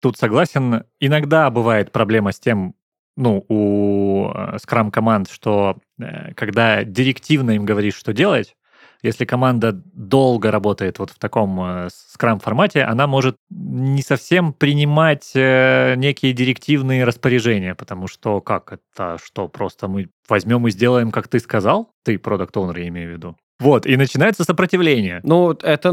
Тут 0.00 0.16
согласен, 0.16 0.84
иногда 0.98 1.50
бывает 1.50 1.92
проблема 1.92 2.32
с 2.32 2.40
тем, 2.40 2.74
ну, 3.20 3.44
у 3.48 4.32
скрам-команд, 4.58 5.30
что 5.30 5.76
э, 6.00 6.32
когда 6.34 6.84
директивно 6.84 7.52
им 7.52 7.64
говоришь, 7.64 7.94
что 7.94 8.12
делать, 8.12 8.56
если 9.02 9.24
команда 9.24 9.72
долго 9.72 10.50
работает 10.50 10.98
вот 10.98 11.10
в 11.10 11.18
таком 11.18 11.60
э, 11.60 11.88
скрам-формате, 11.90 12.82
она 12.82 13.06
может 13.06 13.36
не 13.50 14.02
совсем 14.02 14.52
принимать 14.52 15.32
э, 15.34 15.94
некие 15.96 16.32
директивные 16.32 17.04
распоряжения, 17.04 17.74
потому 17.74 18.08
что 18.08 18.40
как 18.40 18.72
это, 18.72 19.18
что 19.22 19.48
просто 19.48 19.88
мы 19.88 20.08
возьмем 20.28 20.66
и 20.66 20.70
сделаем, 20.70 21.10
как 21.10 21.28
ты 21.28 21.40
сказал? 21.40 21.90
Ты 22.04 22.18
продукт 22.18 22.56
оунер 22.56 22.78
я 22.78 22.88
имею 22.88 23.10
в 23.10 23.12
виду. 23.12 23.36
Вот, 23.60 23.84
и 23.84 23.96
начинается 23.96 24.44
сопротивление. 24.44 25.20
Ну, 25.22 25.52
это 25.52 25.90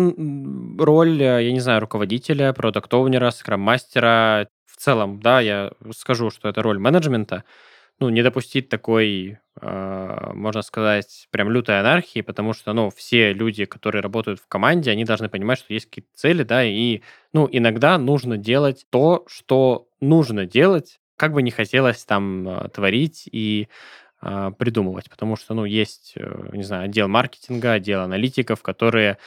роль, 0.80 1.22
э, 1.22 1.46
я 1.46 1.52
не 1.52 1.60
знаю, 1.60 1.82
руководителя, 1.82 2.54
продукт-оунера, 2.54 3.32
скрам-мастера. 3.32 4.48
В 4.78 4.80
целом, 4.80 5.20
да, 5.20 5.42
я 5.42 5.72
скажу, 5.92 6.30
что 6.30 6.48
это 6.50 6.62
роль 6.62 6.78
менеджмента. 6.78 7.44
Ну, 8.00 8.10
не 8.10 8.22
допустить 8.22 8.70
такой, 8.70 9.40
э, 9.60 10.32
можно 10.36 10.62
сказать, 10.62 11.28
прям 11.32 11.50
лютой 11.50 11.80
анархии, 11.80 12.22
потому 12.22 12.54
что, 12.54 12.74
ну, 12.74 12.92
все 12.92 13.34
люди, 13.34 13.66
которые 13.66 14.04
работают 14.04 14.40
в 14.40 14.48
команде, 14.48 14.92
они 14.92 15.04
должны 15.04 15.30
понимать, 15.30 15.58
что 15.58 15.74
есть 15.74 15.88
какие-то 15.88 16.12
цели, 16.14 16.44
да, 16.44 16.64
и, 16.64 17.02
ну, 17.34 17.50
иногда 17.52 17.98
нужно 17.98 18.38
делать 18.38 18.86
то, 18.92 19.26
что 19.28 19.88
нужно 20.00 20.46
делать, 20.46 21.00
как 21.16 21.34
бы 21.34 21.42
не 21.42 21.50
хотелось 21.50 22.06
там 22.06 22.48
э, 22.48 22.70
творить 22.70 23.28
и 23.32 23.70
э, 24.22 24.52
придумывать, 24.60 25.10
потому 25.10 25.38
что, 25.38 25.56
ну, 25.56 25.66
есть, 25.66 26.14
э, 26.18 26.50
не 26.54 26.62
знаю, 26.62 26.86
отдел 26.86 27.08
маркетинга, 27.08 27.72
отдел 27.72 28.02
аналитиков, 28.02 28.62
которые 28.62 29.14
а, 29.14 29.18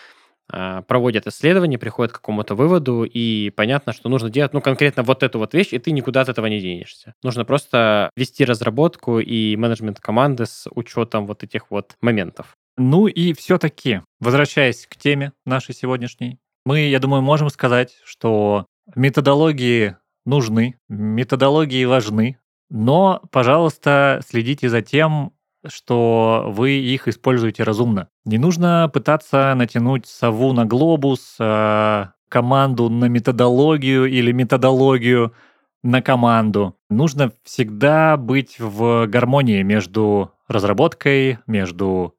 проводят 0.86 1.26
исследования, 1.26 1.78
приходят 1.78 2.12
к 2.12 2.16
какому-то 2.16 2.54
выводу, 2.54 3.04
и 3.04 3.50
понятно, 3.50 3.92
что 3.92 4.08
нужно 4.08 4.30
делать, 4.30 4.52
ну, 4.52 4.60
конкретно 4.60 5.02
вот 5.02 5.22
эту 5.22 5.38
вот 5.38 5.54
вещь, 5.54 5.72
и 5.72 5.78
ты 5.78 5.92
никуда 5.92 6.22
от 6.22 6.28
этого 6.28 6.46
не 6.46 6.60
денешься. 6.60 7.14
Нужно 7.22 7.44
просто 7.44 8.10
вести 8.16 8.44
разработку 8.44 9.18
и 9.18 9.56
менеджмент 9.56 10.00
команды 10.00 10.46
с 10.46 10.68
учетом 10.74 11.26
вот 11.26 11.42
этих 11.42 11.70
вот 11.70 11.96
моментов. 12.00 12.56
Ну 12.76 13.06
и 13.06 13.32
все-таки, 13.32 14.02
возвращаясь 14.20 14.86
к 14.86 14.96
теме 14.96 15.32
нашей 15.44 15.74
сегодняшней, 15.74 16.38
мы, 16.64 16.80
я 16.80 16.98
думаю, 16.98 17.22
можем 17.22 17.50
сказать, 17.50 17.96
что 18.04 18.66
методологии 18.94 19.96
нужны, 20.24 20.76
методологии 20.88 21.84
важны, 21.84 22.38
но, 22.70 23.22
пожалуйста, 23.32 24.20
следите 24.26 24.68
за 24.68 24.80
тем, 24.80 25.32
что 25.66 26.46
вы 26.48 26.72
их 26.72 27.08
используете 27.08 27.62
разумно. 27.62 28.08
Не 28.24 28.38
нужно 28.38 28.90
пытаться 28.92 29.54
натянуть 29.54 30.06
сову 30.06 30.52
на 30.52 30.64
глобус, 30.64 31.36
э, 31.38 32.06
команду 32.28 32.88
на 32.88 33.06
методологию 33.06 34.06
или 34.06 34.32
методологию 34.32 35.34
на 35.82 36.02
команду. 36.02 36.76
Нужно 36.88 37.32
всегда 37.42 38.16
быть 38.16 38.58
в 38.58 39.06
гармонии 39.06 39.62
между 39.62 40.32
разработкой, 40.46 41.38
между 41.46 42.14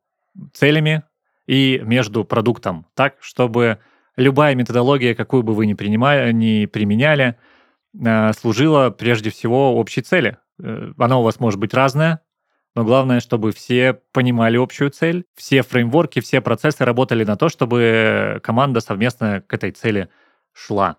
целями 0.53 1.03
и 1.47 1.81
между 1.83 2.23
продуктом, 2.23 2.85
так, 2.95 3.15
чтобы 3.19 3.79
любая 4.15 4.55
методология, 4.55 5.15
какую 5.15 5.43
бы 5.43 5.53
вы 5.53 5.65
ни, 5.65 5.73
принимали, 5.73 6.31
ни 6.31 6.65
применяли, 6.65 7.37
э, 7.93 8.33
служила 8.33 8.89
прежде 8.89 9.29
всего 9.29 9.75
общей 9.75 10.01
цели. 10.01 10.37
Э, 10.61 10.91
она 10.97 11.19
у 11.19 11.23
вас 11.23 11.39
может 11.39 11.59
быть 11.59 11.73
разная, 11.73 12.21
но 12.75 12.83
главное, 12.83 13.19
чтобы 13.19 13.51
все 13.51 13.93
понимали 14.13 14.57
общую 14.57 14.91
цель, 14.91 15.25
все 15.35 15.61
фреймворки, 15.61 16.21
все 16.21 16.41
процессы 16.41 16.85
работали 16.85 17.23
на 17.23 17.35
то, 17.35 17.49
чтобы 17.49 18.39
команда 18.43 18.79
совместно 18.79 19.41
к 19.45 19.53
этой 19.53 19.71
цели 19.71 20.09
шла. 20.53 20.97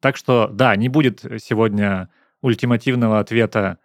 Так 0.00 0.16
что, 0.16 0.48
да, 0.48 0.76
не 0.76 0.88
будет 0.88 1.24
сегодня 1.38 2.10
ультимативного 2.42 3.20
ответа, 3.20 3.78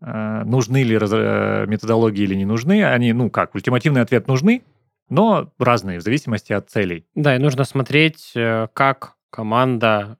э, 0.00 0.42
нужны 0.44 0.82
ли 0.82 0.98
э, 1.00 1.66
методологии 1.68 2.24
или 2.24 2.34
не 2.34 2.44
нужны. 2.44 2.84
Они, 2.84 3.12
ну 3.12 3.30
как, 3.30 3.54
ультимативный 3.54 4.00
ответ 4.00 4.26
нужны, 4.26 4.64
но 5.08 5.52
разные 5.58 6.00
в 6.00 6.02
зависимости 6.02 6.52
от 6.52 6.68
целей. 6.68 7.06
Да, 7.14 7.36
и 7.36 7.38
нужно 7.38 7.64
смотреть, 7.64 8.32
э, 8.34 8.66
как 8.72 9.14
команда 9.30 10.18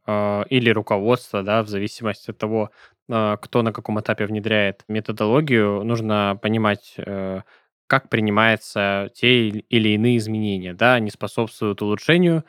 или 0.49 0.71
руководство, 0.71 1.43
да, 1.43 1.63
в 1.63 1.69
зависимости 1.69 2.31
от 2.31 2.39
того, 2.39 2.71
кто 3.09 3.63
на 3.63 3.73
каком 3.73 4.01
этапе 4.01 4.27
внедряет 4.27 4.85
методологию, 4.89 5.83
нужно 5.85 6.39
понимать, 6.41 6.95
как 7.87 8.09
принимаются 8.09 9.11
те 9.15 9.49
или 9.49 9.89
иные 9.91 10.17
изменения, 10.19 10.73
да, 10.73 10.95
они 10.95 11.11
способствуют 11.11 11.83
улучшению 11.83 12.45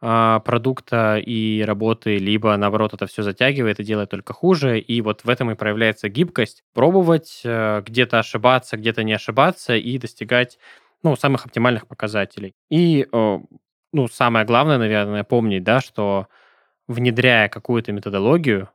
а, 0.00 0.40
продукта 0.40 1.16
и 1.16 1.62
работы, 1.62 2.18
либо 2.18 2.54
наоборот 2.56 2.92
это 2.92 3.06
все 3.06 3.22
затягивает 3.22 3.80
и 3.80 3.84
делает 3.84 4.10
только 4.10 4.34
хуже. 4.34 4.78
И 4.78 5.00
вот 5.00 5.24
в 5.24 5.28
этом 5.28 5.50
и 5.50 5.54
проявляется 5.54 6.08
гибкость. 6.08 6.64
Пробовать, 6.74 7.40
э, 7.44 7.82
где-то 7.84 8.18
ошибаться, 8.18 8.76
где-то 8.76 9.02
не 9.04 9.14
ошибаться 9.14 9.74
и 9.74 9.98
достигать 9.98 10.58
ну, 11.02 11.16
самых 11.16 11.46
оптимальных 11.46 11.86
показателей. 11.86 12.54
И 12.70 13.06
ну, 13.92 14.08
самое 14.08 14.44
главное, 14.44 14.78
наверное, 14.78 15.24
помнить, 15.24 15.64
да, 15.64 15.80
что 15.80 16.28
внедряя 16.88 17.48
какую-то 17.48 17.92
методологию, 17.92 18.68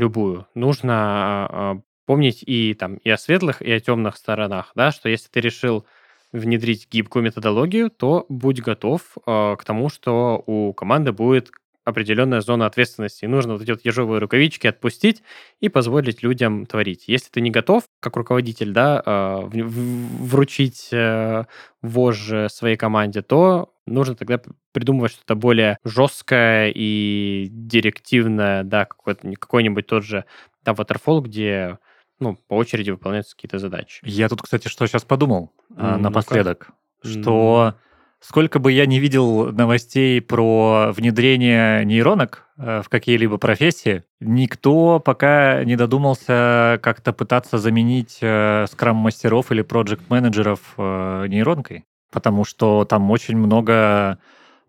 любую, 0.00 0.46
нужно 0.54 0.94
а, 0.94 1.80
помнить 2.06 2.42
и 2.44 2.74
там 2.74 2.96
и 2.96 3.10
о 3.10 3.16
светлых, 3.16 3.62
и 3.62 3.70
о 3.70 3.78
темных 3.78 4.16
сторонах, 4.16 4.72
да, 4.74 4.90
что 4.90 5.08
если 5.08 5.28
ты 5.28 5.40
решил 5.40 5.86
внедрить 6.32 6.88
гибкую 6.90 7.24
методологию, 7.24 7.90
то 7.90 8.26
будь 8.28 8.60
готов 8.60 9.16
э, 9.26 9.56
к 9.56 9.64
тому, 9.64 9.88
что 9.88 10.42
у 10.46 10.72
команды 10.72 11.12
будет 11.12 11.50
определенная 11.84 12.40
зона 12.40 12.66
ответственности. 12.66 13.24
И 13.24 13.28
нужно 13.28 13.54
вот 13.54 13.62
эти 13.62 13.70
вот 13.70 13.84
ежовые 13.84 14.20
рукавички 14.20 14.66
отпустить 14.66 15.22
и 15.60 15.68
позволить 15.68 16.22
людям 16.22 16.66
творить. 16.66 17.04
Если 17.06 17.30
ты 17.30 17.40
не 17.40 17.50
готов, 17.50 17.84
как 18.00 18.16
руководитель, 18.16 18.72
да, 18.72 19.02
э, 19.04 19.48
вручить 19.52 20.88
э, 20.92 21.44
вожжи 21.82 22.48
своей 22.50 22.76
команде, 22.76 23.22
то 23.22 23.72
нужно 23.86 24.14
тогда 24.14 24.40
придумывать 24.72 25.12
что-то 25.12 25.34
более 25.34 25.78
жесткое 25.84 26.72
и 26.74 27.48
директивное, 27.50 28.62
да, 28.62 28.84
какой-нибудь 28.84 29.38
какой 29.38 29.82
тот 29.82 30.04
же 30.04 30.24
там 30.62 30.76
Waterfall, 30.76 31.22
где 31.22 31.78
ну, 32.18 32.36
по 32.48 32.54
очереди 32.54 32.90
выполняются 32.90 33.34
какие-то 33.34 33.58
задачи. 33.58 34.00
Я 34.04 34.28
тут, 34.28 34.42
кстати, 34.42 34.68
что 34.68 34.86
сейчас 34.86 35.04
подумал 35.04 35.52
mm, 35.72 35.96
напоследок, 35.96 36.70
ну 37.02 37.10
что. 37.10 37.74
Сколько 38.20 38.58
бы 38.58 38.72
я 38.72 38.86
не 38.86 39.00
видел 39.00 39.52
новостей 39.52 40.20
про 40.20 40.92
внедрение 40.92 41.84
нейронок 41.84 42.46
э, 42.56 42.82
в 42.84 42.88
какие-либо 42.88 43.38
профессии, 43.38 44.04
никто 44.20 45.00
пока 45.00 45.64
не 45.64 45.76
додумался 45.76 46.78
как-то 46.82 47.12
пытаться 47.12 47.58
заменить 47.58 48.18
э, 48.20 48.66
скрам-мастеров 48.70 49.50
или 49.50 49.62
проект-менеджеров 49.62 50.60
э, 50.76 51.26
нейронкой, 51.28 51.86
потому 52.12 52.44
что 52.44 52.84
там 52.84 53.10
очень 53.10 53.36
много 53.36 54.18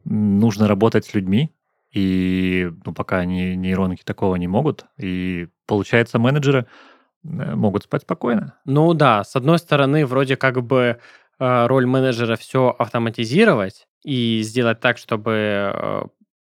нужно 0.06 0.68
работать 0.68 1.06
с 1.06 1.14
людьми, 1.14 1.52
и 1.92 2.72
ну, 2.86 2.94
пока 2.94 3.18
они 3.18 3.56
нейронки 3.56 4.04
такого 4.04 4.36
не 4.38 4.48
могут. 4.48 4.86
И 4.98 5.50
получается, 5.68 6.20
менеджеры 6.20 6.66
могут 7.24 7.84
спать 7.84 8.02
спокойно. 8.02 8.56
Ну 8.66 8.94
да, 8.94 9.24
с 9.24 9.36
одной 9.36 9.60
стороны, 9.60 10.06
вроде 10.06 10.38
как 10.38 10.64
бы 10.64 11.00
роль 11.42 11.88
менеджера 11.88 12.36
все 12.36 12.76
автоматизировать 12.78 13.88
и 14.04 14.42
сделать 14.44 14.80
так, 14.80 14.98
чтобы 14.98 15.72
э, 15.74 16.04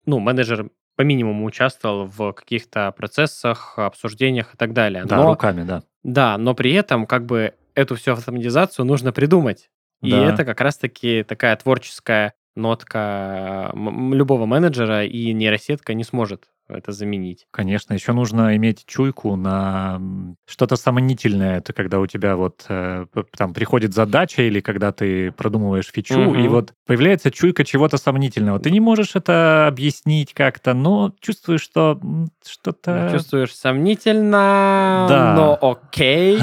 ну, 0.07 0.19
менеджер 0.19 0.71
по 0.97 1.03
минимуму 1.03 1.45
участвовал 1.45 2.07
в 2.07 2.33
каких-то 2.33 2.91
процессах, 2.93 3.79
обсуждениях 3.79 4.55
и 4.55 4.57
так 4.57 4.73
далее. 4.73 5.05
Да, 5.05 5.17
но, 5.17 5.31
руками, 5.31 5.63
да. 5.63 5.83
Да, 6.03 6.39
но 6.39 6.55
при 6.55 6.73
этом 6.73 7.07
как 7.07 7.27
бы 7.27 7.55
эту 7.75 7.97
всю 7.97 8.13
автоматизацию 8.13 8.85
нужно 8.85 9.13
придумать. 9.13 9.71
И 10.03 10.11
да. 10.11 10.33
это 10.33 10.45
как 10.45 10.61
раз-таки 10.61 11.23
такая 11.23 11.55
творческая 11.57 12.35
нотка 12.57 13.73
любого 13.75 14.47
менеджера, 14.47 15.05
и 15.05 15.33
нейросетка 15.33 15.95
не 15.95 16.05
сможет 16.05 16.49
это 16.69 16.93
заменить. 16.93 17.47
Конечно, 17.51 17.95
еще 17.95 18.13
нужно 18.13 18.57
иметь 18.57 18.85
чуйку 18.87 19.37
на 19.37 20.01
что-то 20.47 20.77
сомнительное. 20.77 21.59
Это 21.59 21.73
когда 21.73 21.99
у 21.99 22.07
тебя 22.07 22.37
вот 22.37 22.67
э, 22.69 23.07
там 23.37 23.55
приходит 23.55 23.95
задача 23.95 24.43
или 24.43 24.61
когда 24.61 24.93
ты 24.93 25.33
продумываешь 25.33 25.91
фичу, 25.91 26.21
угу. 26.21 26.35
и 26.35 26.49
вот 26.49 26.75
появляется 26.87 27.31
чуйка 27.31 27.65
чего-то 27.65 27.97
сомнительного. 27.97 28.59
Ты 28.61 28.71
не 28.71 28.81
можешь 28.81 29.17
это 29.17 29.67
объяснить 29.67 30.35
как-то, 30.35 30.75
но 30.75 31.15
чувствуешь, 31.21 31.63
что 31.63 32.01
что-то... 32.47 33.11
Чувствуешь 33.13 33.55
сомнительно, 33.55 35.07
да. 35.09 35.35
но 35.35 35.59
окей. 35.61 36.41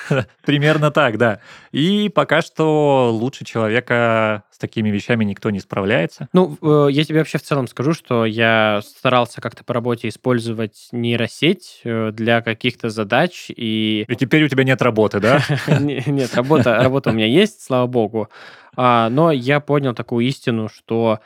Примерно 0.44 0.90
так, 0.90 1.18
да. 1.18 1.40
И 1.72 2.08
пока 2.08 2.42
что 2.42 3.10
лучше 3.12 3.44
человека 3.44 4.44
с 4.58 4.60
такими 4.60 4.90
вещами 4.90 5.22
никто 5.22 5.50
не 5.50 5.60
справляется. 5.60 6.28
Ну, 6.32 6.58
э, 6.60 6.88
я 6.90 7.04
тебе 7.04 7.20
вообще 7.20 7.38
в 7.38 7.42
целом 7.42 7.68
скажу, 7.68 7.92
что 7.92 8.24
я 8.24 8.80
старался 8.84 9.40
как-то 9.40 9.62
по 9.62 9.72
работе 9.72 10.08
использовать 10.08 10.88
нейросеть 10.90 11.80
э, 11.84 12.10
для 12.10 12.42
каких-то 12.42 12.90
задач. 12.90 13.50
И, 13.50 14.04
и 14.08 14.16
теперь 14.16 14.42
у 14.42 14.48
тебя 14.48 14.64
нет 14.64 14.82
работы, 14.82 15.20
да? 15.20 15.40
Нет, 15.78 16.34
работа, 16.34 16.82
работа 16.82 17.10
у 17.10 17.12
меня 17.12 17.26
есть, 17.26 17.62
слава 17.62 17.86
богу. 17.86 18.30
А, 18.76 19.08
но 19.10 19.30
я 19.30 19.60
понял 19.60 19.94
такую 19.94 20.26
истину, 20.26 20.68
что 20.68 21.20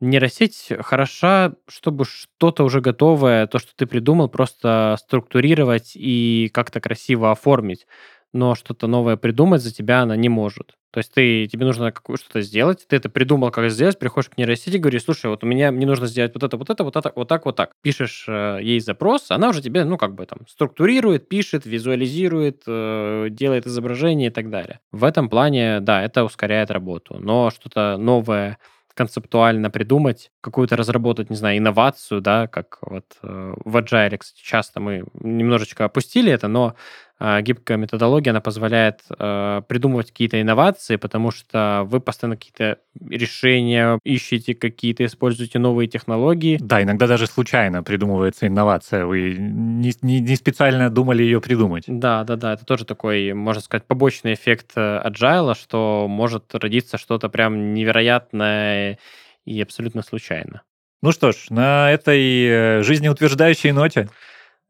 нейросеть 0.00 0.68
хороша, 0.80 1.54
чтобы 1.66 2.04
что-то 2.04 2.64
уже 2.64 2.82
готовое, 2.82 3.46
то, 3.46 3.58
что 3.58 3.70
ты 3.74 3.86
придумал, 3.86 4.28
просто 4.28 4.96
структурировать 5.00 5.92
и 5.94 6.50
как-то 6.52 6.80
красиво 6.80 7.30
оформить 7.30 7.86
но 8.34 8.54
что-то 8.54 8.86
новое 8.86 9.16
придумать 9.16 9.62
за 9.62 9.72
тебя 9.72 10.02
она 10.02 10.16
не 10.16 10.28
может. 10.28 10.74
То 10.90 10.98
есть 10.98 11.12
ты, 11.12 11.46
тебе 11.46 11.66
нужно 11.66 11.92
что-то 11.92 12.40
сделать, 12.40 12.86
ты 12.86 12.96
это 12.96 13.08
придумал, 13.08 13.50
как 13.50 13.68
сделать, 13.70 13.98
приходишь 13.98 14.28
к 14.30 14.36
нейросети, 14.38 14.76
говоришь, 14.76 15.02
слушай, 15.02 15.26
вот 15.26 15.42
у 15.42 15.46
меня, 15.46 15.72
мне 15.72 15.86
нужно 15.86 16.06
сделать 16.06 16.32
вот 16.34 16.44
это, 16.44 16.56
вот 16.56 16.70
это, 16.70 16.84
вот 16.84 16.96
это, 16.96 17.12
вот 17.16 17.26
так, 17.26 17.46
вот 17.46 17.56
так. 17.56 17.72
Пишешь 17.82 18.26
э, 18.28 18.58
ей 18.62 18.78
запрос, 18.78 19.30
она 19.30 19.48
уже 19.48 19.60
тебе, 19.60 19.84
ну, 19.84 19.98
как 19.98 20.14
бы 20.14 20.24
там, 20.26 20.46
структурирует, 20.46 21.28
пишет, 21.28 21.66
визуализирует, 21.66 22.62
э, 22.68 23.26
делает 23.30 23.66
изображение 23.66 24.28
и 24.28 24.32
так 24.32 24.50
далее. 24.50 24.78
В 24.92 25.02
этом 25.02 25.28
плане, 25.28 25.80
да, 25.80 26.00
это 26.00 26.22
ускоряет 26.22 26.70
работу, 26.70 27.16
но 27.18 27.50
что-то 27.50 27.96
новое, 27.96 28.58
концептуально 28.94 29.70
придумать, 29.70 30.30
какую-то 30.40 30.76
разработать, 30.76 31.28
не 31.28 31.36
знаю, 31.36 31.58
инновацию, 31.58 32.20
да, 32.20 32.46
как 32.46 32.78
вот 32.82 33.04
э, 33.22 33.54
в 33.64 33.76
Agile, 33.76 34.16
кстати, 34.18 34.40
часто 34.42 34.80
мы 34.80 35.04
немножечко 35.14 35.84
опустили 35.84 36.30
это, 36.30 36.48
но 36.48 36.76
гибкая 37.20 37.78
методология, 37.78 38.32
она 38.32 38.40
позволяет 38.40 39.00
э, 39.16 39.62
придумывать 39.68 40.10
какие-то 40.10 40.40
инновации, 40.40 40.96
потому 40.96 41.30
что 41.30 41.82
вы 41.86 42.00
постоянно 42.00 42.36
какие-то 42.36 42.78
решения 43.08 43.98
ищете, 44.02 44.54
какие-то 44.54 45.06
используете 45.06 45.58
новые 45.58 45.88
технологии. 45.88 46.58
Да, 46.60 46.82
иногда 46.82 47.06
даже 47.06 47.26
случайно 47.26 47.82
придумывается 47.82 48.46
инновация, 48.46 49.06
вы 49.06 49.36
не, 49.38 49.92
не, 50.02 50.20
не 50.20 50.36
специально 50.36 50.90
думали 50.90 51.22
ее 51.22 51.40
придумать. 51.40 51.84
Да, 51.86 52.24
да, 52.24 52.36
да, 52.36 52.54
это 52.54 52.64
тоже 52.64 52.84
такой, 52.84 53.32
можно 53.32 53.62
сказать, 53.62 53.86
побочный 53.86 54.34
эффект 54.34 54.72
э, 54.76 55.02
Agile, 55.04 55.54
что 55.54 56.06
может 56.08 56.54
родиться 56.54 56.98
что-то 56.98 57.28
прям 57.28 57.74
невероятное 57.74 58.98
и 59.44 59.60
абсолютно 59.62 60.02
случайно. 60.02 60.62
Ну 61.02 61.12
что 61.12 61.32
ж, 61.32 61.46
на 61.50 61.90
этой 61.90 62.46
э, 62.46 62.82
жизнеутверждающей 62.82 63.72
ноте 63.72 64.08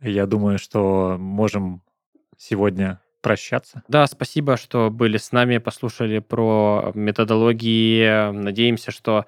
я 0.00 0.26
думаю, 0.26 0.58
что 0.58 1.16
можем 1.18 1.80
сегодня 2.44 3.00
прощаться. 3.20 3.82
Да, 3.88 4.06
спасибо, 4.06 4.56
что 4.56 4.90
были 4.90 5.16
с 5.16 5.32
нами, 5.32 5.58
послушали 5.58 6.18
про 6.18 6.92
методологии. 6.94 8.30
Надеемся, 8.32 8.90
что 8.90 9.24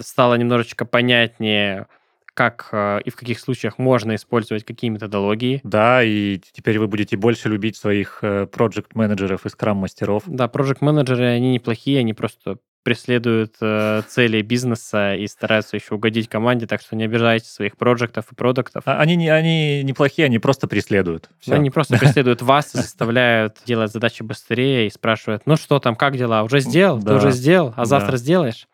стало 0.00 0.36
немножечко 0.36 0.84
понятнее, 0.84 1.88
как 2.34 2.68
э, 2.72 3.00
и 3.04 3.10
в 3.10 3.16
каких 3.16 3.40
случаях 3.40 3.78
можно 3.78 4.14
использовать 4.14 4.64
какие 4.64 4.90
методологии. 4.90 5.60
Да, 5.64 6.02
и 6.02 6.38
теперь 6.38 6.78
вы 6.78 6.86
будете 6.86 7.16
больше 7.16 7.48
любить 7.48 7.76
своих 7.76 8.20
э, 8.22 8.46
проект-менеджеров 8.46 9.44
и 9.44 9.48
скрам-мастеров. 9.48 10.22
Да, 10.26 10.48
проект-менеджеры, 10.48 11.26
они 11.26 11.54
неплохие, 11.54 11.98
они 11.98 12.14
просто 12.14 12.58
преследуют 12.82 13.56
э, 13.60 14.02
цели 14.08 14.42
бизнеса 14.42 15.14
и 15.14 15.26
стараются 15.26 15.76
еще 15.76 15.94
угодить 15.94 16.28
команде, 16.28 16.66
так 16.66 16.80
что 16.80 16.96
не 16.96 17.04
обижайте 17.04 17.48
своих 17.48 17.76
проектов 17.76 18.26
и 18.30 18.34
продуктов. 18.34 18.82
А, 18.86 18.98
они, 18.98 19.16
не, 19.16 19.28
они 19.28 19.82
неплохие, 19.82 20.26
они 20.26 20.38
просто 20.38 20.66
преследуют. 20.66 21.30
Все. 21.40 21.54
Они 21.54 21.70
просто 21.70 21.98
преследуют 22.00 22.42
вас 22.42 22.74
и 22.74 22.78
заставляют 22.78 23.58
делать 23.64 23.92
задачи 23.92 24.22
быстрее 24.22 24.86
и 24.86 24.90
спрашивают, 24.90 25.42
ну 25.46 25.56
что 25.56 25.78
там, 25.78 25.96
как 25.96 26.16
дела, 26.16 26.42
уже 26.42 26.60
сделал? 26.60 26.98
Да. 26.98 27.12
Ты 27.12 27.16
уже 27.16 27.30
сделал? 27.32 27.74
А 27.76 27.84
завтра 27.84 28.12
да. 28.12 28.16
сделаешь? 28.18 28.68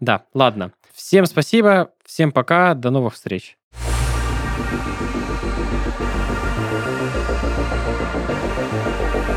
Да, 0.00 0.24
ладно. 0.34 0.72
Всем 0.94 1.26
спасибо, 1.26 1.90
всем 2.04 2.32
пока, 2.32 2.74
до 2.74 2.90
новых 2.90 3.14
встреч. 3.14 3.56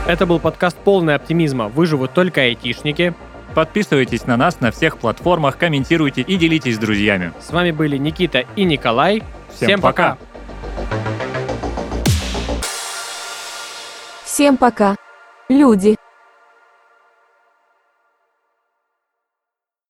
Это 0.05 0.25
был 0.25 0.39
подкаст 0.39 0.77
«Полный 0.77 1.15
оптимизма. 1.15 1.69
Выживут 1.69 2.13
только 2.13 2.41
айтишники». 2.41 3.15
Подписывайтесь 3.55 4.25
на 4.25 4.37
нас 4.37 4.59
на 4.61 4.71
всех 4.71 4.97
платформах, 4.97 5.57
комментируйте 5.57 6.21
и 6.21 6.37
делитесь 6.37 6.75
с 6.75 6.79
друзьями. 6.79 7.33
С 7.39 7.51
вами 7.51 7.71
были 7.71 7.97
Никита 7.97 8.45
и 8.55 8.63
Николай. 8.63 9.23
Всем 9.53 9.79
пока. 9.79 10.17
Всем 14.23 14.57
пока. 14.57 14.95
Люди. 15.49 15.95